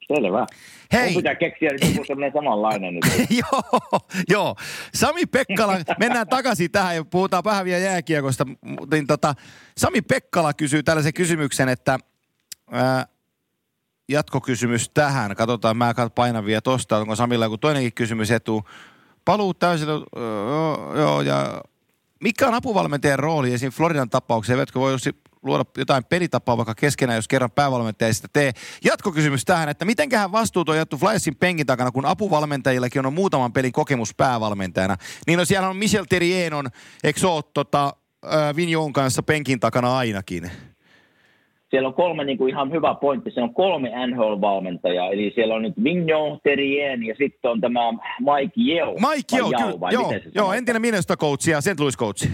[0.07, 0.47] Selvä.
[0.93, 1.13] Hei.
[1.13, 3.05] Mun pitää keksiä nyt joku semmoinen samanlainen nyt.
[3.41, 4.57] joo, joo.
[4.95, 8.47] Sami Pekkala, mennään takaisin tähän ja puhutaan vähän vielä jääkiekosta.
[8.91, 9.35] Niin tota,
[9.77, 11.99] Sami Pekkala kysyy tällaisen kysymyksen, että
[12.71, 13.07] ää,
[14.09, 15.37] jatkokysymys tähän.
[15.37, 18.65] Katsotaan, mä painan vielä tosta, onko Samilla joku toinenkin kysymys etu.
[19.25, 21.63] Paluu täysillä, joo, joo, ja
[22.21, 23.73] mikä on apuvalmentajan rooli esim.
[23.73, 24.53] Floridan tapauksessa?
[24.53, 24.93] Eivätkö voi
[25.45, 28.53] luoda jotain pelitapaa vaikka keskenään, jos kerran päävalmentaja ei sitä tee?
[28.85, 33.73] Jatkokysymys tähän, että mitenköhän vastuut on jätty Flyersin penkin takana, kun apuvalmentajillakin on muutaman pelin
[33.73, 34.97] kokemus päävalmentajana.
[35.27, 36.67] Niin no siellä on Michel Terrien on,
[37.05, 37.93] eikö se ole tota,
[38.57, 40.51] Vignon kanssa penkin takana ainakin?
[41.71, 43.31] Siellä on kolme niin kuin ihan hyvä pointti.
[43.31, 45.13] Se on kolme NHL-valmentajaa.
[45.13, 47.81] Eli siellä on nyt Vignon, Terrien ja sitten on tämä
[48.21, 48.93] Mike Yeo.
[48.93, 51.81] Mike, Yao, kyllä, joo, joo, entinen Minnesota coach ja St.
[51.81, 52.29] Louis coach.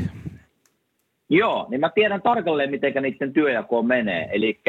[1.31, 4.29] Joo, niin mä tiedän tarkalleen, miten niiden työjako menee.
[4.33, 4.61] Eli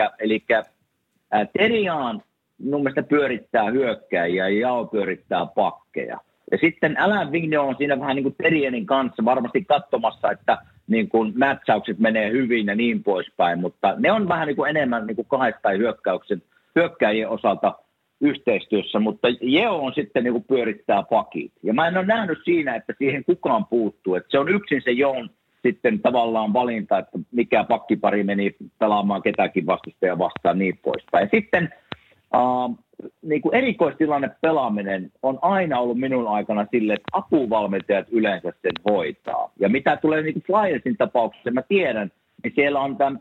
[1.53, 2.23] Teriaan
[2.63, 6.17] mun mielestä pyörittää hyökkäjiä ja Jao pyörittää pakkeja.
[6.51, 10.57] Ja sitten Alain Vigneault on siinä vähän niin kuin Terienin kanssa varmasti katsomassa, että
[10.87, 15.07] niin kuin matchaukset menee hyvin ja niin poispäin, mutta ne on vähän niin kuin enemmän
[15.07, 16.41] niin kuin kahdestaan hyökkäyksen,
[16.75, 17.75] hyökkäjien osalta
[18.21, 21.51] yhteistyössä, mutta Jeo on sitten niin kuin pyörittää pakit.
[21.63, 24.15] Ja mä en ole nähnyt siinä, että siihen kukaan puuttuu.
[24.15, 25.29] Että se on yksin se Joon
[25.63, 31.29] sitten tavallaan valinta, että mikä pakkipari meni pelaamaan ketäkin vastustaja vastaan niin poispäin.
[31.31, 31.73] Sitten
[32.35, 32.77] uh,
[33.21, 39.51] niin kuin erikoistilanne pelaaminen on aina ollut minun aikana sille, että apuvalmentajat yleensä sen hoitaa.
[39.59, 42.11] Ja mitä tulee niin kuin Flyersin tapauksessa, mä tiedän,
[42.43, 43.19] niin siellä on tämä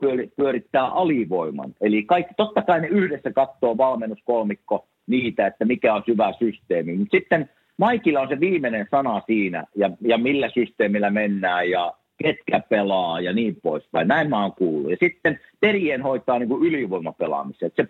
[0.00, 1.74] pyöri, pyörittää alivoiman.
[1.80, 6.96] Eli kaikki, totta kai ne yhdessä katsoo valmennuskolmikko niitä, että mikä on hyvä systeemi.
[6.96, 12.60] Mutta sitten Maikilla on se viimeinen sana siinä, ja, ja millä systeemillä mennään, ja ketkä
[12.68, 14.08] pelaa, ja niin poispäin.
[14.08, 14.90] Näin mä oon kuullut.
[14.90, 17.72] Ja sitten Terien hoitaa niin kuin ylivoimapelaamisen.
[17.76, 17.88] Se,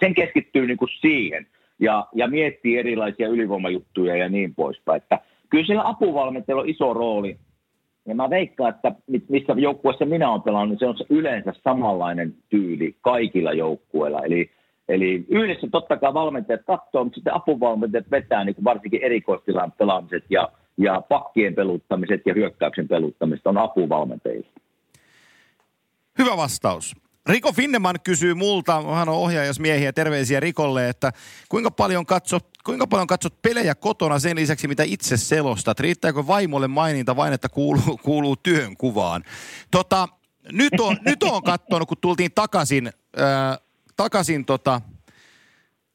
[0.00, 1.46] sen keskittyy niin kuin siihen,
[1.78, 5.02] ja, ja miettii erilaisia ylivoimajuttuja ja niin poispäin.
[5.02, 5.18] Että
[5.50, 7.36] kyllä siellä apuvalmentajalla on iso rooli,
[8.06, 8.92] ja mä veikkaan, että
[9.28, 14.22] missä joukkueessa minä olen pelannut, niin se on yleensä samanlainen tyyli kaikilla joukkueilla.
[14.22, 14.50] Eli,
[14.90, 20.48] eli yhdessä totta kai valmentajat katsoo, mutta sitten apuvalmentajat vetää niin varsinkin erikoistilan pelaamiset ja,
[20.78, 24.48] ja pakkien peluttamiset ja hyökkäyksen peluttamiset on apuvalmentajilla.
[26.18, 26.94] Hyvä vastaus.
[27.28, 31.12] Riko Finneman kysyy multa, hän on ohjaajasmiehiä, terveisiä Rikolle, että
[31.48, 35.80] kuinka paljon katsot, kuinka paljon katsot pelejä kotona sen lisäksi, mitä itse selostat?
[35.80, 39.22] Riittääkö vaimolle maininta vain, että kuuluu, kuuluu työn kuvaan?
[39.70, 40.08] Tota,
[40.52, 42.90] nyt on, nyt on katsonut, kun tultiin takaisin,
[44.02, 44.80] takaisin tota,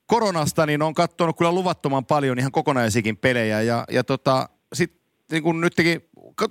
[0.06, 3.62] koronasta, niin on katsonut kyllä luvattoman paljon ihan kokonaisikin pelejä.
[3.62, 5.01] Ja, ja tota, sitten
[5.32, 6.01] niin kun nytkin,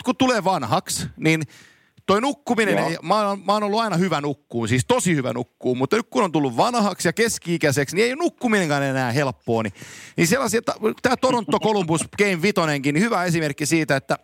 [0.04, 1.42] kun tulee vanhaksi, niin
[2.06, 2.88] toi nukkuminen, Joo.
[2.88, 6.06] ei, mä, oon, mä oon ollut aina hyvä nukkuun, siis tosi hyvä nukkuun, mutta nyt
[6.10, 9.62] kun on tullut vanhaksi ja keski-ikäiseksi, niin ei nukkuminenkaan enää helppoa.
[9.62, 9.74] Niin,
[10.16, 10.60] niin sellaisia,
[11.02, 14.18] tämä Toronto Columbus Game Vitonenkin, niin hyvä esimerkki siitä, että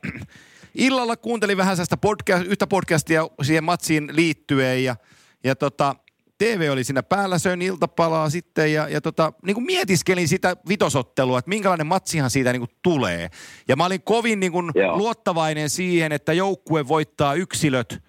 [0.74, 4.96] illalla kuuntelin vähän sellaista podcast, yhtä podcastia siihen matsiin liittyen ja,
[5.44, 5.96] ja tota,
[6.40, 11.38] TV oli siinä päällä, söin iltapalaa sitten ja, ja tota, niin kuin mietiskelin sitä vitosottelua,
[11.38, 13.30] että minkälainen matsihan siitä niin kuin tulee.
[13.68, 14.98] Ja mä olin kovin niin kuin Joo.
[14.98, 18.02] luottavainen siihen, että joukkue voittaa yksilöt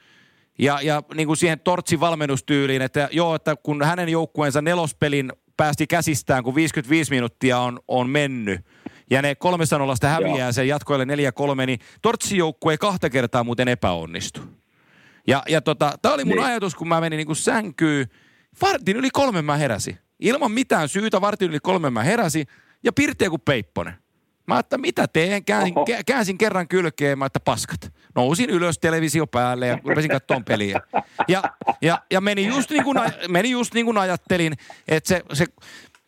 [0.59, 5.87] ja, ja niin kuin siihen Tortsin valmennustyyliin, että joo, että kun hänen joukkueensa nelospelin päästi
[5.87, 8.61] käsistään, kun 55 minuuttia on, on mennyt,
[9.09, 10.51] ja ne kolme sanollasta häviää Joo.
[10.51, 14.41] sen jatkoille 4-3, niin Tortsin joukkue ei kahta kertaa muuten epäonnistu.
[15.27, 16.45] Ja, ja tota, tämä oli mun Niin.
[16.45, 18.07] ajatus, kun mä menin niinku sänkyyn.
[18.61, 19.97] Vartin yli kolmen mä heräsin.
[20.19, 22.47] Ilman mitään syytä vartin yli kolmen mä heräsin.
[22.83, 23.93] Ja pirteä kuin peipponen.
[24.47, 25.45] Mä ajattelin, mitä teen?
[25.45, 25.73] Käänsin,
[26.05, 27.93] käänsin kerran kylkeen, mä että paskat.
[28.15, 30.81] Nousin ylös televisio päälle ja rupesin katsomaan peliä.
[31.27, 31.43] Ja,
[31.81, 32.97] ja, ja meni, just niin kuin,
[33.27, 34.53] meni just niin kuin ajattelin,
[34.87, 35.45] että se, se,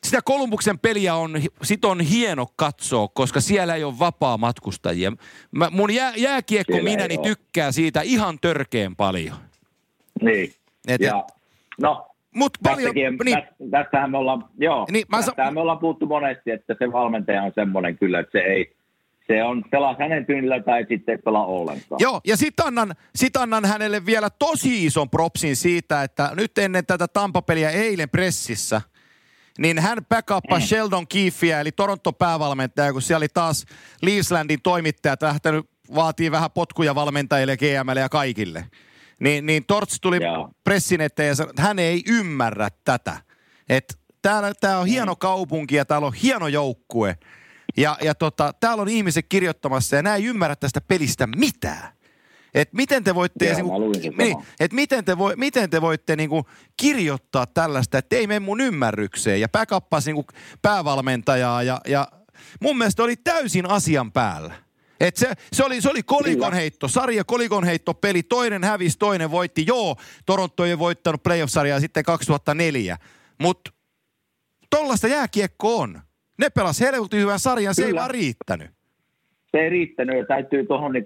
[0.04, 5.12] sitä Kolumbuksen peliä on, sit on hieno katsoa, koska siellä ei ole vapaa matkustajia.
[5.52, 7.24] Mä, mun jää, jääkiekko Siellä oo.
[7.24, 9.36] tykkää siitä ihan törkeen paljon.
[10.22, 10.54] Niin.
[10.88, 11.24] Et- ja,
[11.82, 15.54] no, Mut paljon, Tästäkin, niin, tästä, tästähän me ollaan, joo, Niin, niin, mä sa- tästähän
[15.54, 18.76] me ollaan puhuttu monesti, että se valmentaja on semmoinen kyllä, että se ei,
[19.28, 22.00] se on pelaa hänen tyynillä tai sitten pelaa ollenkaan.
[22.00, 26.86] Joo, ja sit annan, sit annan hänelle vielä tosi ison propsin siitä, että nyt ennen
[26.86, 28.82] tätä Tampapeliä eilen pressissä,
[29.60, 30.66] niin hän backuppaa mm.
[30.66, 33.66] Sheldon Keefeä, eli Toronto-päävalmentaja, kun siellä oli taas
[34.02, 38.66] Leafslandin toimittajat lähtenyt vaatii vähän potkuja valmentajille, GMlle ja kaikille.
[39.20, 40.20] Niin, niin Torts tuli
[40.64, 43.18] pressin eteen ja sanoi, että hän ei ymmärrä tätä.
[43.70, 47.18] Että täällä, tää on hieno kaupunki ja täällä on hieno joukkue.
[47.78, 51.94] Ja, ja tota, täällä on ihmiset kirjoittamassa ja nämä ei ymmärrä tästä pelistä mitään.
[52.54, 53.66] Et miten te voitte, Joo, sen
[54.18, 56.46] niin, et miten te, voi, miten te voitte niinku
[56.78, 59.42] kirjoittaa tällaista, että ei mene mun ymmärrykseen.
[59.42, 60.26] Ja backuppasi niinku
[60.62, 62.08] päävalmentajaa ja, ja
[62.62, 64.54] mun mielestä oli täysin asian päällä.
[65.00, 68.24] Et se, se, oli, se oli kolikon heitto, sarja kolikon heitto peli.
[68.24, 69.64] Toinen hävisi, toinen voitti.
[69.68, 69.96] Joo,
[70.26, 72.98] Toronto ei voittanut playoff-sarjaa sitten 2004.
[73.42, 73.72] Mutta
[74.70, 76.02] tollasta jääkiekko on.
[76.38, 78.00] Ne pelas helvetin hyvän sarjan, se ei Kyllä.
[78.00, 78.72] vaan riittänyt.
[79.52, 81.06] se ei riittänyt ja täytyy tuohon niin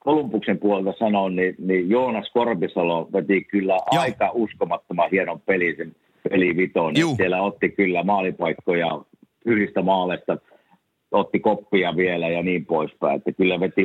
[0.00, 4.02] Kolumbuksen puolelta sanoa, niin, niin Joonas Korpisalo veti kyllä Joo.
[4.02, 5.96] Aika uskomattoman hienon pelin sen
[6.30, 6.94] pelivitoon.
[7.16, 9.00] Siellä otti kyllä maalipaikkoja
[9.46, 10.38] yhdistä maaleista,
[11.10, 13.16] otti koppia vielä ja niin poispäin.
[13.16, 13.82] Että kyllä veti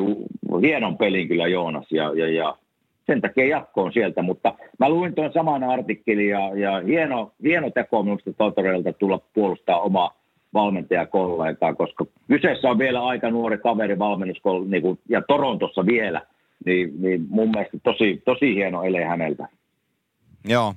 [0.61, 2.57] hienon pelin kyllä Joonas ja, ja, ja
[3.05, 8.03] sen takia jatkoon sieltä, mutta mä luin tuon saman artikkelin ja, ja hieno, hieno teko
[8.03, 10.24] minusta Totorelta tulla puolustaa omaa
[10.55, 16.21] valmentajakollegaa, koska kyseessä on vielä aika nuori kaveri valmennus niin kuin, ja Torontossa vielä,
[16.65, 19.47] niin, niin mun mielestä tosi, tosi hieno ele häneltä.
[20.47, 20.73] Joo.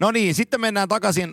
[0.00, 1.32] No niin, sitten mennään takaisin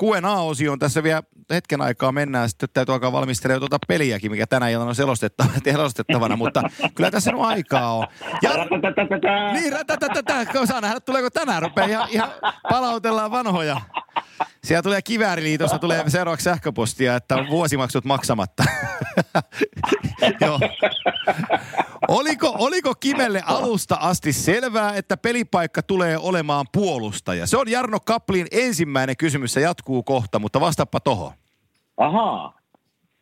[0.00, 0.78] Q&A-osioon.
[0.78, 2.48] Tässä vielä hetken aikaa mennään.
[2.48, 6.62] Sitten täytyy alkaa valmistelemaan tuota peliäkin, mikä tänä iltana on selostettavana, selostettavana mutta
[6.94, 8.06] kyllä tässä nyt aikaa on.
[8.42, 8.50] Ja,
[9.52, 11.62] niin, rätätätätä, saa nähdä, tuleeko tänään.
[11.62, 12.30] Rupeaa ihan, ihan
[12.70, 13.80] palautellaan vanhoja.
[14.64, 18.64] Siellä tulee Kivääriliitosta, tulee seuraavaksi sähköpostia, että on vuosimaksut maksamatta.
[20.40, 20.60] Joo.
[22.08, 27.46] Oliko, oliko Kimelle alusta asti selvää, että pelipaikka tulee olemaan puolustaja?
[27.46, 31.32] Se on Jarno Kaplin ensimmäinen kysymys, se jatkuu kohta, mutta vastappa tohon.
[31.96, 32.60] Ahaa.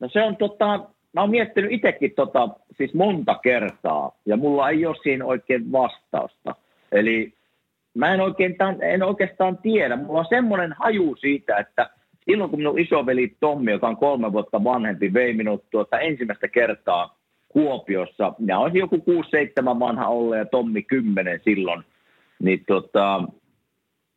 [0.00, 0.66] No se on tota,
[1.12, 6.54] mä oon miettinyt itsekin tota, siis monta kertaa, ja mulla ei ole siinä oikein vastausta.
[6.92, 7.34] Eli
[7.94, 9.96] mä en, oikein, tämän- en oikeastaan tiedä.
[9.96, 11.90] Mulla on semmoinen haju siitä, että
[12.24, 17.18] silloin kun minun isoveli Tommi, joka on kolme vuotta vanhempi, vei minut tuota ensimmäistä kertaa
[17.48, 18.32] Kuopiossa.
[18.38, 21.82] Minä olisin joku 6-7 vanha olla ja Tommi 10 silloin.
[22.42, 23.22] Niin tota,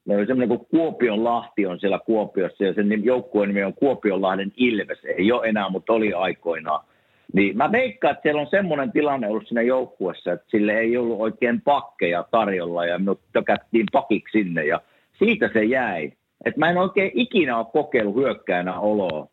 [0.06, 4.52] Meillä oli semmoinen kuin Kuopion Lahti on siellä Kuopiossa ja sen joukkueen nimi on Kuopionlahden
[4.58, 4.99] Ilves.
[5.18, 6.86] Ei ole enää, mutta oli aikoinaan.
[7.34, 11.22] Niin mä veikkaan, että siellä on semmoinen tilanne ollut siinä joukkuessa, että sille ei ollut
[11.22, 14.82] oikein pakkeja tarjolla ja minut tökättiin pakiksi sinne ja
[15.20, 16.12] siitä se jäi.
[16.45, 19.28] Et mä en oikein ikinä ole kokeillut hyökkäänä oloa.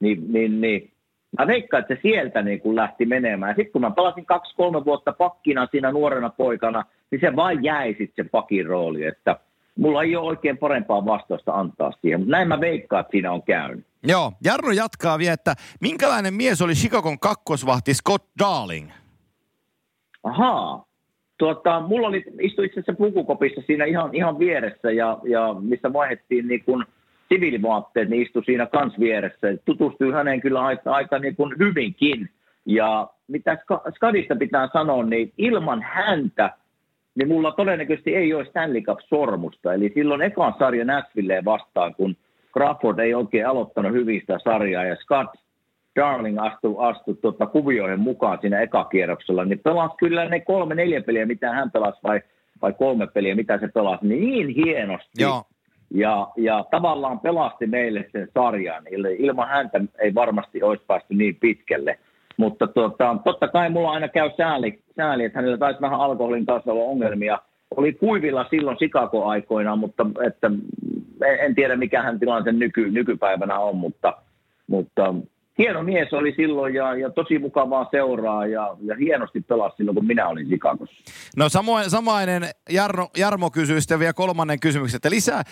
[0.00, 0.90] Niin, niin, niin.
[1.38, 3.54] Mä veikkaan, että se sieltä niin kuin lähti menemään.
[3.56, 8.24] Sitten kun mä pelasin kaksi-kolme vuotta pakkina siinä nuorena poikana, niin se vain jäi sitten
[8.24, 9.04] se pakin rooli.
[9.04, 9.36] Että
[9.78, 13.42] mulla ei ole oikein parempaa vastausta antaa siihen, mutta näin mä veikkaan, että siinä on
[13.42, 13.86] käynyt.
[14.04, 18.90] Joo, Jarno jatkaa vielä, että minkälainen mies oli Chicagon kakkosvahti Scott Darling?
[20.22, 20.84] Ahaa.
[21.38, 26.48] Tuota, mulla oli, istui itse asiassa pukukopissa siinä ihan, ihan vieressä ja, ja missä vaihdettiin
[26.48, 26.84] niin kuin
[27.28, 29.46] siviilivaatteet, niin istui siinä kans vieressä.
[29.64, 32.30] Tutustui häneen kyllä aika, aika niin kuin hyvinkin.
[32.66, 36.50] Ja mitä Ska- Skadista pitää sanoa, niin ilman häntä,
[37.14, 39.74] niin mulla todennäköisesti ei ole Stanley Cup-sormusta.
[39.74, 42.16] Eli silloin ekan sarja Nashvilleen vastaan, kun
[42.52, 45.34] Crawford ei oikein aloittanut hyvin sitä sarjaa ja Scott
[45.96, 51.26] Darling astui, astui tuota, kuvioihin mukaan siinä ekakierroksella, niin pelasi kyllä ne kolme, neljä peliä,
[51.26, 52.20] mitä hän pelasi, vai,
[52.62, 55.22] vai kolme peliä, mitä se pelasi, niin, niin hienosti.
[55.22, 55.42] Joo.
[55.94, 58.84] Ja, ja tavallaan pelasti meille sen sarjan.
[59.18, 61.98] Ilman häntä ei varmasti olisi päästy niin pitkälle.
[62.42, 66.72] Mutta tuota, totta kai mulla aina käy sääli, sääli, että hänellä taisi vähän alkoholin kanssa
[66.72, 67.38] olla ongelmia.
[67.76, 70.50] Oli kuivilla silloin Chicago-aikoina, mutta että,
[71.40, 74.16] en, tiedä mikä hän tilanne nyky, nykypäivänä on, mutta,
[74.66, 75.14] mutta
[75.58, 80.06] hieno mies oli silloin ja, ja tosi mukavaa seuraa ja, ja hienosti pelasi silloin, kun
[80.06, 80.96] minä olin Chicagossa.
[81.36, 85.44] No samoin, samainen Jarno, Jarmo kysyy sitten vielä kolmannen kysymyksen, että lisää, ää,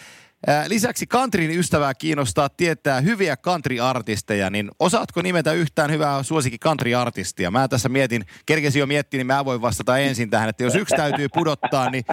[0.66, 7.51] lisäksi countryn ystävää kiinnostaa tietää hyviä country-artisteja, niin osaatko nimetä yhtään hyvää suosikin country-artistia?
[7.51, 10.97] Mä tässä mietin, kerkesin jo miettiä, niin mä voin vastata ensin tähän, että jos yksi
[10.97, 12.05] täytyy pudottaa, niin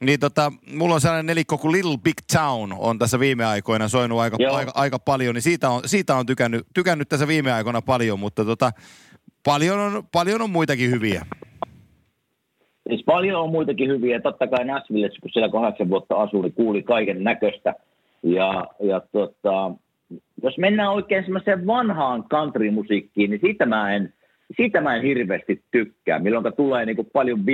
[0.00, 4.20] niin tota, mulla on sellainen nelikko kuin Little Big Town on tässä viime aikoina soinut
[4.20, 4.54] aika, Joo.
[4.54, 8.44] aika, aika paljon, niin siitä on, siitä on tykännyt, tykännyt tässä viime aikoina paljon, mutta
[8.44, 8.72] tota,
[9.44, 11.26] paljon, on, paljon on muitakin hyviä.
[12.88, 14.20] Siis paljon on muitakin hyviä.
[14.20, 17.74] Totta kai Nashvillessä, kun siellä kahdeksan vuotta asui, niin kuuli kaiken näköistä.
[18.22, 19.70] Ja, ja tota,
[20.42, 24.12] jos mennään oikein semmoiseen vanhaan country-musiikkiin, niin siitä mä en,
[24.56, 26.18] siitä mä en hirveästi tykkää.
[26.18, 27.46] Milloin tulee niin kuin paljon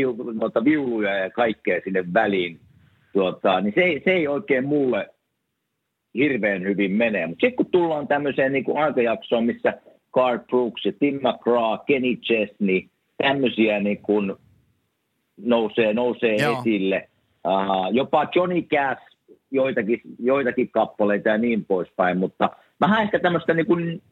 [0.64, 2.60] viuluja ja kaikkea sinne väliin.
[3.12, 5.08] Tuota, niin se, ei, se ei oikein mulle,
[6.14, 7.26] hirveän hyvin menee.
[7.26, 9.72] Mutta sitten kun tullaan tämmöiseen niin kuin aikajaksoon, missä
[10.14, 12.80] Carl Brooks ja Tim McGraw, Kenny Chesney,
[13.18, 14.32] tämmöisiä niin kuin
[15.36, 16.58] nousee, nousee Joo.
[16.58, 17.08] esille.
[17.46, 19.02] Uh, jopa Johnny Cash,
[19.50, 24.02] joitakin, joitakin kappaleita ja niin poispäin, mutta vähän ehkä tämmöistä niin kuin,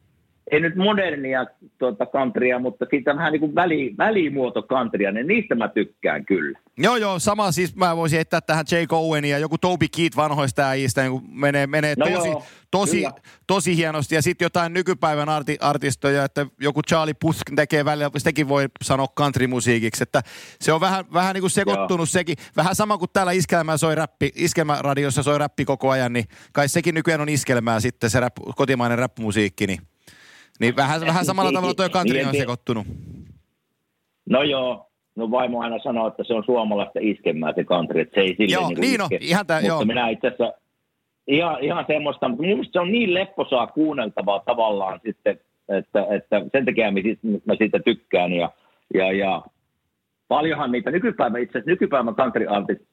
[0.51, 1.45] ei nyt modernia
[1.77, 6.59] tuota countrya, mutta siitä vähän niin kuin väli, välimuoto countrya, niin niistä mä tykkään kyllä.
[6.77, 10.67] Joo, joo, sama siis mä voisin heittää tähän Jake Owen ja joku Toby Keith vanhoista
[10.69, 13.11] äijistä, niin menee, menee No tosi, joo, tosi, kyllä.
[13.47, 14.15] tosi hienosti.
[14.15, 19.07] Ja sitten jotain nykypäivän arti, artistoja, että joku Charlie Puth tekee välillä, sitäkin voi sanoa
[19.17, 20.21] countrymusiikiksi, että
[20.59, 22.35] se on vähän, vähän niin kuin sekoittunut sekin.
[22.57, 26.95] Vähän sama kuin täällä iskelmää soi räppi, iskelmäradiossa soi räppi koko ajan, niin kai sekin
[26.95, 29.79] nykyään on iskelmää sitten se rap, kotimainen rap-musiikki, niin,
[30.61, 32.87] niin vähän, vähän samalla tavalla tuo country on Niin, sekoittunut.
[34.29, 38.21] No joo, no vaimo aina sanoo, että se on suomalaista iskemää se country, että se
[38.21, 39.17] ei sille Joo, niinku niin on, iske.
[39.21, 39.85] ihan tää- Mutta joo.
[39.85, 40.53] minä itse asiassa
[41.27, 45.39] ihan, ihan semmoista, mutta minusta se on niin lepposaa kuunneltavaa tavallaan sitten,
[45.69, 46.91] että, että sen takia
[47.45, 48.51] mä siitä, tykkään ja,
[48.93, 49.41] ja, ja
[50.27, 52.45] paljonhan niitä nykypäivän, itse asiassa nykypäivän country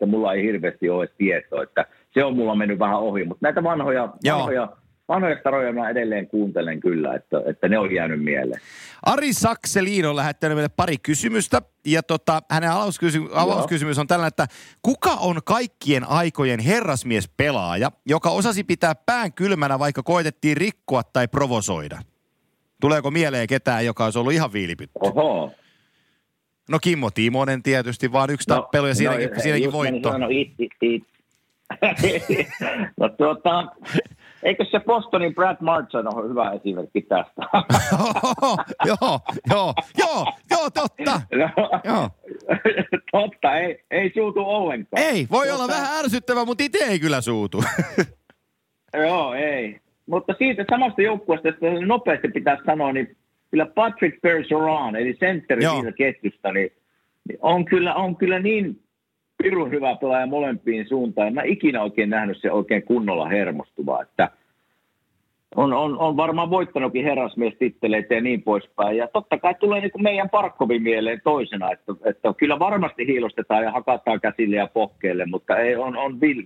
[0.07, 3.63] mulla ei hirveästi ole edes tietoa, että se on mulla mennyt vähän ohi, mutta näitä
[3.63, 4.51] vanhoja, Joo.
[5.09, 8.61] Vanhoja, staroja mä edelleen kuuntelen kyllä, että, että ne on jäänyt mieleen.
[9.03, 11.63] Ari Sakselin on lähettänyt meille pari kysymystä.
[11.87, 14.47] Ja tota, hänen avauskysymys, avauskysymys on tällainen, että
[14.83, 21.99] kuka on kaikkien aikojen herrasmiespelaaja, joka osasi pitää pään kylmänä, vaikka koitettiin rikkoa tai provosoida?
[22.81, 24.99] Tuleeko mieleen ketään, joka olisi ollut ihan viilipytty?
[25.01, 25.53] Oho.
[26.71, 30.13] No Kimmo Timonen tietysti, vaan yksi tappelu ja siinäkin, no, siinäkin voitto.
[30.13, 31.03] sanoa, it, it, it.
[33.01, 33.65] no tuota,
[34.43, 37.43] eikö se Bostonin Brad Marchand ole hyvä esimerkki tästä?
[38.87, 39.21] joo,
[39.51, 41.21] joo, joo, joo, totta.
[41.35, 41.51] no,
[41.85, 42.11] Joo.
[43.13, 45.03] totta, ei, ei suutu ollenkaan.
[45.03, 47.65] Ei, voi Tuota, olla vähän ärsyttävä, mutta itse ei kyllä suutu.
[49.07, 49.81] Joo, ei.
[50.07, 53.17] Mutta siitä samasta joukkueesta, että nopeasti pitäisi sanoa, niin
[53.51, 55.75] kyllä Patrick Bergeron, eli sentteri Joo.
[55.75, 56.71] siitä ketjusta, niin,
[57.29, 58.81] niin on, kyllä, on kyllä niin
[59.43, 61.35] pirun hyvä pelaaja molempiin suuntaan.
[61.35, 64.31] Mä ikinä oikein nähnyt se oikein kunnolla hermostuvaa, että
[65.57, 68.97] on, on, on varmaan voittanutkin herrasmiestitteleitä ja niin poispäin.
[68.97, 73.65] Ja totta kai tulee niin kuin meidän Parkkovin mieleen toisena, että, että kyllä varmasti hiilostetaan
[73.65, 76.43] ja hakataan käsille ja pokkeille, mutta ei, on, on, vil,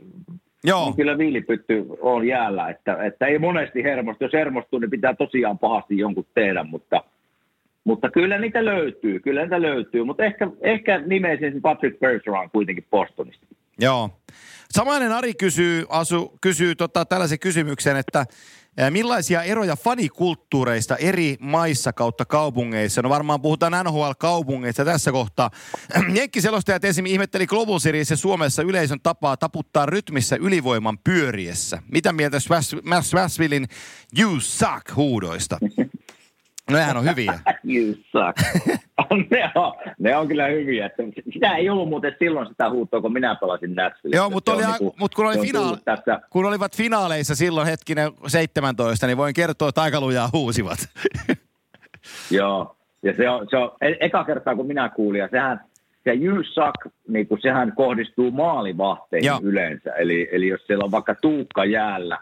[0.64, 4.24] joo, on kyllä viilipytty on jäällä, että, että ei monesti hermostu.
[4.24, 7.04] Jos hermostuu, niin pitää tosiaan pahasti jonkun tehdä, mutta,
[7.84, 10.04] mutta kyllä niitä löytyy, kyllä niitä löytyy.
[10.04, 13.46] Mutta ehkä, ehkä nimeisin Patrick Bergeron kuitenkin Bostonista.
[13.78, 14.10] Joo.
[14.70, 18.26] Samainen Ari kysyy, asu, kysyy tota, tällaisen kysymyksen, että
[18.90, 23.02] millaisia eroja fanikulttuureista eri maissa kautta kaupungeissa?
[23.02, 25.50] No varmaan puhutaan NHL-kaupungeista tässä kohtaa.
[26.18, 31.82] Jenkkiselostajat esimerkiksi ihmetteli Global Seriesissä Suomessa yleisön tapaa taputtaa rytmissä ylivoiman pyöriessä.
[31.92, 32.38] Mitä mieltä
[33.02, 33.66] Swashvillein
[34.18, 35.58] You Suck huudoista?
[36.72, 37.32] No nehän on hyviä.
[37.74, 38.66] You suck.
[39.30, 40.90] ne, on, ne on kyllä hyviä.
[41.32, 44.16] Sitä ei ollut muuten silloin sitä huutoa, kun minä pelasin Nashville.
[44.16, 49.06] Joo, mutta, oli, niinku- mut kun, oli finaali, Tässä, kun olivat finaaleissa silloin hetkinen 17,
[49.06, 50.78] niin voin kertoa, että aika lujaa huusivat.
[52.30, 55.60] Joo, ja se on, se on e- eka kertaa, kun minä kuulin, ja sehän,
[56.04, 59.40] se you suck, niin sehän kohdistuu maalivahteihin Joo.
[59.42, 59.92] yleensä.
[59.92, 62.18] Eli, eli jos siellä on vaikka tuukka jäällä,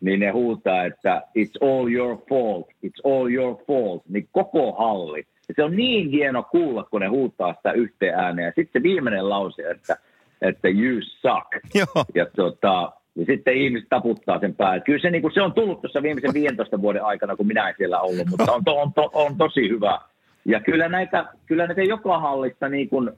[0.00, 5.24] niin ne huutaa, että it's all your fault, it's all your fault, niin koko halli.
[5.48, 8.46] Ja se on niin hieno kuulla, kun ne huutaa sitä yhteen ääneen.
[8.46, 9.96] Ja sitten se viimeinen lause, että,
[10.42, 11.74] että you suck.
[11.74, 12.04] Joo.
[12.14, 14.80] Ja, tota, ja sitten ihmiset taputtaa sen päälle.
[14.80, 17.74] Kyllä se, niin kuin, se on tullut tuossa viimeisen 15 vuoden aikana, kun minä en
[17.76, 19.98] siellä ollut, mutta on, to, on, to, on tosi hyvä.
[20.44, 23.10] Ja kyllä näitä, kyllä näitä joka hallissa niin kuin,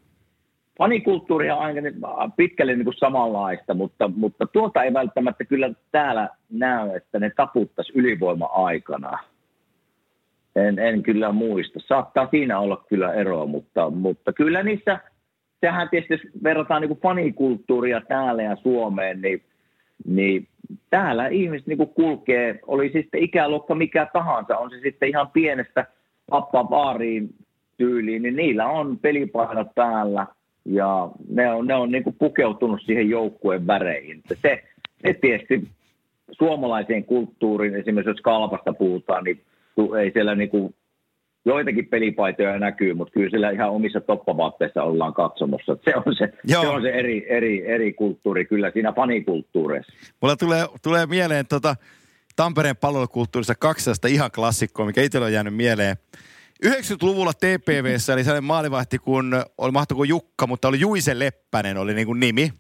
[0.79, 1.81] fanikulttuuria on aika
[2.37, 7.93] pitkälle niin kuin samanlaista, mutta, mutta tuota ei välttämättä kyllä täällä näy, että ne taputtaisi
[7.95, 9.19] ylivoima-aikana.
[10.57, 11.81] En, en kyllä muista.
[11.81, 15.01] Saattaa siinä olla kyllä eroa, mutta, mutta kyllä niissä,
[15.61, 19.43] sehän tietysti jos verrataan niin kuin fanikulttuuria täällä ja Suomeen, niin,
[20.07, 20.49] niin
[20.91, 25.87] täällä ihmiset niin kuin kulkee, oli sitten ikäluokka mikä tahansa, on se sitten ihan pienestä
[26.71, 27.35] vaariin
[27.77, 30.27] tyyliin, niin niillä on pelipainot päällä
[30.69, 34.23] ja ne on, ne on niin kuin pukeutunut siihen joukkueen väreihin.
[34.43, 34.63] Se,
[35.03, 35.69] se tietysti
[36.31, 39.41] suomalaiseen kulttuuriin, esimerkiksi jos kalpasta puhutaan, niin
[40.01, 40.75] ei siellä niin kuin
[41.45, 45.77] joitakin pelipaitoja näkyy, mutta kyllä siellä ihan omissa toppavaatteissa ollaan katsomossa.
[45.85, 46.63] Se on se, Joo.
[46.63, 49.93] se, on se eri, eri, eri kulttuuri kyllä siinä fanikulttuureissa.
[50.23, 51.75] Mulla tulee, tulee mieleen tota
[52.37, 55.97] Tampereen palvelukulttuurista kaksi ihan klassikkoa, mikä itsellä on jäänyt mieleen.
[56.67, 62.07] 90-luvulla TPVssä oli sellainen maalivahti, kun oli mahtoiko Jukka, mutta oli Juise Leppänen oli niin
[62.07, 62.53] kuin nimi.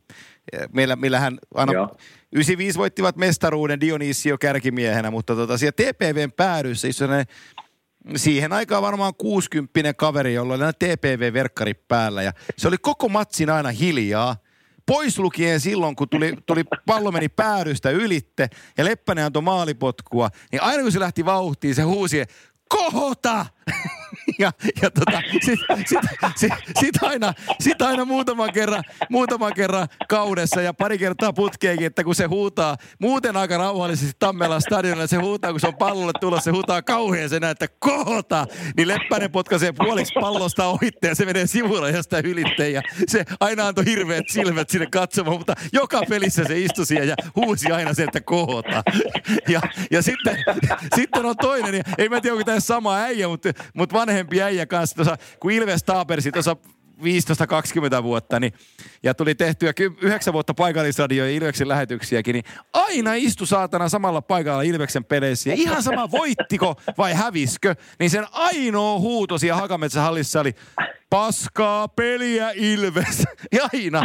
[0.72, 1.96] Meillä, millä hän aina Joo.
[2.32, 7.08] 95 voittivat mestaruuden Dionisio kärkimiehenä, mutta tota, siellä TPVn päädyssä istui
[8.16, 13.70] siihen aikaan varmaan 60 kaveri, jolla oli TPV-verkkari päällä ja se oli koko matsin aina
[13.70, 14.36] hiljaa.
[14.86, 20.62] Pois lukien silloin, kun tuli, tuli pallo meni päädystä ylitte ja Leppänen antoi maalipotkua, niin
[20.62, 22.24] aina kun se lähti vauhtiin, se huusi,
[22.68, 23.46] kohota!
[24.38, 24.52] ja,
[24.82, 25.98] ja tota, sit, sit,
[26.36, 32.04] sit, sit, aina, sit aina muutaman kerran, muutaman kerran kaudessa ja pari kertaa putkeekin, että
[32.04, 36.44] kun se huutaa muuten aika rauhallisesti Tammelan stadionilla, se huutaa, kun se on pallolle tulossa,
[36.44, 41.46] se huutaa kauhean sen, että kohota, niin Leppänen potkaisee puoliksi pallosta ohitte ja se menee
[41.46, 46.44] sivulla ja sitä ylitte ja se aina antoi hirveät silmät sinne katsomaan, mutta joka pelissä
[46.44, 48.82] se istui siellä ja huusi aina sen, että kohota.
[49.48, 49.60] Ja,
[49.90, 50.36] ja sitten,
[50.96, 54.66] sitten on toinen, ja ei mä tiedä, onko tämä sama äijä, mutta, mutta vanhempi äijä
[54.66, 56.56] kanssa, tuossa, kun Ilves taapersi tuossa
[58.00, 58.52] 15-20 vuotta, niin,
[59.02, 64.62] ja tuli tehtyä 9 vuotta paikallisradio ja Ilveksen lähetyksiäkin, niin aina istu saatana samalla paikalla
[64.62, 65.50] Ilveksen peleissä.
[65.50, 70.54] Ja ihan sama voittiko vai häviskö, niin sen ainoa huuto siellä Hakametsähallissa oli
[71.10, 73.24] paskaa peliä Ilves.
[73.52, 74.02] Ja aina.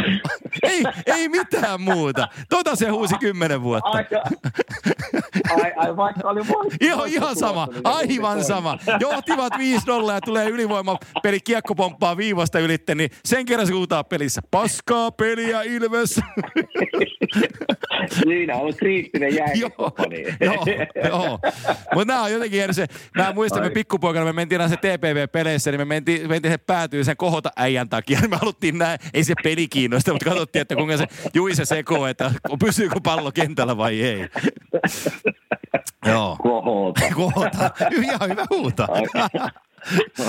[0.62, 2.28] Ei, ei mitään muuta.
[2.48, 3.88] Tota se huusi kymmenen vuotta.
[3.88, 4.22] Aika,
[5.50, 6.76] ai, ai, vaikka oli voitto.
[6.86, 8.78] Ihan, ihan sama, aivan sama.
[9.00, 9.58] Johtivat 5-0
[10.12, 13.72] ja tulee ylivoimapeli, kiekko pomppaa viivasta ylitte, niin sen kerran se
[14.04, 14.40] pelissä.
[14.50, 16.20] Paskaa peliä Ilves.
[18.10, 20.24] Siinä on kriittinen joo, jääkiekko-fani.
[20.40, 20.64] joo,
[21.08, 21.38] joo.
[21.94, 22.86] Mutta nämä on jotenkin se,
[23.16, 27.04] mä muistan, me pikkupoikana me mentiin aina se TPV-peleissä, niin me mentiin, mentiin se päätyy
[27.04, 28.20] sen kohota äijän takia.
[28.28, 32.30] Me haluttiin näin, ei se peli kiinnosta, mutta katsottiin, että kuinka se Juise sekoo, että
[32.60, 34.28] pysyykö pallo kentällä vai ei.
[36.06, 36.36] Joo.
[36.42, 37.00] Kohota.
[37.14, 37.70] Kohota.
[38.02, 38.88] Ihan hyvä huuta.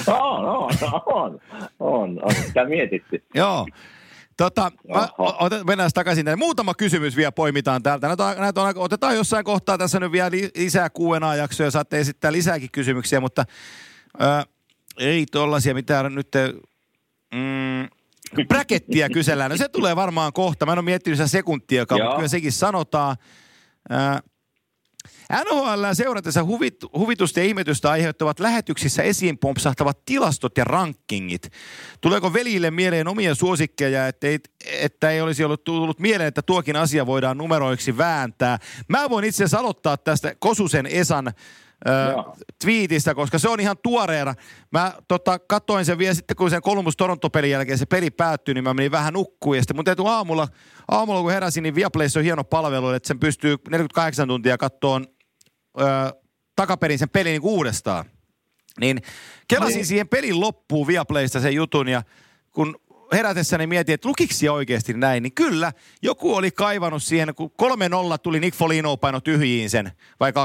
[0.08, 0.70] on, on,
[1.06, 1.40] on,
[1.80, 2.36] on, on.
[2.48, 3.24] Sitä mietitty.
[3.36, 3.68] Joo.
[4.38, 6.36] Tota, mä, otet, mennään takaisin tänne.
[6.36, 8.08] Muutama kysymys vielä poimitaan täältä.
[8.08, 11.72] Näitä, on- näitä on, otetaan jossain kohtaa tässä nyt vielä li, lisää Q&A-jaksoja.
[11.72, 13.46] Saatte esittää lisääkin kysymyksiä, mutta
[14.20, 14.44] ää,
[15.00, 16.28] ei tollasia mitään nyt...
[17.34, 17.88] Mm,
[18.48, 19.52] bräkettiä kysellään.
[19.52, 20.66] No se tulee varmaan kohta.
[20.66, 23.16] Mä en ole miettinyt sitä sekuntiakaan, mutta kyllä sekin sanotaan.
[25.30, 31.50] NHL seuratessa huvit, huvitusta ja ihmetystä aiheuttavat lähetyksissä esiin pompsahtavat tilastot ja rankingit.
[32.02, 34.40] Tuleeko velille mieleen omia suosikkeja, että ei,
[34.82, 38.60] että ei olisi ollut tullut mieleen, että tuokin asia voidaan numeroiksi vääntää?
[38.88, 41.34] Mä voin itse asiassa aloittaa tästä Kosusen Esan
[42.12, 42.36] Joo.
[42.64, 44.36] twiitistä, koska se on ihan tuoreena.
[44.72, 48.64] Mä tota, katsoin sen vielä sitten, kun sen Columbus Toronto-pelin jälkeen se peli päättyi, niin
[48.64, 49.56] mä menin vähän nukkuun.
[49.56, 50.48] Ja sitten mun täytyy aamulla,
[50.88, 55.06] aamulla kun heräsin, niin Viaplayssa on hieno palvelu, että sen pystyy 48 tuntia kattoon
[55.82, 56.14] ö,
[56.56, 58.06] takaperin sen pelin niin uudestaan.
[58.80, 59.02] Niin
[59.48, 59.86] kelasin Niin.
[59.86, 62.04] siihen pelin loppuun Viaplaysta sen jutun ja
[62.52, 62.76] kun
[63.14, 68.40] herätessäni mietin, että lukiksi oikeasti näin, niin kyllä, joku oli kaivannut siihen, kun 3-0 tuli
[68.40, 70.36] Nick Folino paino tyhjiin sen, vai 2-0,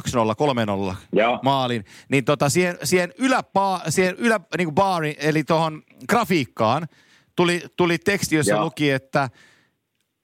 [0.93, 1.41] 3-0 Joo.
[1.43, 6.89] maalin, niin tota siihen, siihen yläpaa, siihen ylä, niin kuin baari, eli tuohon grafiikkaan
[7.37, 8.65] tuli, tuli teksti, jossa Joo.
[8.65, 9.31] luki, että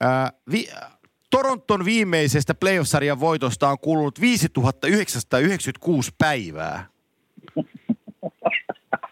[0.01, 0.69] ää, vi,
[1.37, 6.87] Toronton viimeisestä playoff-sarjan voitosta on kulunut 5996 päivää.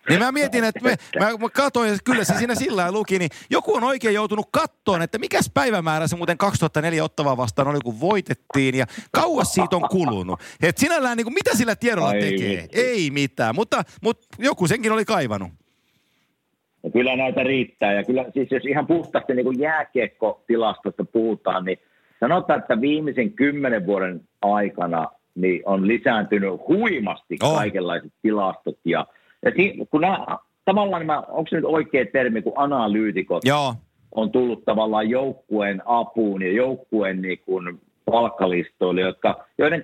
[0.08, 3.30] Niin mä mietin, että me, mä, mä katsoin, että kyllä se siinä sillä luki, niin
[3.50, 8.00] joku on oikein joutunut kattoon, että mikäs päivämäärä se muuten 2004 ottavaa vastaan oli, kun
[8.00, 10.40] voitettiin ja kauas siitä on kulunut.
[10.62, 12.62] Et sinällään niin kuin, mitä sillä tiedolla Ai tekee?
[12.62, 12.80] vitsi.
[12.80, 15.50] Ei mitään, mutta, mutta joku senkin oli kaivannut.
[16.82, 17.92] Ja kyllä näitä riittää.
[17.92, 21.78] Ja kyllä siis jos ihan puhtaasti niin jääkiekkotilastosta puhutaan, niin
[22.28, 27.54] sanotaan, että viimeisen kymmenen vuoden aikana niin on lisääntynyt huimasti On.
[27.54, 28.78] kaikenlaiset tilastot.
[28.84, 29.06] Ja,
[29.44, 30.26] ja si- kun nämä,
[30.64, 33.74] tavallaan nämä, onko se nyt oikea termi, kun analyytikot Joo,
[34.14, 39.82] on tullut tavallaan joukkueen apuun ja joukkueen niin kuin palkkalistoille, jotka, joiden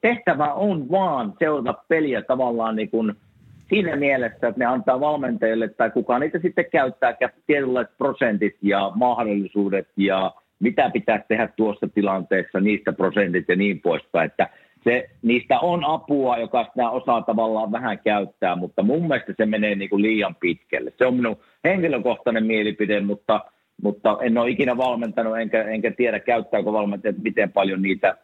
[0.00, 3.14] tehtävä on vaan seurata peliä tavallaan niin kuin
[3.68, 7.16] siinä mielessä, että ne antaa valmentajille tai kuka niitä sitten käyttää
[7.46, 14.26] tietynlaiset prosentit ja mahdollisuudet ja mitä pitää tehdä tuossa tilanteessa, niistä prosentit ja niin poispäin.
[14.26, 14.48] Että
[14.84, 19.74] se, niistä on apua, joka sitä osaa tavallaan vähän käyttää, mutta mun mielestä se menee
[19.74, 20.92] niin kuin liian pitkälle.
[20.98, 23.40] Se on minun henkilökohtainen mielipide, mutta,
[23.82, 28.16] mutta en ole ikinä valmentanut, enkä, enkä tiedä käyttääkö valmentajat miten paljon niitä,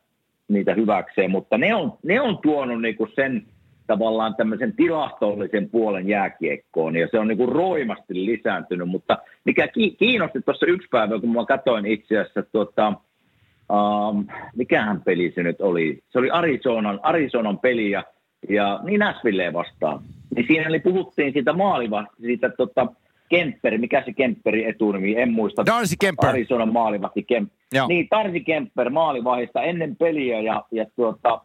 [0.49, 3.47] niitä hyväkseen, mutta ne on, ne on tuonut niin kuin sen
[3.87, 9.97] tavallaan tämmöisen tilastollisen puolen jääkiekkoon, ja se on niin kuin roimasti lisääntynyt, mutta mikä ki-
[9.99, 12.93] kiinnosti tuossa yksi päivä, kun mä katsoin itse asiassa tuota,
[13.73, 14.27] Um,
[14.57, 15.99] mikähän peli se nyt oli?
[16.11, 18.05] Se oli Arizonan, Arizonan peli ja,
[18.49, 20.01] ja niin Nashvilleen vastaan.
[20.37, 22.87] Niin siinä oli, puhuttiin siitä maaliva, siitä tota,
[23.29, 25.67] Kemper, mikä se Kemperi etunimi, en muista.
[25.67, 26.29] Darcy Kemper.
[26.29, 27.53] Arizonan maalivahti Kemp.
[27.73, 27.89] Joo.
[27.89, 31.41] Niin, Darcy Kemper maalivahdista ennen peliä ja, ja tuota,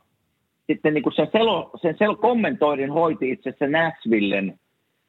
[0.74, 4.60] sitten niin kuin sen, selo, sen sel, kommentoidin hoiti itse asiassa Nashvillen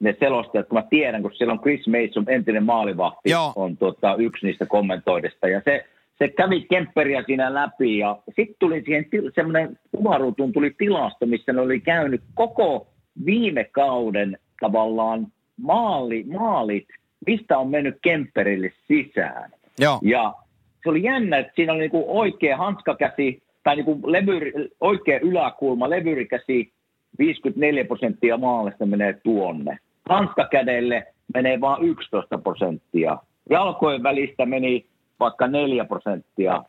[0.01, 3.53] ne selostajat, kun mä tiedän, kun siellä on Chris Mason, entinen maalivahti, Joo.
[3.57, 5.49] on tuota, yksi niistä kommentoidista.
[5.49, 5.85] Ja se,
[6.19, 11.53] se kävi Kemperiä siinä läpi ja sitten tuli siihen til- semmoinen kuvaruutuun tuli tilasto, missä
[11.53, 12.87] ne oli käynyt koko
[13.27, 16.89] viime kauden tavallaan maali, maalit,
[17.27, 19.51] mistä on mennyt Kemperille sisään.
[19.79, 19.99] Joo.
[20.03, 20.35] Ja
[20.83, 26.73] se oli jännä, että siinä oli niinku oikea hanskakäsi tai niinku levyri, oikea yläkulma, levyrikäsi,
[27.19, 29.79] 54 prosenttia maalista menee tuonne.
[30.09, 33.19] Hanskakädelle menee vain 11 prosenttia.
[33.51, 34.87] Jalkojen välistä meni
[35.21, 36.65] vaikka 4 prosenttia.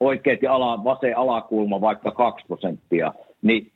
[0.00, 3.12] Oikeat ja ala, vasen alakulma vaikka 2 prosenttia.
[3.42, 3.70] Niin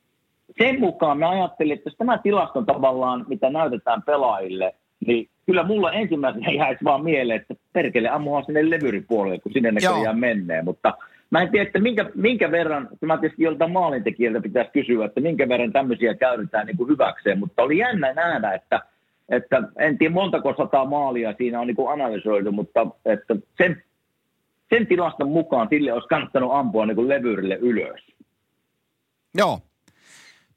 [0.58, 4.74] sen mukaan mä ajattelin, että jos tämä tilasto tavallaan, mitä näytetään pelaajille,
[5.06, 10.18] niin kyllä mulla ensimmäisenä jäisi vaan mieleen, että perkele ammuhan sinne levyripuolelle, kun sinne näköjään
[10.18, 10.62] menee.
[10.62, 10.94] Mutta
[11.30, 15.48] mä en tiedä, että minkä, minkä verran, mä tietysti joltain maalintekijältä pitäisi kysyä, että minkä
[15.48, 18.82] verran tämmöisiä käytetään niin kuin hyväkseen, mutta oli jännä nähdä, että,
[19.28, 23.82] että en tiedä montako sataa maalia siinä on niin kuin analysoitu, mutta että sen,
[24.70, 28.00] sen tilaston mukaan sille olisi kannattanut ampua niin kuin levyrille ylös.
[29.34, 29.60] Joo.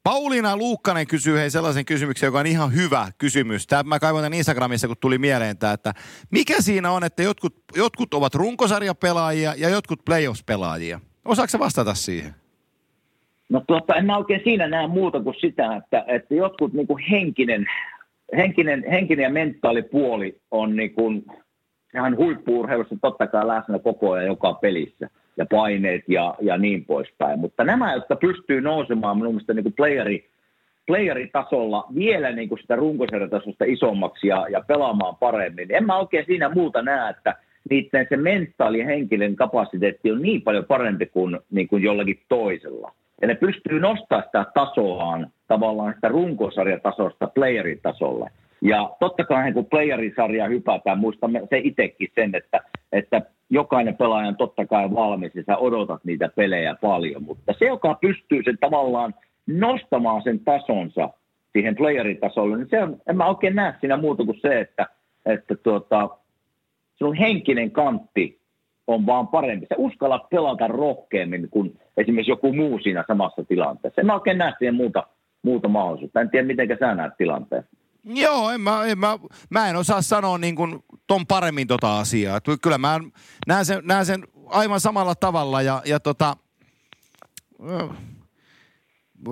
[0.04, 3.66] Pauliina Luukkanen kysyy hei sellaisen kysymyksen, joka on ihan hyvä kysymys.
[3.66, 5.92] Tämä mä kaivoin tämän Instagramissa, kun tuli mieleen tämä, että
[6.30, 11.00] mikä siinä on, että jotkut, jotkut ovat runkosarjapelaajia ja jotkut playoffs-pelaajia?
[11.24, 12.34] Osaatko vastata siihen?
[13.48, 17.04] No tuota, en mä oikein siinä näe muuta kuin sitä, että, että jotkut niin kuin
[17.10, 17.66] henkinen,
[18.36, 21.24] henkinen, henkinen ja mentaalipuoli on niin kuin,
[21.92, 27.38] sehän huippuurheilussa totta kai läsnä koko ajan joka pelissä ja paineet ja, ja niin poispäin.
[27.38, 30.28] Mutta nämä, jotka pystyy nousemaan minun mielestä niin playeri,
[30.86, 36.26] playeritasolla vielä niin kuin sitä runkosarjatasosta isommaksi ja, ja pelaamaan paremmin, niin en mä oikein
[36.26, 37.36] siinä muuta näe, että
[37.70, 42.92] niiden se mentaali ja henkinen kapasiteetti on niin paljon parempi kuin, niin kuin jollakin toisella.
[43.20, 48.30] Ja ne pystyy nostamaan sitä tasoaan tavallaan sitä runkosarjatasosta playeritasolle.
[48.62, 52.60] Ja totta kai kun playerisarjaa hypätään, muistamme se itsekin sen, että,
[52.92, 53.22] että
[53.52, 57.22] jokainen pelaaja on totta kai valmis ja sä odotat niitä pelejä paljon.
[57.22, 59.14] Mutta se, joka pystyy sen tavallaan
[59.46, 61.10] nostamaan sen tasonsa
[61.52, 64.86] siihen playeritasolle, niin se on, en mä oikein näe siinä muuta kuin se, että,
[65.26, 66.08] että tuota,
[66.98, 68.40] sun henkinen kantti
[68.86, 69.66] on vaan parempi.
[69.68, 74.00] Sä uskallat pelata rohkeammin kuin esimerkiksi joku muu siinä samassa tilanteessa.
[74.00, 75.06] En mä oikein näe siihen muuta,
[75.42, 76.20] muuta mahdollisuutta.
[76.20, 77.64] En tiedä, miten sä näet tilanteen.
[78.04, 79.18] Joo, en mä, en mä,
[79.50, 82.40] mä en osaa sanoa niin kuin ton paremmin tota asiaa.
[82.62, 83.00] Kyllä mä
[83.46, 86.36] näen sen, näen sen aivan samalla tavalla ja, ja tota,
[87.70, 87.88] ö,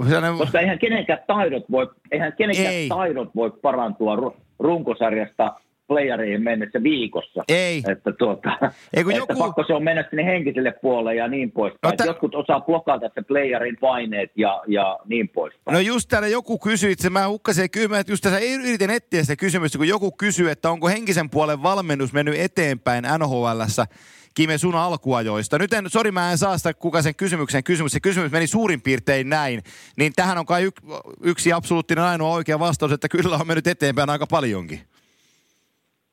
[0.09, 2.89] sellainen- Koska eihän kenenkään taidot voi, eihän kenenkään Ei.
[2.89, 5.61] taidot voi parantua ru- runkosarjasta
[5.91, 7.45] playereihin mennessä viikossa.
[7.49, 7.83] Ei.
[7.89, 8.49] Että, tuota,
[8.95, 11.79] Ei, kun että joku- pakko se on mennä sinne henkiselle puolelle ja niin poispäin.
[11.93, 15.75] No tä- Jotkut osaa blokata se playerin paineet ja, ja niin poispäin.
[15.75, 19.37] No just täällä joku kysyi, että mä hukkasin kymmen, että just tässä yritin etsiä sitä
[19.37, 23.87] kysymystä, kun joku kysyy, että onko henkisen puolen valmennus mennyt eteenpäin NHLssä
[24.35, 25.59] Kime sun alkuajoista.
[25.59, 27.93] Nyt en, sori mä en saa sitä kuka sen kysymyksen kysymys.
[27.93, 29.63] Se kysymys meni suurin piirtein näin.
[29.97, 30.71] Niin tähän on kai
[31.23, 34.81] yksi absoluuttinen ainoa oikea vastaus, että kyllä on mennyt eteenpäin aika paljonkin.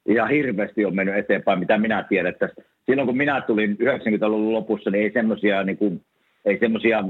[0.08, 2.34] Ja hirveästi on mennyt eteenpäin, mitä minä tiedän.
[2.34, 2.49] Että
[2.86, 6.01] silloin kun minä tulin 90-luvun lopussa, niin ei semmoisia niin kuin,
[6.45, 7.03] ei semmoisia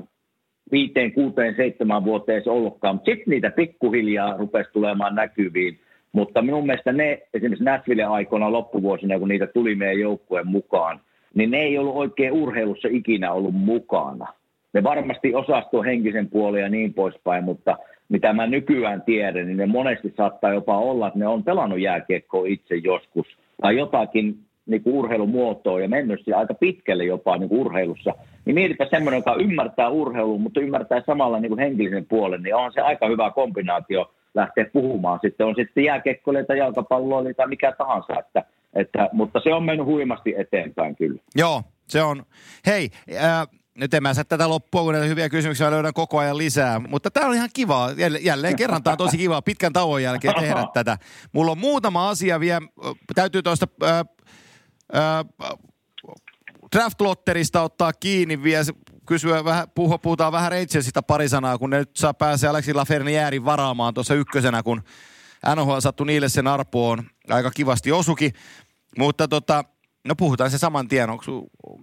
[0.71, 2.95] viiteen, kuuteen, seitsemän vuoteen edes ollutkaan.
[2.95, 5.79] Mutta sitten niitä pikkuhiljaa rupesi tulemaan näkyviin.
[6.11, 10.99] Mutta minun mielestä ne, esimerkiksi Nashville aikoina loppuvuosina, kun niitä tuli meidän joukkueen mukaan,
[11.33, 14.27] niin ne ei ollut oikein urheilussa ikinä ollut mukana.
[14.73, 17.77] Ne varmasti osasi tuon henkisen puolen ja niin poispäin, mutta
[18.09, 22.47] mitä mä nykyään tiedän, niin ne monesti saattaa jopa olla, että ne on pelannut jääkiekkoa
[22.47, 23.27] itse joskus
[23.61, 28.15] tai jotakin niin kuin urheilumuotoa ja mennyt aika pitkälle jopa niin kuin urheilussa.
[28.45, 32.73] Niin mietipä semmoinen, joka ymmärtää urheilua, mutta ymmärtää samalla niin kuin henkilisen puolen, niin on
[32.73, 35.19] se aika hyvä kombinaatio lähteä puhumaan.
[35.21, 35.83] Sitten on sitten
[36.57, 38.43] jalkapalloille tai mikä tahansa, että,
[38.73, 41.21] että, mutta se on mennyt huimasti eteenpäin kyllä.
[41.35, 42.23] Joo, se on.
[42.65, 42.89] Hei,
[43.19, 43.45] ää,
[43.77, 46.79] nyt en mä saa tätä loppua, kun näitä hyviä kysymyksiä löydän koko ajan lisää.
[46.79, 47.91] Mutta tämä on ihan kiva.
[47.97, 50.97] Jälle- Jälleen kerran tämä on tosi kiva pitkän tauon jälkeen tehdä tätä.
[51.31, 52.61] Mulla on muutama asia vielä.
[53.15, 53.67] Täytyy tuosta
[56.75, 58.65] draft-lotterista ottaa kiinni vielä.
[59.05, 63.45] Kysyä vähän, puhua, puhutaan vähän Rangersista pari sanaa, kun ne nyt saa pääsee Alexi Lafrenièrin
[63.45, 64.83] varaamaan tuossa ykkösenä, kun
[65.55, 67.03] NHL sattui niille sen arpoon.
[67.29, 68.31] Aika kivasti osuki.
[68.97, 69.63] Mutta tota,
[70.07, 71.09] no puhutaan se saman tien.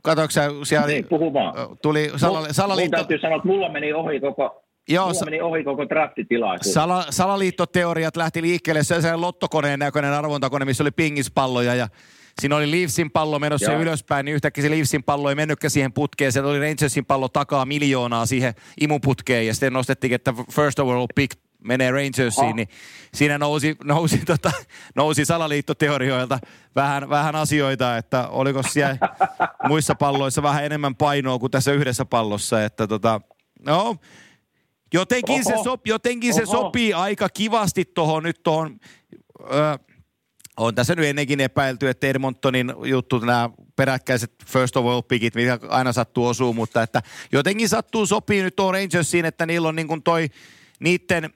[0.02, 0.86] Katsoitko sä siellä...
[0.86, 1.54] Niin, puhu vaan.
[1.82, 2.96] Tuli Salali, Mun Salaliitto...
[2.96, 6.74] täytyy sanoa, että mulla meni ohi koko, Joo, mulla sa- meni ohi koko draftitilaisuus.
[6.74, 8.82] Sala, salaliittoteoriat lähti liikkeelle.
[8.82, 11.88] Se oli sellainen lottokoneen näköinen arvontakone, missä oli pingispalloja ja
[12.40, 13.80] siinä oli Leafsin pallo menossa Joo.
[13.82, 16.32] ylöspäin, niin yhtäkkiä se Leafsin pallo ei mennytkään siihen putkeen.
[16.32, 21.38] Se oli Rangersin pallo takaa miljoonaa siihen imuputkeen ja sitten nostettiin, että first overall pick
[21.64, 22.54] menee Rangersiin, Ah.
[22.54, 22.68] niin
[23.14, 24.50] siinä nousi, nousi, tota,
[24.94, 26.38] nousi salaliittoteorioilta
[26.76, 28.96] vähän, vähän asioita, että oliko siellä
[29.68, 33.20] muissa palloissa vähän enemmän painoa kuin tässä yhdessä pallossa, että tota,
[33.66, 33.96] no,
[34.94, 35.64] Jotenkin, se, Oho.
[35.64, 38.80] sop, jotenkin se sopii aika kivasti tuohon nyt tuohon,
[40.56, 45.58] on tässä nyt ennenkin epäilty, että Edmontonin juttu, nämä peräkkäiset first of all pickit, mitä
[45.68, 47.02] aina sattuu osuu, mutta että
[47.32, 50.28] jotenkin sattuu sopii nyt tuo Rangersiin, että niillä on niin kuin toi
[50.80, 51.30] niiden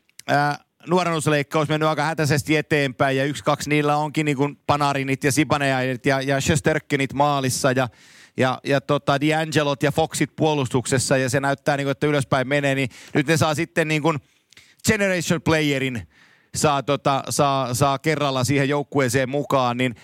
[0.86, 6.06] nuorennusleikkaus mennyt aika hätäisesti eteenpäin ja yksi, kaksi niillä onkin niin kuin Panarinit ja Sibanejait
[6.06, 7.88] ja, ja Shesterkenit maalissa ja
[8.36, 12.74] ja, ja tota D'Angelot ja Foxit puolustuksessa ja se näyttää niin kuin, että ylöspäin menee,
[12.74, 14.18] niin nyt ne saa sitten niin kuin
[14.88, 16.08] generation playerin
[16.54, 19.94] saa, tota, saa, saa kerralla siihen joukkueeseen mukaan, niin,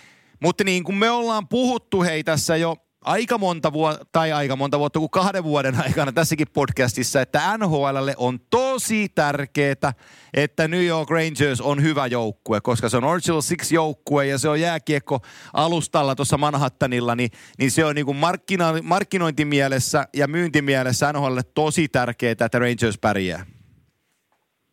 [0.40, 4.78] mutta niin kuin me ollaan puhuttu hei tässä jo aika monta vuotta, tai aika monta
[4.78, 9.92] vuotta kuin kahden vuoden aikana tässäkin podcastissa, että NHLlle on tosi tärkeää,
[10.34, 14.48] että New York Rangers on hyvä joukkue, koska se on Original Six joukkue ja se
[14.48, 15.20] on jääkiekko
[15.52, 21.88] alustalla tuossa Manhattanilla, niin, niin se on niin kuin markkina, markkinointimielessä ja myyntimielessä NHLlle tosi
[21.88, 23.46] tärkeää, että Rangers pärjää.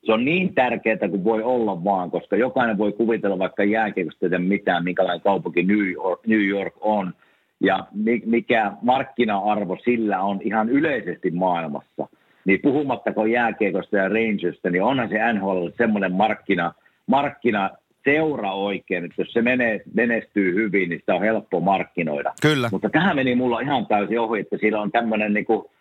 [0.06, 4.84] se on niin tärkeää kuin voi olla vaan, koska jokainen voi kuvitella vaikka jääkiekosta mitään,
[4.84, 7.14] minkälainen kaupunki New York, New York on
[7.62, 12.08] ja mi- mikä markkina-arvo sillä on ihan yleisesti maailmassa.
[12.46, 16.74] Niin puhumattako jääkiekosta ja Rangersta, niin onhan se NHL semmoinen markkina,
[17.08, 17.70] markkina
[18.04, 22.34] seura oikein, että jos se menee, menestyy hyvin, niin sitä on helppo markkinoida.
[22.42, 22.70] Kyllä.
[22.72, 25.72] Mutta tähän meni mulla ihan täysin ohi, että siellä on tämmöinen niinku,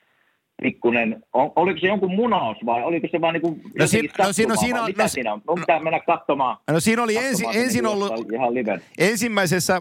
[0.62, 4.54] pikkunen, on, oliko se jonkun munaus vai oliko se vaan niinku No si- no siinä
[4.54, 5.42] sattumaa siinä on- mitä no- siinä on?
[5.46, 6.56] On pitää mennä katsomaan.
[6.70, 8.80] No siinä oli ensi, ensin sen ollut, Ihan liven.
[8.98, 9.80] ensimmäisessä,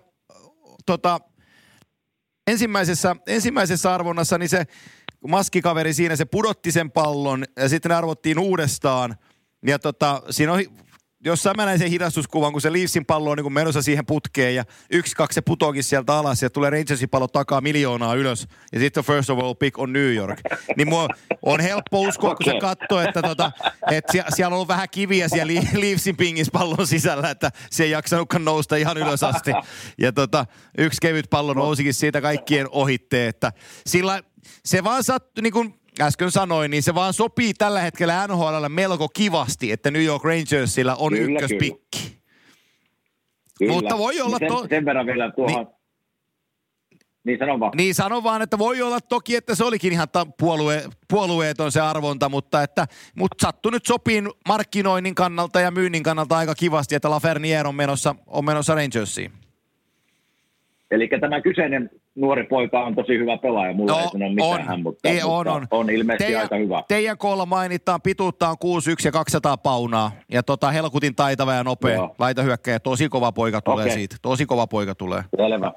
[0.85, 1.19] tota,
[2.47, 4.65] ensimmäisessä, ensimmäisessä arvonnassa, niin se
[5.27, 9.15] maskikaveri siinä, se pudotti sen pallon ja sitten ne arvottiin uudestaan.
[9.67, 10.63] Ja tota, siinä on,
[11.25, 14.63] jossain mä näin sen hidastuskuvan, kun se Leafsin pallo on niin menossa siihen putkeen ja
[14.91, 19.03] yksi, kaksi se putoakin sieltä alas ja tulee Rangersin pallo takaa miljoonaa ylös ja sitten
[19.03, 20.39] first of all pick on New York.
[20.77, 21.07] Niin mua
[21.41, 23.51] on helppo uskoa, kun se katsoo, että, tota,
[23.91, 28.45] että sie- siellä on ollut vähän kiviä siellä Leafsin pingispallon sisällä, että se ei jaksanutkaan
[28.45, 29.51] nousta ihan ylös asti.
[29.97, 30.45] Ja tota,
[30.77, 33.51] yksi kevyt pallo nousikin siitä kaikkien ohitte, että
[33.85, 34.21] sillä
[34.65, 39.09] se vaan sattui, niin kuin äsken sanoin, niin se vaan sopii tällä hetkellä NHL melko
[39.09, 42.19] kivasti, että New York Rangersilla on Kyllä, ykköspikki.
[43.59, 43.73] Kyllä.
[43.73, 45.65] Mutta voi olla sen, to- sen verran vielä tuohon.
[45.65, 47.71] Niin, niin sano vaan.
[47.75, 51.81] Niin sano vaan, että voi olla toki, että se olikin ihan ta- puolue, puolueeton se
[51.81, 52.85] arvonta, mutta että
[53.15, 58.15] mut sattui nyt sopiin markkinoinnin kannalta ja myynnin kannalta aika kivasti, että Laferniere on menossa,
[58.27, 59.31] on menossa Rangersiin.
[60.91, 61.89] Eli tämä kyseinen
[62.19, 63.73] nuori poika on tosi hyvä pelaaja.
[63.73, 65.67] Mulla ei sano mitään hän, mutta, Ei, on, mutta on.
[65.71, 66.83] on ilmeisesti teidän, aika hyvä.
[66.87, 70.11] Teidän koolla mainitaan, pituutta on 6'1 ja 200 paunaa.
[70.31, 72.15] Ja tota, helkutin taitava ja nopea Joo.
[72.19, 72.79] laitahyökkäjä.
[72.79, 73.95] Tosi kova poika tulee Okei.
[73.95, 74.15] siitä.
[74.21, 75.21] Tosi kova poika tulee.
[75.37, 75.71] Selvä.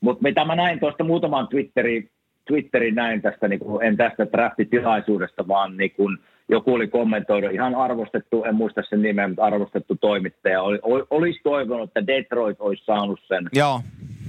[0.00, 2.10] Mutta mitä mä näin tuosta muutaman Twitterin,
[2.44, 7.74] Twitterin näin tästä, niin kuin, en tästä draftitilaisuudesta, vaan niin kuin joku oli kommentoinut, ihan
[7.74, 12.84] arvostettu, en muista sen nimen, mutta arvostettu toimittaja, oli, ol- olisi toivonut, että Detroit olisi
[12.84, 13.80] saanut sen, Joo,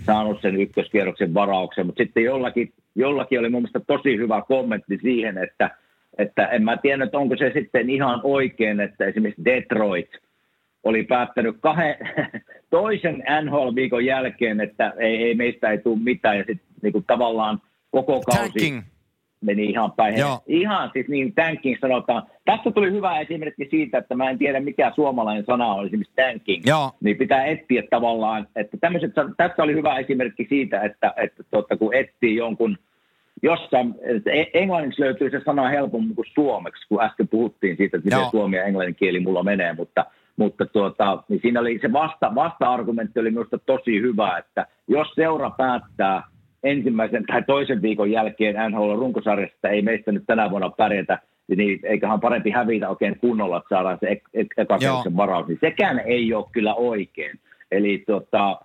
[0.05, 5.37] saanut sen ykköskierroksen varauksen, mutta sitten jollakin, jollakin oli mun mielestä tosi hyvä kommentti siihen,
[5.37, 5.69] että,
[6.17, 10.09] että en mä tiedä, että onko se sitten ihan oikein, että esimerkiksi Detroit
[10.83, 11.95] oli päättänyt kahden,
[12.69, 18.21] toisen NHL-viikon jälkeen, että ei, ei meistä ei tule mitään, ja sitten niin tavallaan koko
[18.21, 18.81] kausi tanking.
[19.41, 20.17] Meni ihan päin.
[20.17, 20.39] Joo.
[20.47, 22.23] Ihan siis niin tanking sanotaan.
[22.45, 26.63] Tässä tuli hyvä esimerkki siitä, että mä en tiedä mikä suomalainen sana on esimerkiksi tanking.
[26.65, 26.91] Joo.
[27.03, 31.93] Niin pitää etsiä tavallaan, että tämmöiset, tässä oli hyvä esimerkki siitä, että, että tuota, kun
[31.93, 32.77] etsii jonkun,
[33.43, 38.07] jossain, että e- englanniksi löytyy se sana helpommin kuin suomeksi, kun äsken puhuttiin siitä, että
[38.07, 38.31] miten Joo.
[38.31, 40.05] suomi ja englannin kieli mulla menee, mutta,
[40.37, 45.49] mutta tuota, niin siinä oli se vasta, vasta-argumentti oli minusta tosi hyvä, että jos seura
[45.49, 46.23] päättää
[46.63, 51.19] ensimmäisen tai toisen viikon jälkeen NHL runkosarjasta, että ei meistä nyt tänä vuonna pärjätä,
[51.57, 55.99] niin eiköhän parempi hävitä oikein kunnolla, että saadaan se ek- ek- ekakerroksen varaus, niin sekään
[55.99, 57.39] ei ole kyllä oikein.
[57.71, 58.59] Eli tota,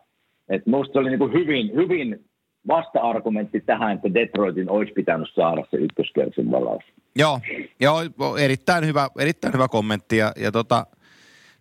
[0.49, 2.25] et musta oli niin hyvin, hyvin
[2.69, 6.85] vasta-argumentti tähän, että Detroitin olisi pitänyt saada se ykköskerroksen varaus.
[7.17, 7.41] Joo,
[7.81, 10.17] joo, erittäin hyvä, erittäin hyvä kommentti.
[10.17, 10.87] Ja, ja tota,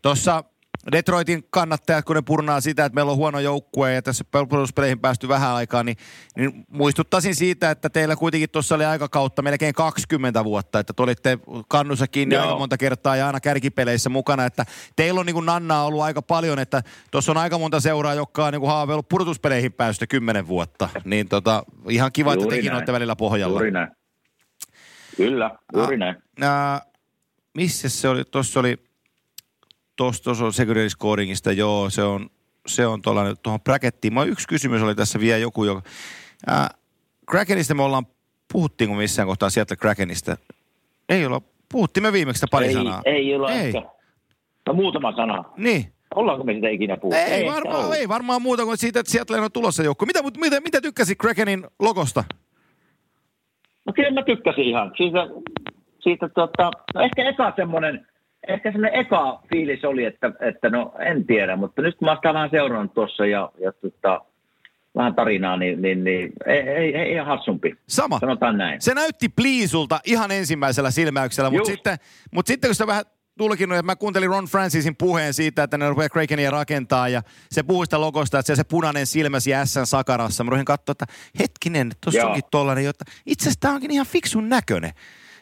[0.02, 0.44] tuossa
[0.92, 5.28] Detroitin kannattajat, kun ne purnaa sitä, että meillä on huono joukkue ja tässä pudotuspeleihin päästy
[5.28, 5.98] vähän aikaa, niin,
[6.36, 11.40] niin muistuttaisin siitä, että teillä kuitenkin tuossa oli aikakautta melkein 20 vuotta, että te olitte
[11.68, 12.44] kannussa kiinni Joo.
[12.46, 16.22] aika monta kertaa ja aina kärkipeleissä mukana, että teillä on niin kuin Nannaa ollut aika
[16.22, 20.48] paljon, että tuossa on aika monta seuraa, jotka on niin kuin haaveillut pudotuspeleihin päästä 10
[20.48, 22.76] vuotta, niin tota, ihan kiva, että Juuri tekin näin.
[22.76, 23.60] olette välillä pohjalla.
[23.60, 23.88] Juuri näin.
[25.18, 26.00] Kyllä, juuri Ah.
[26.00, 26.16] näin.
[26.42, 26.82] Ää,
[27.58, 28.24] missä se oli?
[28.26, 28.78] Tuossa oli,
[29.96, 32.30] tuossa on security scoringista, joo, se on,
[32.68, 34.14] se on tuollainen tuohon brackettiin.
[34.14, 35.82] Mä yksi kysymys oli tässä vielä joku, joka...
[36.48, 36.70] Ää,
[37.30, 38.06] Krakenista me ollaan,
[38.54, 40.38] puhuttiinko missään kohtaa sieltä Krakenista?
[41.10, 41.42] Ei olla,
[41.72, 43.02] puhuttiin me viimeksi sitä pari ei, sanaa.
[43.06, 43.68] Ei ole Ei.
[43.68, 43.82] ehkä.
[44.68, 45.44] No muutama sana.
[45.58, 45.94] Niin.
[46.16, 47.22] Ollaanko me sitä ikinä puhuttu?
[47.22, 47.96] Ei, varmaan, ollut.
[47.96, 50.06] ei varmaan muuta kuin siitä, että sieltä on tulossa joukko.
[50.06, 52.24] Mitä, mitä, mitä tykkäsit Krakenin logosta?
[53.86, 54.92] No kyllä mä tykkäsin ihan.
[54.98, 55.20] Siitä,
[56.00, 58.08] siitä tota, no ehkä eka semmoinen,
[58.48, 62.18] ehkä semmoinen eka fiilis oli, että, että no en tiedä, mutta nyt kun mä oon
[62.18, 64.22] sitä vähän seurannut tuossa ja, ja tota,
[64.96, 67.76] vähän tarinaa, niin, niin, niin ei, ei, ei ihan hassumpi.
[67.88, 68.20] Sama.
[68.20, 68.82] Sanotaan näin.
[68.82, 71.98] Se näytti pliisulta ihan ensimmäisellä silmäyksellä, mutta sitten,
[72.32, 73.06] mut sitten kun se vähän
[73.38, 77.64] tulkinut, että mä kuuntelin Ron Francisin puheen siitä, että ne rupeaa Krakenia rakentaa ja se
[77.64, 80.44] puhui sitä logosta, että se, se punainen silmä siellä Sn sakarassa.
[80.44, 81.06] Mä rupesin katsoa, että
[81.40, 84.92] hetkinen, tuossa onkin tollanen, jotta itse asiassa tää onkin ihan fiksun näköinen.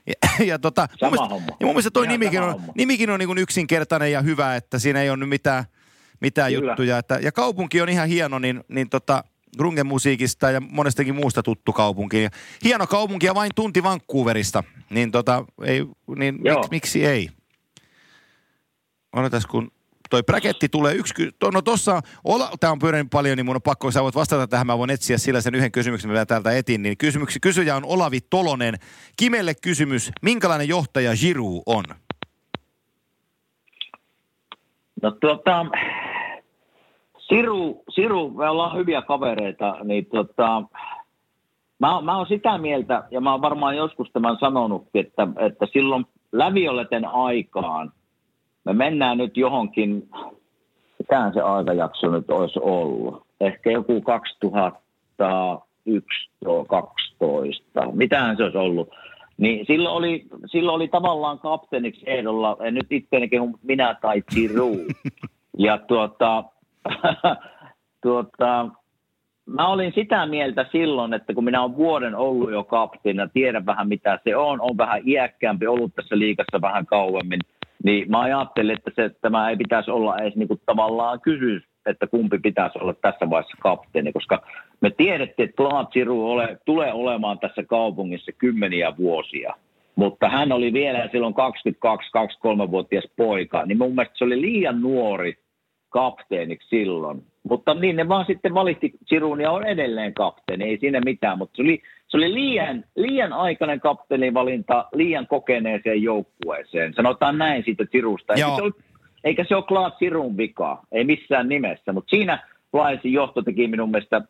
[0.07, 0.13] Ja,
[0.45, 1.57] ja, tota, mun Sama mielestä, homma.
[1.59, 2.73] ja mun mielestä toi Ihan nimikin on, homma.
[2.75, 5.63] nimikin on niin kuin yksinkertainen ja hyvä, että siinä ei ole nyt mitään,
[6.21, 6.71] mitään Kyllä.
[6.71, 6.97] juttuja.
[6.97, 9.23] Että, ja kaupunki on ihan hieno, niin, niin tota,
[9.57, 12.23] grungen musiikista ja monestakin muusta tuttu kaupunki.
[12.23, 12.29] Ja
[12.63, 15.85] hieno kaupunki ja vain tunti Vancouverista, niin, tota, ei,
[16.15, 17.29] niin mik, miksi ei?
[19.13, 19.71] Odotas, kun
[20.13, 21.13] toi braketti tulee yksi,
[21.53, 24.67] no tossa, Ola, tää on pyörinyt paljon, niin mun on pakko, sä voit vastata tähän,
[24.67, 28.19] mä voin etsiä sillä sen yhden kysymyksen, mitä täältä etin, niin kysymyksi, kysyjä on Olavi
[28.29, 28.75] Tolonen.
[29.17, 31.83] Kimelle kysymys, minkälainen johtaja Giroud on?
[35.01, 35.65] No tuota,
[37.17, 40.63] Siru, Siru, me ollaan hyviä kavereita, niin tota,
[41.79, 46.05] mä, mä oon sitä mieltä, ja mä oon varmaan joskus tämän sanonutkin, että, että silloin
[46.31, 47.91] lävioleten aikaan
[48.65, 50.09] me mennään nyt johonkin,
[50.99, 54.03] mitähän se aikajakso nyt olisi ollut, ehkä joku
[55.21, 55.25] 2011-2012,
[57.91, 58.89] mitähän se olisi ollut.
[59.37, 64.79] Niin silloin oli, silloin oli tavallaan kapteeniksi ehdolla, en nyt itseäni kehu, minä tai Giroud.
[65.57, 66.43] Ja tuota,
[68.03, 68.69] tuota,
[69.45, 73.87] mä olin sitä mieltä silloin, että kun minä olen vuoden ollut jo kapteena, tiedän vähän
[73.87, 77.39] mitä se on, on vähän iäkkäämpi, ollut tässä liikassa vähän kauemmin,
[77.83, 82.07] niin mä ajattelin, että se, tämä ei pitäisi olla edes niin kuin tavallaan kysymys, että
[82.07, 84.41] kumpi pitäisi olla tässä vaiheessa kapteeni, koska
[84.81, 89.53] me tiedettiin, että Claude Giroux ole, tulee olemaan tässä kaupungissa kymmeniä vuosia.
[89.95, 95.37] Mutta hän oli vielä silloin 22-23-vuotias poika, niin mun mielestä se oli liian nuori
[95.89, 97.23] kapteeniksi silloin.
[97.49, 101.37] Mutta niin ne vaan sitten valitti Sirun ja on edelleen kapteeni, ei siinä mitään.
[101.37, 106.93] Mutta se oli, se oli liian, liian aikainen kapteenivalinta liian kokeneeseen joukkueeseen.
[106.93, 108.33] Sanotaan näin siitä Sirusta.
[108.33, 108.55] Eikä Joo.
[108.55, 108.71] se, ole,
[109.23, 111.93] eikä se ole Klaas Sirun vika, ei missään nimessä.
[111.93, 114.21] Mutta siinä Flyersin johto teki minun mielestä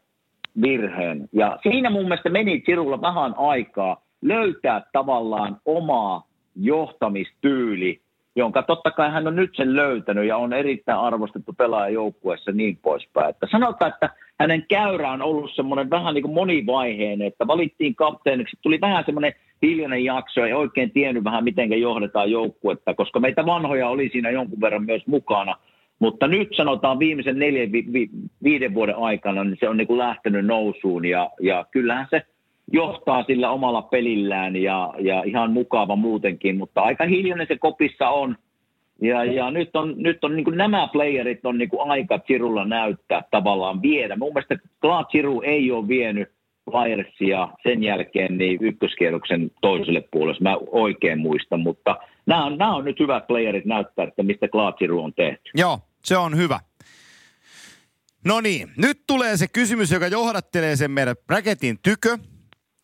[0.62, 1.30] virheen.
[1.34, 8.02] Ja siinä mun mielestä meni Sirulla vähän aikaa löytää tavallaan omaa johtamistyyli,
[8.36, 12.78] jonka totta kai hän on nyt sen löytänyt ja on erittäin arvostettu pelaaja joukkueessa niin
[12.82, 13.30] poispäin.
[13.30, 18.58] Että sanotaan, että hänen käyrä on ollut semmoinen vähän niin kuin monivaiheinen, että valittiin kapteeniksi,
[18.62, 23.90] tuli vähän semmoinen hiljainen jakso, ei oikein tiennyt vähän miten johdetaan joukkuetta, koska meitä vanhoja
[23.90, 25.56] oli siinä jonkun verran myös mukana.
[26.00, 28.10] Mutta nyt sanotaan viimeisen neljän, vi, vi,
[28.44, 32.26] viiden vuoden aikana, niin se on niin kuin lähtenyt nousuun ja, ja kyllähän se
[32.74, 38.38] johtaa sillä omalla pelillään ja, ja ihan mukava muutenkin, mutta aika hiljainen se kopissa on.
[39.02, 43.82] Ja, ja nyt on, nyt on niin nämä playerit on niin aika Chirulla näyttää tavallaan
[43.82, 44.16] viedä.
[44.16, 46.30] Mun mielestä Claude Chiru ei ole vienyt
[46.72, 52.86] Flyersia sen jälkeen niin ykköskierroksen toiselle puolelle, mä oikein muistan, mutta nämä on, nämä on
[52.86, 54.48] nyt hyvät playerit näyttää, että mistä
[54.78, 55.52] Chiru on tehty.
[55.56, 56.60] Joo, se on hyvä.
[58.26, 62.18] No niin, nyt tulee se kysymys, joka johdattelee sen meidän bracketin tykö.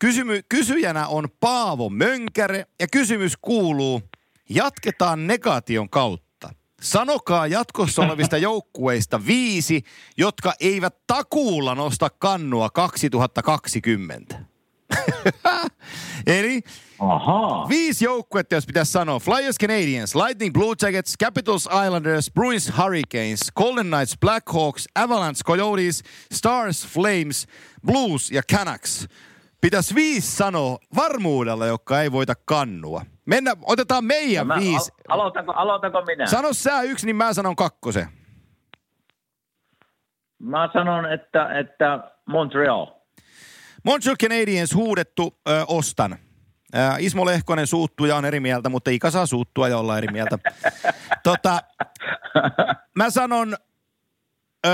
[0.00, 4.02] Kysymy, kysyjänä on Paavo Mönkäre ja kysymys kuuluu,
[4.48, 6.54] jatketaan negaation kautta.
[6.82, 9.82] Sanokaa jatkossa olevista joukkueista viisi,
[10.16, 14.38] jotka eivät takuulla nosta kannua 2020.
[16.26, 16.60] Eli
[16.98, 17.68] Ahaa.
[17.68, 19.18] Viisi joukkuetta, jos pitäisi sanoa.
[19.18, 26.02] Flyers Canadiens, Lightning Blue Jackets, Capitals Islanders, Bruins Hurricanes, Golden Knights Black Hawks, Avalanche Coyotes,
[26.32, 27.46] Stars Flames,
[27.86, 29.08] Blues ja Canucks.
[29.60, 33.04] Pitäisi viisi sanoa varmuudella, joka ei voita kannua.
[33.26, 34.92] Mennä, otetaan meidän Mä, viisi.
[35.08, 36.26] al- aloitanko, aloitanko minä?
[36.26, 38.08] Sano sä yksi, niin mä sanon kakkosen.
[40.38, 42.86] Mä sanon, että, että Montreal.
[43.84, 46.12] Montreal Canadiens huudettu, ö, ostan.
[46.76, 50.38] Ä, Ismo Lehkonen suuttuja on eri mieltä, mutta Ika saa suuttua ja olla eri mieltä.
[51.24, 51.60] tota,
[52.96, 53.56] mä sanon,
[54.66, 54.70] ö,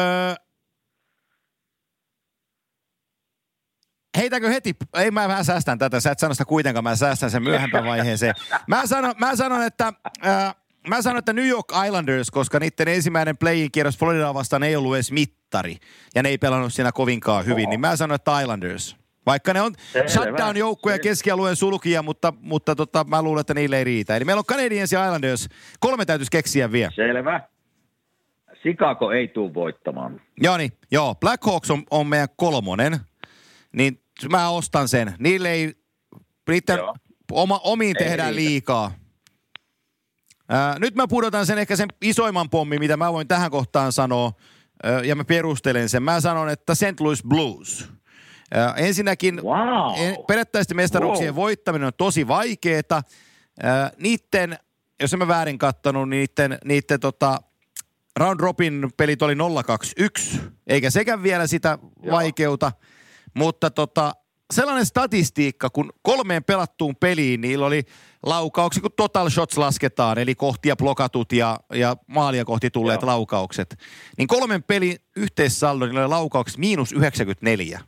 [4.16, 7.42] heitäkö heti, ei mä vähän säästän tätä, sä et sano sitä kuitenkaan, mä säästän sen
[7.42, 8.34] myöhempään vaiheeseen.
[8.66, 9.92] Mä sanon, mä sanon että...
[10.26, 10.30] Ö,
[10.88, 14.94] Mä sanon, että New York Islanders, koska niiden ensimmäinen play kierros Floridaa vastaan ei ollut
[14.94, 15.76] edes mittari.
[16.14, 18.96] Ja ne ei pelannut siinä kovinkaan hyvin, niin mä sanon, että Islanders.
[19.26, 19.74] Vaikka ne on
[20.06, 24.16] shutdown joukkoja ja keskialueen sulkia, mutta, mutta tota, mä luulen, että niille ei riitä.
[24.16, 25.48] Eli meillä on Canadiens ja Islanders.
[25.80, 26.92] Kolme täytyisi keksiä vielä.
[26.94, 27.40] Selvä.
[28.62, 30.20] Chicago ei tule voittamaan.
[30.40, 31.14] Joo niin, joo.
[31.14, 33.00] Blackhawks on, on meidän kolmonen.
[33.72, 35.14] Niin mä ostan sen.
[35.18, 35.74] Niille ei,
[36.48, 36.94] niiden Joo.
[37.32, 38.48] oma, omiin Ei tehdään riitä.
[38.50, 38.92] liikaa.
[40.48, 44.32] Ää, nyt mä pudotan sen ehkä sen isoimman pommin, mitä mä voin tähän kohtaan sanoa,
[44.82, 46.02] ää, ja mä perustelen sen.
[46.02, 47.00] Mä sanon, että St.
[47.00, 47.88] Louis Blues.
[48.54, 49.94] Ää, ensinnäkin Wow.
[49.98, 51.42] en- periaatteisten mestaruuksien Wow.
[51.42, 53.02] voittaminen on tosi vaikeeta.
[53.62, 54.58] Ää, niitten,
[55.00, 57.38] jos en mä väärin kattonut, niin niitten, niitten tota,
[58.16, 61.78] round robin pelit oli 0-2-1, eikä sekään vielä sitä
[62.10, 62.72] vaikeuta.
[63.36, 64.12] Mutta tota,
[64.52, 67.82] sellainen statistiikka, kun kolmeen pelattuun peliin niillä oli
[68.22, 73.06] laukauksia, kun total shots lasketaan, eli kohtia blokatut ja, ja maalia kohti tulleet Joo.
[73.06, 73.78] laukaukset,
[74.18, 77.80] niin kolmen pelin yhteissaldo niillä oli laukaukset miinus 94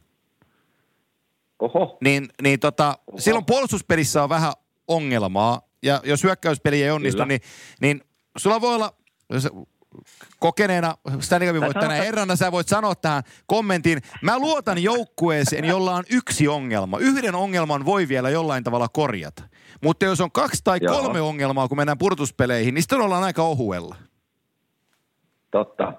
[1.59, 1.99] Oho.
[2.01, 4.53] niin, niin tota, silloin puolustuspelissä on vähän
[4.89, 5.63] ongelmaa.
[5.83, 7.27] Ja jos hyökkäyspeli ei onnistu, Kyllä.
[7.27, 7.41] niin,
[7.81, 8.05] niin
[8.37, 8.95] sulla voi olla
[10.41, 13.99] kokeneena Stanley Cupin voittajana eränä sä voit sanoa tähän kommentin.
[14.23, 16.99] Mä luotan joukkueeseen, jolla on yksi ongelma.
[16.99, 19.43] Yhden ongelman voi vielä jollain tavalla korjata.
[19.83, 20.95] Mutta jos on kaksi tai Joo.
[20.95, 23.97] kolme ongelmaa, kun mennään purtuspeleihin, niin sitten ollaan aika ohuella.
[25.51, 25.93] Totta.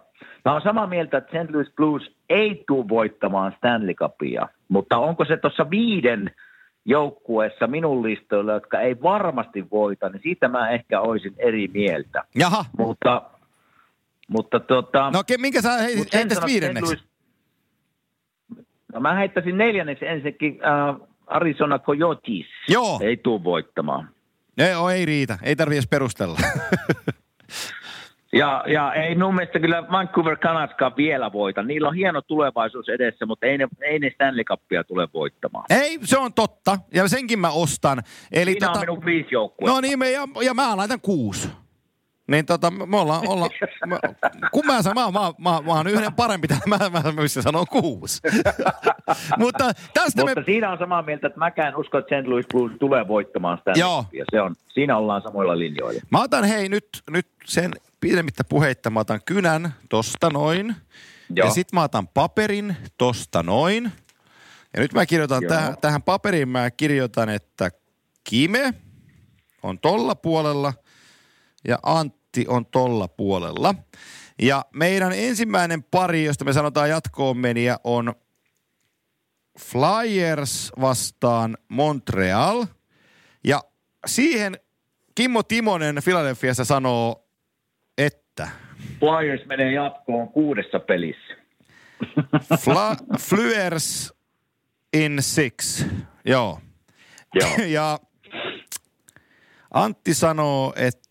[0.45, 1.49] Mä oon samaa mieltä, että St.
[1.53, 6.31] Louis Blues ei tule voittamaan Stanley Cupia, mutta onko se tuossa viiden
[6.85, 12.23] joukkueessa minun listoilla, jotka ei varmasti voita, niin siitä mä ehkä olisin eri mieltä.
[12.35, 13.21] Jaha, Mutta,
[14.29, 15.11] mutta tota...
[15.13, 16.95] no ke, minkä sä hei- heittäisit viidenneksi?
[16.95, 17.09] Louis-
[18.93, 22.45] No mä heittäisin neljänneksi ensinnäkin äh, Arizona Coyotes.
[22.69, 22.99] Joo.
[23.03, 24.09] Ei tule voittamaan.
[24.57, 26.37] Ei, oo, ei riitä, ei tarvitse edes perustella.
[28.33, 31.63] Ja, ja ei mun mielestä kyllä Vancouver Canuckskaan vielä voita.
[31.63, 35.65] Niillä on hieno tulevaisuus edessä, mutta ei ne, ei ne Stanley Cupia tule voittamaan.
[35.69, 36.77] Ei, se on totta.
[36.93, 38.01] Ja senkin mä ostan.
[38.31, 39.73] Eli Siinä tota, on minun viisi joukkuetta.
[39.75, 41.49] no niin, ja, ja mä laitan kuusi.
[42.29, 43.49] Niin tota, me ollaan, olla,
[43.85, 43.99] me,
[44.51, 48.21] kun mä sanon, mä, mä, mä, mä oon yhden parempi, mä, mä, missä sanon kuusi.
[49.37, 52.27] Mutta tästä Mutta me, siinä on samaa mieltä, että mäkään usko, että St.
[52.27, 54.03] Louis Blues tulee voittamaan Stanley Joo.
[54.03, 54.25] Cupia.
[54.31, 56.01] Se on, siinä ollaan samoilla linjoilla.
[56.11, 60.75] mä otan hei nyt, nyt sen pidemmittä puheitta, mä otan kynän tosta noin.
[61.35, 61.47] Joo.
[61.47, 63.91] Ja sit mä otan paperin tosta noin.
[64.73, 65.49] Ja nyt mä kirjoitan Joo.
[65.49, 67.69] tähän, tähän paperiin, mä kirjoitan, että
[68.23, 68.73] Kime
[69.63, 70.73] on tolla puolella
[71.67, 73.75] ja Antti on tolla puolella.
[74.41, 78.13] Ja meidän ensimmäinen pari, josta me sanotaan jatkoon meniä, on
[79.59, 82.65] Flyers vastaan Montreal.
[83.43, 83.61] Ja
[84.05, 84.59] siihen
[85.15, 87.27] Kimmo Timonen Philadelphiassa sanoo,
[87.97, 88.49] että
[88.99, 91.35] Flyers menee jatkoon kuudessa pelissä.
[92.63, 94.13] Fla- Flyers
[94.93, 95.85] in six.
[96.25, 96.59] Joo.
[97.33, 97.67] Joo.
[97.77, 97.99] ja
[99.73, 101.08] Antti sanoo, että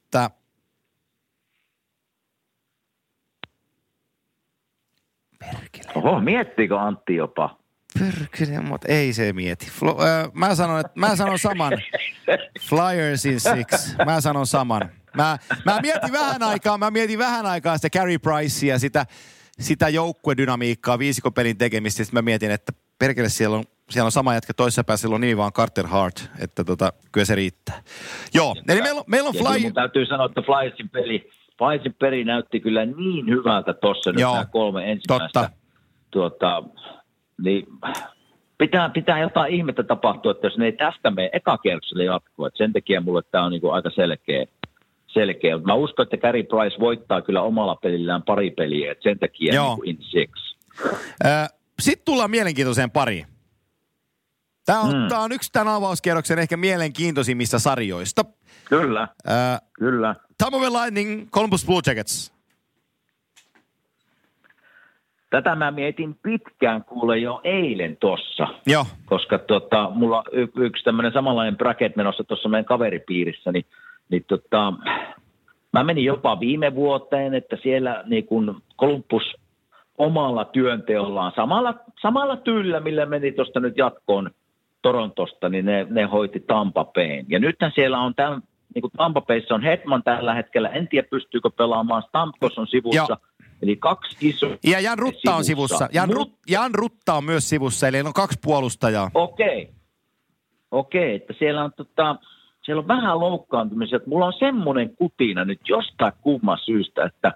[5.94, 7.58] Oho, miettiikö Antti jopa?
[7.98, 9.66] Pyrkinen, mutta ei se mieti.
[9.70, 11.72] Flo, äh, mä, sanon, että, mä sanon saman.
[12.68, 13.96] Flyers in six.
[14.06, 14.90] Mä sanon saman.
[15.16, 19.06] Mä, mä mietin vähän aikaa, mä mietin vähän aikaa sitä Carey Pricea, sitä,
[19.58, 22.04] sitä joukkuedynamiikkaa, viisikopelin tekemistä.
[22.04, 25.20] Sitten mä mietin, että perkele siellä on, siellä on sama jätkä toisessa päässä, sillä on
[25.20, 27.82] nimi vaan Carter Hart, että tota, kyllä se riittää.
[28.34, 29.62] Joo, eli meillä on, meillä on Fly...
[29.62, 34.32] mun täytyy sanoa, että Flyersin peli, Flyersin peli näytti kyllä niin hyvältä tuossa nyt Joo,
[34.32, 35.40] nämä kolme ensimmäistä.
[35.40, 35.50] totta.
[36.10, 36.62] Tuota,
[37.42, 37.66] niin
[38.58, 42.44] pitää, pitää jotain ihmettä tapahtua, että jos ne ei tästä mene eka kierrokselle jatkuu.
[42.44, 44.46] Et sen takia mulle tämä on niinku aika selkeä.
[45.06, 45.56] selkeä.
[45.56, 49.54] Mut Mä uskon, että Carey Price voittaa kyllä omalla pelillään pari peliä, et sen takia
[49.54, 49.66] Joo.
[49.68, 50.30] niinku in six.
[51.80, 53.26] Sitten tullaan mielenkiintoiseen pariin.
[54.66, 55.08] Tämä on, Mm.
[55.08, 58.24] tää on yksi tämän avauskierroksen ehkä mielenkiintoisimmista sarjoista.
[58.68, 60.14] Kyllä, Ää, kyllä.
[60.38, 62.38] Tampa Bay Lightning, Columbus Blue Jackets.
[65.30, 68.48] Tätä mä mietin pitkään kuule jo eilen tossa.
[68.66, 73.64] Joo, koska tota, mulla y- yksi tämmöinen samanlainen bracket menossa tuossa meidän kaveripiirissä, niin,
[74.08, 74.72] niin tota,
[75.72, 79.22] mä menin jopa viime vuoteen, että siellä niin kun Columbus
[79.98, 84.30] omalla työnteollaan, samalla, samalla tyylillä, millä meni tuosta nyt jatkoon
[84.82, 87.26] Torontosta, niin ne, ne hoiti Tampa Bayn.
[87.28, 88.42] Ja nythän siellä on tämän,
[88.74, 93.06] niin kuin Tampa Bayssä on Hetman tällä hetkellä, en tiedä pystyykö pelaamaan, Stamkos on sivussa,
[93.08, 93.16] Joo.
[93.62, 95.88] eli kaksi iso Ja Jan Rutta on sivussa.
[95.92, 99.10] Jan, Mut- Rut, Jan Rutta on myös sivussa, eli on kaksi puolustajaa.
[99.14, 99.70] Okei.
[100.70, 102.16] Okei, että siellä on, tota,
[102.62, 103.96] siellä on vähän loukkaantumisia.
[103.96, 107.32] Että Mulla on semmoinen kutina nyt jostain kumman syystä, että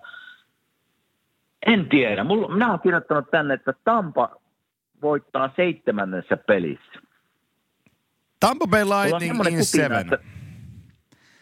[1.66, 2.24] en tiedä.
[2.24, 4.36] Mulla, minä olen kirjoittanut tänne, että Tampa
[5.02, 7.00] voittaa seitsemännessä pelissä.
[8.40, 9.98] Tampa Bay Lightning in kutina, seven.
[9.98, 10.18] että,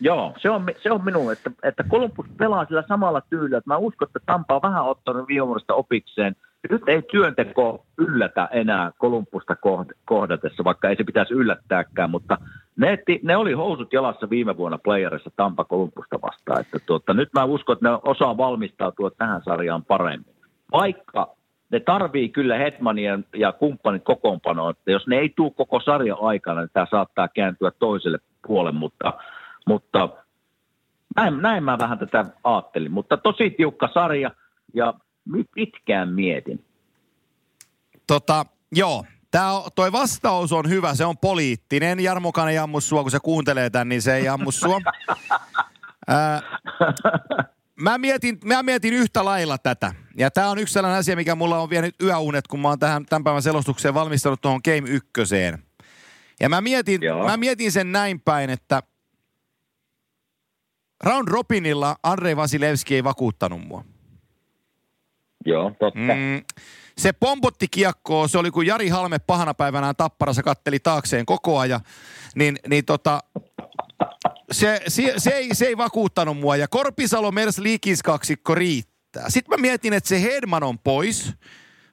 [0.01, 3.59] joo, se on, se on minun, että, että Columbus pelaa sillä samalla tyylillä.
[3.59, 6.37] Että mä uskon, että Tampa on vähän ottanut viime vuodesta opikseen.
[6.71, 12.39] Nyt ei työnteko yllätä enää Kolumpusta kohd- kohdatessa, vaikka ei se pitäisi yllättääkään, mutta
[12.77, 16.61] ne, ne oli housut jalassa viime vuonna playerissa Tampa Kolumpusta vastaan.
[16.61, 20.35] Että tuota, nyt mä uskon, että ne osaa valmistautua tähän sarjaan paremmin.
[20.73, 21.35] Vaikka
[21.71, 26.61] ne tarvii kyllä Hetmanien ja kumppanit kokoonpanoa, että jos ne ei tule koko sarjan aikana,
[26.61, 29.13] niin tämä saattaa kääntyä toiselle puolelle, mutta,
[29.71, 30.09] mutta
[31.17, 32.93] näin, näin mä vähän tätä ajattelin.
[32.93, 34.31] Mutta tosi tiukka sarja
[34.75, 34.95] ja
[35.55, 36.65] pitkään mietin.
[38.07, 39.05] Tota, joo.
[39.31, 42.01] Tää on, toi vastaus on hyvä, se on poliittinen.
[42.01, 44.79] Jarmokan ei ammu sua, kun se kuuntelee tän, niin se ei ammu sua.
[46.09, 46.43] Ää,
[47.81, 49.95] mä, mietin, mä mietin yhtä lailla tätä.
[50.17, 53.07] Ja tämä on yksi sellainen asia, mikä mulla on vienyt yöunet, kun mä oon tähän
[53.07, 55.63] tämän päivän selostukseen valmistanut tuohon Game ykköseen.
[56.41, 57.25] Ja mä mietin, Joo.
[57.25, 58.83] mä mietin sen näin päin, että
[61.05, 63.85] round robinilla Andrei Vasilevski ei vakuuttanut mua.
[65.47, 65.99] Joo, totta.
[65.99, 66.45] Mm.
[66.99, 71.81] Se pompotti kiekkoa, se oli kuin Jari Halme pahana päivänään tapparassa katteli taakseen koko ajan,
[72.35, 73.21] niin, niin tota,
[74.53, 76.57] se, se, se, ei, se ei vakuuttanut mua.
[76.57, 79.31] Ja Korpisalo Mers Liikis kaksikko riittää.
[79.31, 81.33] Sitten mä mietin, että se Hedman on pois,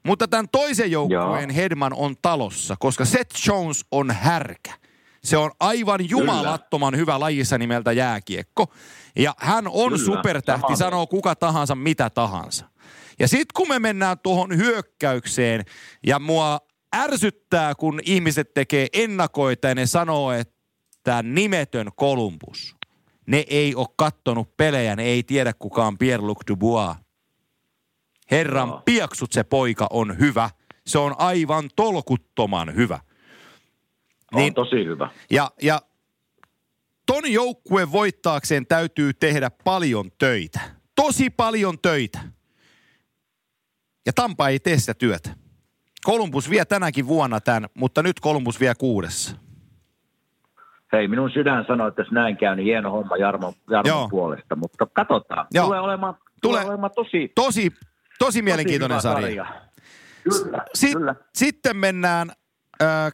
[0.05, 4.73] mutta tämän toisen joukkueen Hedman on talossa, koska Seth Jones on härkä.
[5.27, 8.73] Se on aivan jumalattoman hyvä lajissa nimeltä jääkiekko.
[9.15, 12.65] Ja hän on Kyllä, supertähti, samaa sanoo kuka tahansa mitä tahansa.
[13.19, 15.65] Ja sitten kun me mennään tuohon hyökkäykseen,
[16.05, 16.59] ja mua
[16.95, 22.75] ärsyttää, kun ihmiset tekee ennakoita ja ne sanoo, että nimetön Columbus.
[23.25, 26.97] Ne ei ole kattonut pelejä, ne ei tiedä kuka on Pierre-Luc Dubois.
[28.31, 28.81] Herran Joo.
[28.85, 30.49] piaksut se poika on hyvä.
[30.85, 32.99] Se on aivan tolkuttoman hyvä.
[34.37, 35.09] On Niin- tosi hyvä.
[35.31, 35.81] Ja, ja
[37.05, 40.59] ton joukkueen voittaakseen täytyy tehdä paljon töitä.
[40.95, 42.19] Tosi paljon töitä.
[44.05, 45.29] Ja Tampa ei tee sitä työtä.
[46.03, 49.37] Kolumbus vie tänäkin vuonna tämän, mutta nyt Kolumbus vie kuudessa.
[50.93, 54.07] Hei, minun sydän sanoi, että jos näin käy, niin hieno homma Jarmon, Jarmon Joo.
[54.09, 54.55] puolesta.
[54.55, 55.47] Mutta katsotaan.
[55.53, 55.65] Joo.
[55.65, 56.31] Tulee olemaan, Tulee.
[56.61, 57.71] tulee olemaan tosi, Tosi,
[58.19, 59.45] tosi mielenkiintoinen tosi hyvä sarja.
[60.23, 61.15] Kyllä, Sit, kyllä.
[61.35, 62.31] Sitten mennään
[62.81, 63.11] äh,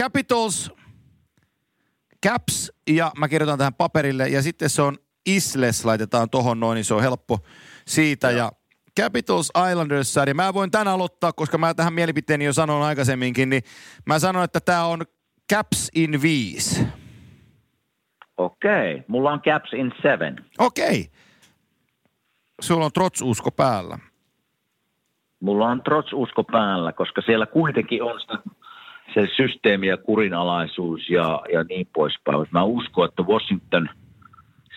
[0.00, 0.72] Capitals,
[2.26, 4.96] Caps ja mä kirjoitan tähän paperille ja sitten se on
[5.26, 7.38] Isles laitetaan tohon noin, niin se on helppo
[7.86, 8.52] siitä ja
[9.00, 10.34] Capitals Islanders sarja.
[10.34, 13.62] Mä voin tän aloittaa, koska mä tähän mielipiteeni jo sanoin aikaisemminkin, niin
[14.06, 15.02] mä sanon, että tää on
[15.52, 16.86] Caps in 5.
[18.36, 20.44] Okei, mulla on Caps in seven.
[20.58, 21.10] Okei.
[22.60, 23.98] Sulla on trots-usko päällä.
[25.40, 28.38] Mulla on trots-usko päällä, koska siellä kuitenkin on sitä,
[29.14, 32.46] se systeemi ja kurinalaisuus ja, ja niin poispäin.
[32.50, 33.88] Mä uskon, että Washington,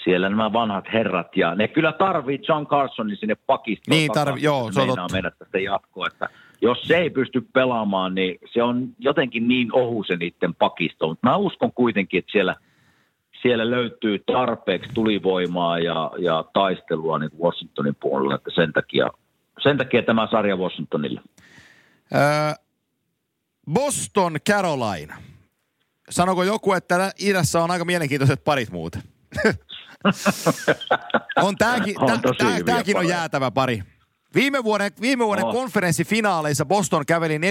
[0.03, 3.97] siellä nämä vanhat herrat, ja ne kyllä tarvii John Carsonin sinne pakistoon.
[3.97, 5.07] Niin tarvii, joo, se on totta.
[5.11, 6.29] mennä tästä jatkoa, että
[6.61, 11.07] jos se ei pysty pelaamaan, niin se on jotenkin niin ohu se niiden pakisto.
[11.07, 12.55] Mutta mä uskon kuitenkin, että siellä,
[13.41, 19.07] siellä löytyy tarpeeksi tulivoimaa ja, ja taistelua niin Washingtonin puolella, että sen takia,
[19.63, 21.21] sen takia tämä sarja Washingtonille.
[22.13, 22.21] Öö,
[23.71, 25.17] Boston, Carolina.
[26.09, 29.03] Sanoko joku, että idässä on aika mielenkiintoiset parit muuten?
[31.43, 32.19] on tääkin, On
[32.95, 33.83] on jäätävä pari.
[34.35, 35.53] Viime vuoden, viime vuoden Oh.
[35.53, 37.41] konferenssifinaaleissa Boston käveli 4-0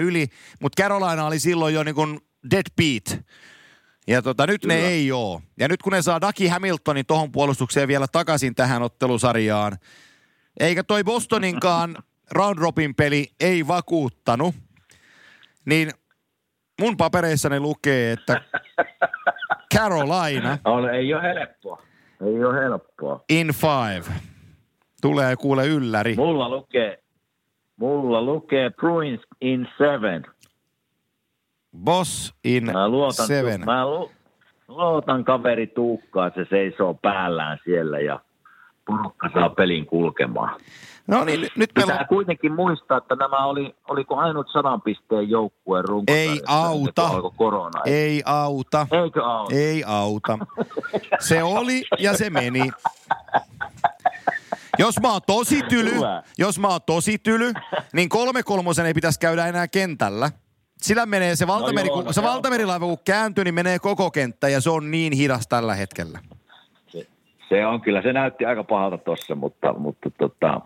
[0.00, 0.28] yli,
[0.60, 2.20] mutta Carolina oli silloin jo niin kuin
[2.50, 3.24] dead beat.
[4.06, 4.88] Ja tota, nyt ne Kyllä.
[4.88, 5.42] ei oo.
[5.60, 9.78] Ja nyt kun ne saa Ducky Hamiltonin tohon puolustukseen vielä takaisin tähän ottelusarjaan,
[10.60, 11.96] eikä toi Bostoninkaan
[12.30, 14.54] round robin peli ei vakuuttanut,
[15.66, 15.90] niin
[16.80, 18.40] mun papereissani lukee, että
[19.74, 21.82] Carolina On, ei ole helppoa.
[22.26, 23.24] Ei ole helppoa.
[23.28, 24.14] in five.
[25.02, 26.14] Tulee kuule ylläri.
[26.16, 27.02] Mulla lukee,
[27.76, 30.26] mulla lukee Bruins in seven.
[31.84, 33.64] Boss in Mä luotan, seven.
[33.64, 34.12] Mä lu,
[34.68, 38.20] luotan kaveri Tuukkaan, se seisoo päällään siellä ja
[38.86, 40.60] porukka saa pelin kulkemaan.
[41.06, 45.30] No niin, nyt, nyt meillä Pitää kuitenkin muistaa, että nämä oli, oliko ainut sadan pisteen
[45.30, 46.12] joukkueen runko.
[46.12, 47.10] Ei auta.
[47.36, 47.80] Korona.
[47.84, 48.86] Ei auta.
[48.90, 49.54] Eikö auta?
[49.54, 50.38] Ei auta.
[51.18, 52.70] Se oli ja se meni.
[54.78, 56.22] Jos mä oon tosi tyly, Hyvä.
[56.38, 57.52] jos mä oon tosi tyly,
[57.92, 60.30] niin kolme kolmosen ei pitäisi käydä enää kentällä.
[60.76, 64.10] Sillä menee se, valtameri, No joo, kun, no se valtamerilaiva kun kääntyy, niin menee koko
[64.10, 66.18] kenttä ja se on niin hidas tällä hetkellä.
[66.86, 67.06] Se,
[67.48, 70.60] se on kyllä, se näytti aika pahalta tossa, mutta, mutta tota,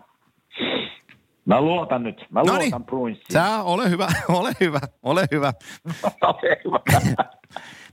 [1.45, 2.61] mä luotan nyt, mä Noniin.
[2.61, 3.25] luotan Bruinsiin.
[3.33, 5.53] Sä ole hyvä, ole hyvä, ole hyvä.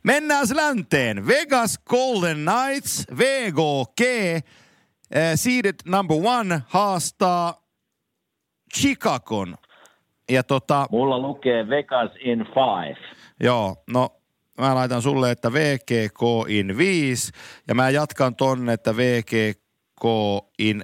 [0.05, 1.27] Mennään länteen.
[1.27, 4.43] Vegas Golden Knights, VGK, eh,
[5.35, 7.55] seeded number one, haastaa
[8.79, 9.57] Chicagon.
[10.31, 12.97] Ja tota, Mulla lukee Vegas in five.
[13.41, 14.09] joo, no
[14.61, 17.33] mä laitan sulle, että VGK in 5
[17.69, 20.05] ja mä jatkan tonne, että VGK
[20.59, 20.83] in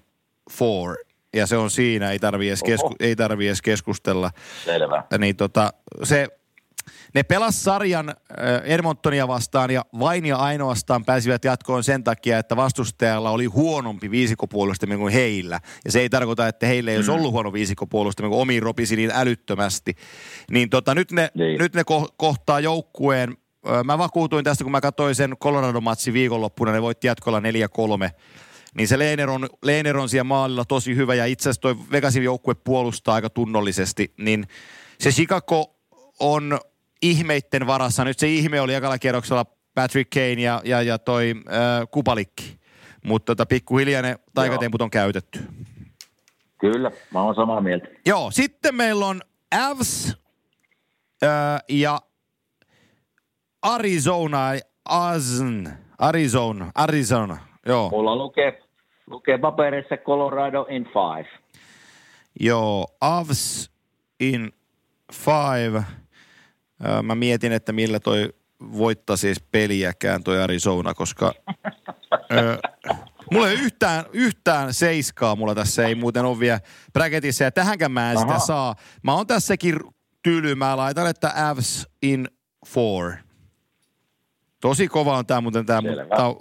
[0.61, 1.14] 4.
[1.35, 4.31] Ja se on siinä, ei tarvii edes, kesku, ei tarvii edes keskustella.
[4.65, 5.05] Selvä.
[5.19, 6.29] niin tota, se,
[7.15, 8.15] ne pelas sarjan
[8.65, 14.99] Edmontonia vastaan ja vain ja ainoastaan pääsivät jatkoon sen takia, että vastustajalla oli huonompi viisikopuolustaminen
[14.99, 15.61] kuin heillä.
[15.85, 19.11] Ja se ei tarkoita, että heillä ei olisi ollut huono viisikopuolustaminen, kun omiin ropisi niin
[19.15, 19.95] älyttömästi.
[20.51, 21.59] Niin tota, nyt ne, Niin.
[21.59, 23.37] nyt ne ko- kohtaa joukkueen.
[23.85, 28.11] Mä vakuutuin tästä, kun mä katsoin sen Colorado-matsi viikonloppuna, ne voitti jatkolla 4-3.
[28.75, 32.25] Niin se Lehner on, Lehner on siellä maalilla tosi hyvä ja itse asiassa toi Vegasin
[32.25, 34.15] joukkue puolustaa aika tunnollisesti.
[34.19, 34.47] Niin
[34.99, 35.77] se Chicago
[36.21, 36.59] on
[37.03, 38.05] ihmeitten varassa.
[38.05, 42.59] Nyt se ihme oli ekalla kierroksella Patrick Kane ja, ja, ja toi äh, Kupalikki.
[43.05, 45.41] Mutta tota, pikkuhiljaa ne taikatemput on käytetty.
[46.61, 47.87] Kyllä, mä oon samaa mieltä.
[48.07, 49.21] Joo, sitten meillä on
[49.53, 50.17] Avs
[51.23, 52.01] äh, ja
[53.63, 54.41] Arizona,
[54.85, 55.69] Azn,
[55.99, 57.37] Arizona, Arizona,
[57.67, 57.91] joo.
[57.91, 58.63] Mulla lukee,
[59.07, 61.29] lukee paperissa Colorado in five.
[62.41, 63.71] Joo, Avs
[64.21, 64.53] in
[65.13, 65.85] five.
[67.03, 68.29] Mä mietin, että millä toi
[68.73, 71.35] voittaa siis peliäkään toi Arizona, koska
[72.33, 72.59] ö,
[73.33, 76.61] mulla ei yhtään, yhtään seiskaa mulla tässä, ei muuten ole vielä
[76.93, 78.47] bracketissa ja tähänkään mä en sitä Aha.
[78.47, 78.75] saa.
[79.03, 79.81] Mä oon tässäkin
[80.23, 82.29] tyly, mä laitan, että Avs in
[82.67, 83.13] four.
[84.61, 86.35] Tosi kova on tää muuten mutta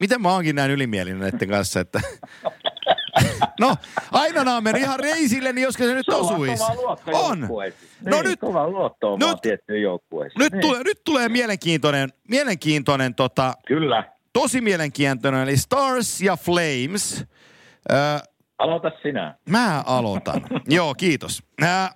[0.00, 2.00] miten mä oonkin näin ylimielinen näiden kanssa, että
[3.60, 3.76] No,
[4.12, 6.62] aina meni ihan reisille, niin joskus se nyt osuisi.
[7.12, 7.38] On.
[7.40, 7.90] joukkueisiin.
[8.04, 9.82] No niin, nyt, Kova luotto on nyt- tiettyyn
[10.38, 10.60] nyt, niin.
[10.60, 14.04] tulee, nyt tulee mielenkiintoinen, mielenkiintoinen tota, Kyllä.
[14.32, 17.24] tosi mielenkiintoinen, eli Stars ja Flames.
[17.92, 17.98] Öö,
[18.58, 19.34] Aloita sinä.
[19.48, 20.42] mä aloitan.
[20.68, 21.42] Joo, kiitos.
[21.62, 21.90] Ää,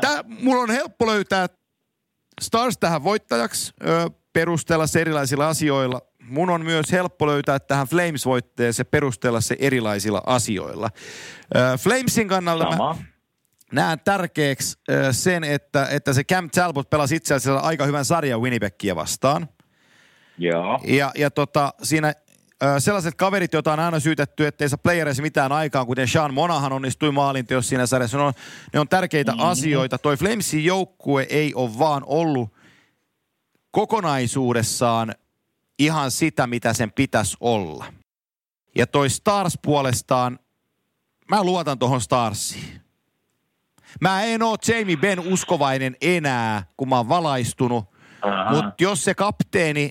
[0.00, 1.46] tää, mulla on helppo löytää
[2.40, 6.00] Stars tähän voittajaksi ö, perustella erilaisilla asioilla.
[6.28, 10.90] Mun on myös helppo löytää tähän Flames-voitteeseen perustella se erilaisilla asioilla.
[11.56, 12.96] Ö, Flamesin kannalta mä, Sama.
[13.72, 18.40] näen tärkeäksi ö, sen, että, että se Cam Talbot pelasi itse asiassa aika hyvän sarjan
[18.40, 19.48] Winnipegia vastaan.
[20.38, 20.80] Joo.
[20.84, 22.14] Ja, ja tota, siinä
[22.78, 27.12] sellaiset kaverit, joita on aina syytetty, ettei saa playereissa mitään aikaan, kuten Sean Monahan onnistui
[27.12, 28.18] maalinteossa siinä sarjassa.
[28.18, 28.32] Ne on,
[28.74, 29.46] ne on tärkeitä mm-hmm.
[29.46, 29.98] asioita.
[29.98, 32.54] Toi Flamesin joukkue ei ole vaan ollut
[33.70, 35.14] kokonaisuudessaan
[35.78, 37.84] ihan sitä, mitä sen pitäisi olla.
[38.76, 40.38] Ja toi Stars puolestaan,
[41.30, 42.80] mä luotan tuohon Starsiin.
[44.00, 47.84] Mä en oo Jamie Ben uskovainen enää, kun mä oon valaistunut.
[48.50, 49.90] Mutta jos se kapteeni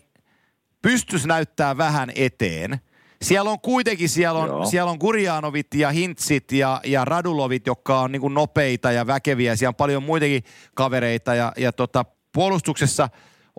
[0.82, 2.80] pystyisi näyttää vähän eteen,
[3.24, 4.66] siellä on kuitenkin, siellä on, Joo.
[4.66, 9.56] siellä on Gurjanovit ja Hintsit ja, ja Radulovit, jotka on niin nopeita ja väkeviä.
[9.56, 10.44] Siellä on paljon muitakin
[10.74, 13.10] kavereita ja, ja tota, puolustuksessa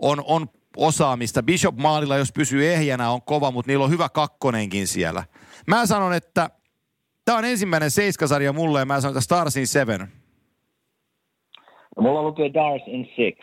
[0.01, 1.43] on, on osaamista.
[1.43, 5.23] Bishop Maalilla, jos pysyy ehjänä, on kova, mutta niillä on hyvä kakkonenkin siellä.
[5.67, 6.49] Mä sanon, että
[7.25, 9.99] tämä on ensimmäinen seiskasarja mulle ja mä sanon, että Starsin Seven.
[11.97, 13.37] No, mulla lukee Dars in six.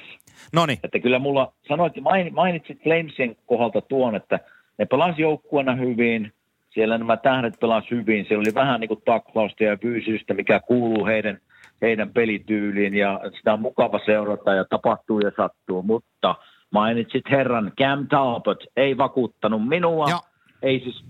[0.53, 4.41] Noni, Että kyllä mulla, sanoit, main- mainitsit Flamesin kohdalta tuon, että
[4.79, 6.33] ne pelasi joukkueena hyvin,
[6.71, 11.07] siellä nämä tähdet pelasi hyvin, siellä oli vähän niin kuin taklausta ja fyysistä, mikä kuuluu
[11.07, 11.39] heidän,
[11.83, 16.35] heidän pelityyliin ja sitä on mukava seurata ja tapahtuu ja sattuu, mutta
[16.73, 20.20] mainitsit herran Cam Talbot, ei vakuuttanut minua, Ja.
[20.62, 21.05] ei siis,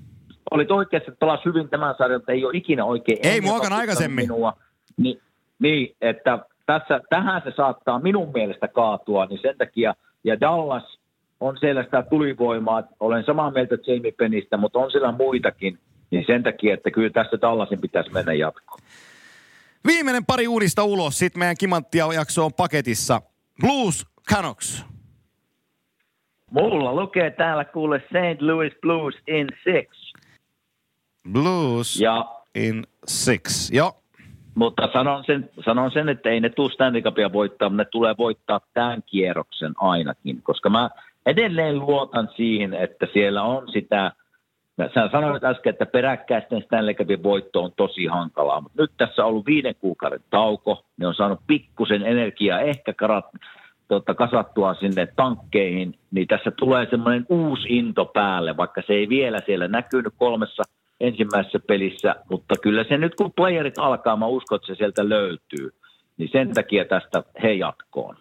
[0.50, 4.24] olit oikeasti, että pelasi hyvin tämän sarjan, mutta ei ole ikinä oikein Ei vakuuttanut aikaisemmin.
[4.24, 4.52] Minua.
[4.96, 5.20] Niin,
[5.58, 9.94] niin, että tässä, tähän se saattaa minun mielestä kaatua, niin sen takia,
[10.24, 10.98] ja Dallas
[11.40, 15.78] on siellä sitä tulivoimaa, että olen samaa mieltä Jamie Pennistä, mutta on siellä muitakin,
[16.10, 18.80] niin sen takia, että kyllä tässä Dallasin pitäisi mennä jatkoon.
[19.86, 23.22] Viimeinen pari uudista ulos, sitten meidän kimanttia jakso on paketissa.
[23.60, 24.91] Blues Canucks.
[26.52, 28.42] Mulla lukee täällä kuule St.
[28.42, 30.12] Louis Blues in six.
[31.32, 32.24] Blues Ja,
[32.54, 33.70] in six.
[33.72, 33.92] Joo.
[34.54, 38.14] mutta sanon sen, sanon sen, että ei ne tule Stanley Cupia voittaa, mutta ne tulee
[38.18, 40.90] voittaa tämän kierroksen ainakin, koska mä
[41.26, 44.12] edelleen luotan siihen, että siellä on sitä,
[44.94, 49.28] sä sanoit äsken, että peräkkäisten Stanley Cupin voitto on tosi hankalaa, mutta nyt tässä on
[49.28, 53.24] ollut viiden kuukauden tauko, ne on saanut pikkusen energiaa, ehkä karat,
[53.88, 59.38] tota, kasattua sinne tankkeihin, niin tässä tulee semmoinen uusi into päälle, vaikka se ei vielä
[59.46, 60.62] siellä näkynyt kolmessa
[61.00, 65.70] ensimmäisessä pelissä, mutta kyllä se nyt kun playerit alkaa, mä uskon, että se sieltä löytyy,
[66.16, 68.16] niin sen takia tästä he jatkoon.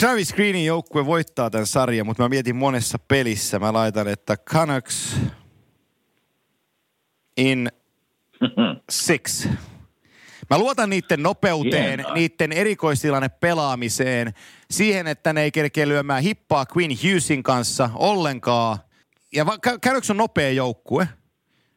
[0.00, 3.58] Travis Greenin joukkue voittaa tämän sarjan, mutta mä mietin monessa pelissä.
[3.58, 5.20] Mä laitan, että Canucks
[7.36, 7.68] in
[8.90, 9.48] six.
[10.50, 12.14] Mä luotan niiden nopeuteen, Hienoa.
[12.14, 14.32] niiden erikoistilanne pelaamiseen,
[14.70, 18.78] siihen, että ne ei kerkeä lyömään hippaa Queen Hughesin kanssa ollenkaan.
[19.34, 21.08] Ja va- Canucks on nopea joukkue,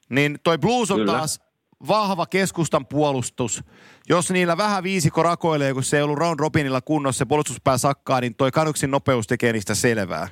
[0.10, 1.12] niin toi Blues on Kyllä.
[1.14, 1.40] taas
[1.88, 3.64] vahva keskustan puolustus.
[4.10, 8.22] Jos niillä vähän viisiko rakoilee, kun se ei ollut round robinilla kunnossa, se puolustuspää sakkaa,
[8.22, 10.28] niin toi Canucksin nopeus tekee niistä selvää.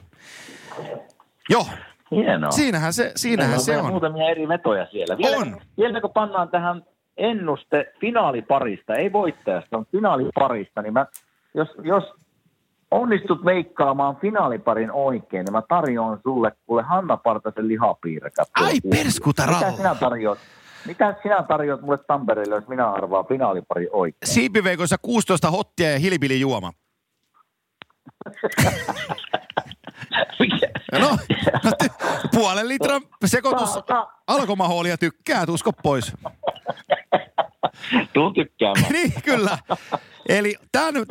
[1.50, 1.68] Joo,
[2.12, 2.52] Hienoa.
[2.52, 3.92] siinähän se, siinähän se on.
[3.92, 5.18] Muutamia eri vetoja siellä.
[5.18, 5.62] Vielä, On.
[5.78, 6.84] Vielä kun pannaan tähän
[7.20, 11.06] ennuste finaaliparista, ei voittajasta, on finaaliparista, niin mä,
[11.54, 12.04] jos, jos
[12.92, 18.48] onnistut veikkaamaan finaaliparin oikein, niin mä tarjoan sulle kuule Hanna Partasen lihapiirakat.
[18.56, 20.40] Ai perskuta Mitä sinä tarjoat?
[20.88, 24.34] Mitä sinä tarjoat mulle Tampereelle, jos minä arvaan finaalipari oikein?
[24.34, 26.72] Siipiveikoissa 16 hottia ja hilibili juoma.
[30.40, 30.70] Mikä?
[30.92, 31.18] No,
[31.64, 31.72] no
[32.34, 33.70] puolen litran sekoitus
[34.28, 36.14] alkomahoolia tykkää, usko pois.
[38.14, 38.92] Tuun tykkäämään.
[38.94, 39.58] niin, kyllä.
[40.30, 40.56] Eli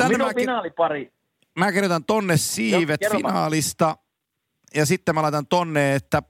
[0.08, 1.12] Minun mä, ki- finaalipari,
[1.58, 3.16] mä kirjoitan tonne siivet vaan.
[3.16, 3.96] finaalista.
[4.74, 6.22] Ja sitten mä laitan tonne, että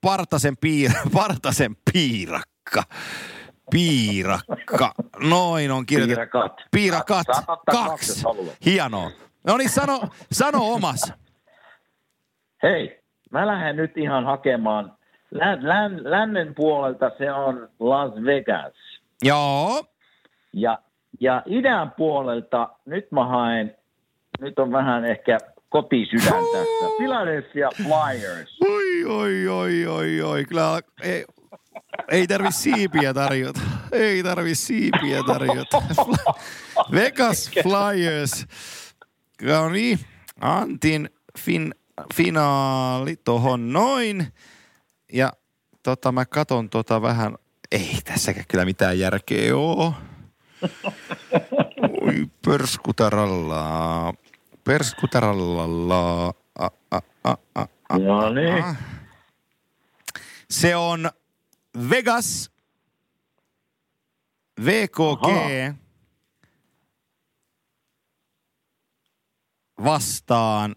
[0.00, 2.82] Partasen, piir, Partasen piirakka.
[3.70, 4.92] Piirakka.
[5.20, 6.20] Noin on kirjoitettu.
[6.20, 6.52] piirakat.
[6.70, 7.26] Piirakat.
[7.72, 8.24] Kaksi.
[8.64, 9.10] Hienoa.
[9.46, 10.00] No niin, sano,
[10.32, 11.12] sano omas.
[12.62, 13.00] Hei,
[13.30, 14.96] mä lähden nyt ihan hakemaan.
[15.30, 18.74] Län, län, lännen puolelta se on Las Vegas.
[19.22, 19.84] Joo.
[20.52, 20.78] Ja,
[21.20, 23.76] ja idän puolelta nyt mä haen,
[24.40, 25.38] nyt on vähän ehkä
[25.68, 26.96] kotisydän tässä.
[26.96, 28.58] Philadelphia Flyers.
[28.60, 30.44] Oi, oi, oi, oi, oi.
[30.44, 31.24] Kyllä ei,
[32.10, 33.60] ei tarvi siipiä tarjota.
[33.92, 35.82] Ei tarvi siipiä tarjota.
[36.92, 38.46] Vegas Flyers.
[39.42, 39.98] No niin,
[40.40, 41.74] Antin fin,
[42.14, 44.26] finaali tohon noin.
[45.12, 45.32] Ja
[45.82, 47.34] tota, mä katon tota vähän.
[47.70, 49.94] Ei tässäkään kyllä mitään järkeä oo.
[52.00, 54.14] Oi, perskutarallaa.
[54.64, 56.32] Perskutarallaa.
[56.58, 57.98] A, a, a, a, a.
[57.98, 58.64] No niin.
[60.50, 61.10] Se on
[61.90, 62.50] Vegas,
[64.64, 65.74] VKG Ahaa.
[69.84, 70.76] vastaan.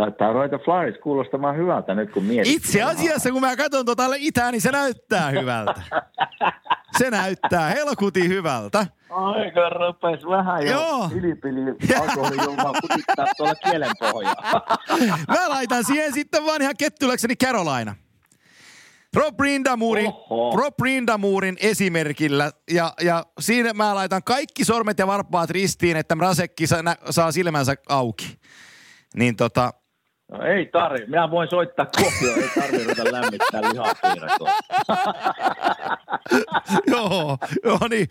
[0.00, 2.52] Taitaa ruveta Flyers kuulostamaan hyvältä nyt kun mietit.
[2.52, 5.82] Itse asiassa, kun mä katson tuota itää, niin se näyttää hyvältä.
[6.98, 8.86] Se näyttää helkutin hyvältä.
[9.10, 11.08] Aika rupes vähän jo Joo.
[11.08, 11.60] pilipili
[12.00, 14.78] alkoholijuomaa kutittaa tuolla kielen pohjaa.
[15.28, 17.94] Mä laitan siihen sitten vaan ihan kettyläkseni Carolina.
[19.14, 20.56] Rob Rindamurin, Oho.
[20.56, 22.50] Rob Rindamurin esimerkillä.
[22.70, 27.74] Ja, ja siinä mä laitan kaikki sormet ja varpaat ristiin, että Mrasekki saa, saa silmänsä
[27.88, 28.38] auki.
[29.14, 29.72] Niin tota,
[30.30, 31.06] No ei tarvi.
[31.06, 34.50] Minä voin soittaa Kuopioon, ei tarvi ruveta lämmittää lihapiirakoa.
[36.92, 38.08] joo, joo niin,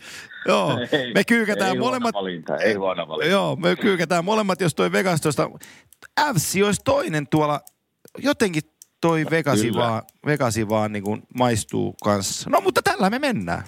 [0.48, 0.78] joo.
[0.92, 2.14] Ei, Me kyykätään ei molemmat.
[2.14, 3.30] Valinta, ei huono valinta.
[3.32, 5.50] Joo, me kyykätään molemmat, jos toi Vegas tuosta.
[6.34, 7.60] FC olisi toinen tuolla,
[8.18, 8.62] jotenkin
[9.00, 9.82] toi Vegasi Kyllä.
[9.82, 12.50] vaan, Vegasi vaan niin kuin maistuu kanssa.
[12.50, 13.62] No mutta tällä me mennään.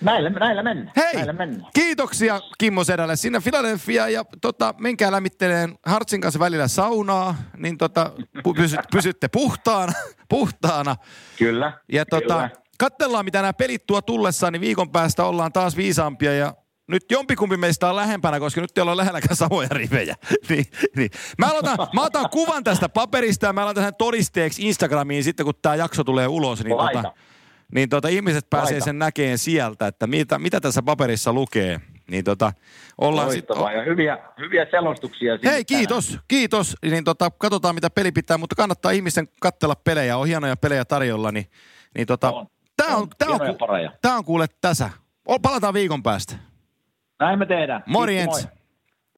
[0.00, 0.92] Näillä, näillä mennään.
[0.96, 1.70] Hei, Näillä mennään.
[1.74, 8.10] kiitoksia Kimmo Sedälle sinne Philadelphia ja tota, menkää lämmitteleen Hartsin kanssa välillä saunaa, niin tota,
[8.38, 9.92] pu- pysy, pysytte puhtaana,
[10.28, 10.96] puhtaana.
[11.38, 11.72] Kyllä.
[11.92, 12.50] Ja tota, Kyllä.
[12.78, 16.54] katsellaan mitä nämä pelit tuo tullessaan, niin viikon päästä ollaan taas viisaampia ja
[16.88, 20.14] nyt jompikumpi meistä on lähempänä, koska nyt ei olla lähelläkään samoja rivejä.
[20.48, 20.64] niin,
[20.96, 21.10] niin.
[21.38, 25.54] Mä, aloitan, mä otan kuvan tästä paperista ja mä laitan sen todisteeksi Instagramiin sitten, kun
[25.62, 26.64] tämä jakso tulee ulos.
[26.64, 27.02] Niin, Laita.
[27.02, 27.14] tota,
[27.74, 28.84] niin tota, ihmiset pääsee Laita.
[28.84, 31.80] sen näkeen sieltä, että mitä, mitä tässä paperissa lukee.
[32.10, 32.52] Niin tota,
[32.98, 35.38] ollaan sit, ja hyviä, hyviä selostuksia.
[35.44, 36.76] Hei, kiitos, kiitos.
[36.82, 40.16] Niin tota, katsotaan mitä peli pitää, mutta kannattaa ihmisten katsella pelejä.
[40.16, 41.46] On hienoja pelejä tarjolla, niin,
[41.96, 42.46] niin tota, On.
[42.76, 43.08] tää on, On.
[43.18, 43.40] tää on,
[44.02, 44.90] tää on kuule tässä.
[45.42, 46.34] Palataan viikon päästä.
[47.20, 47.82] Näin me tehdään.
[47.86, 48.44] Morjens.
[48.44, 48.57] moi.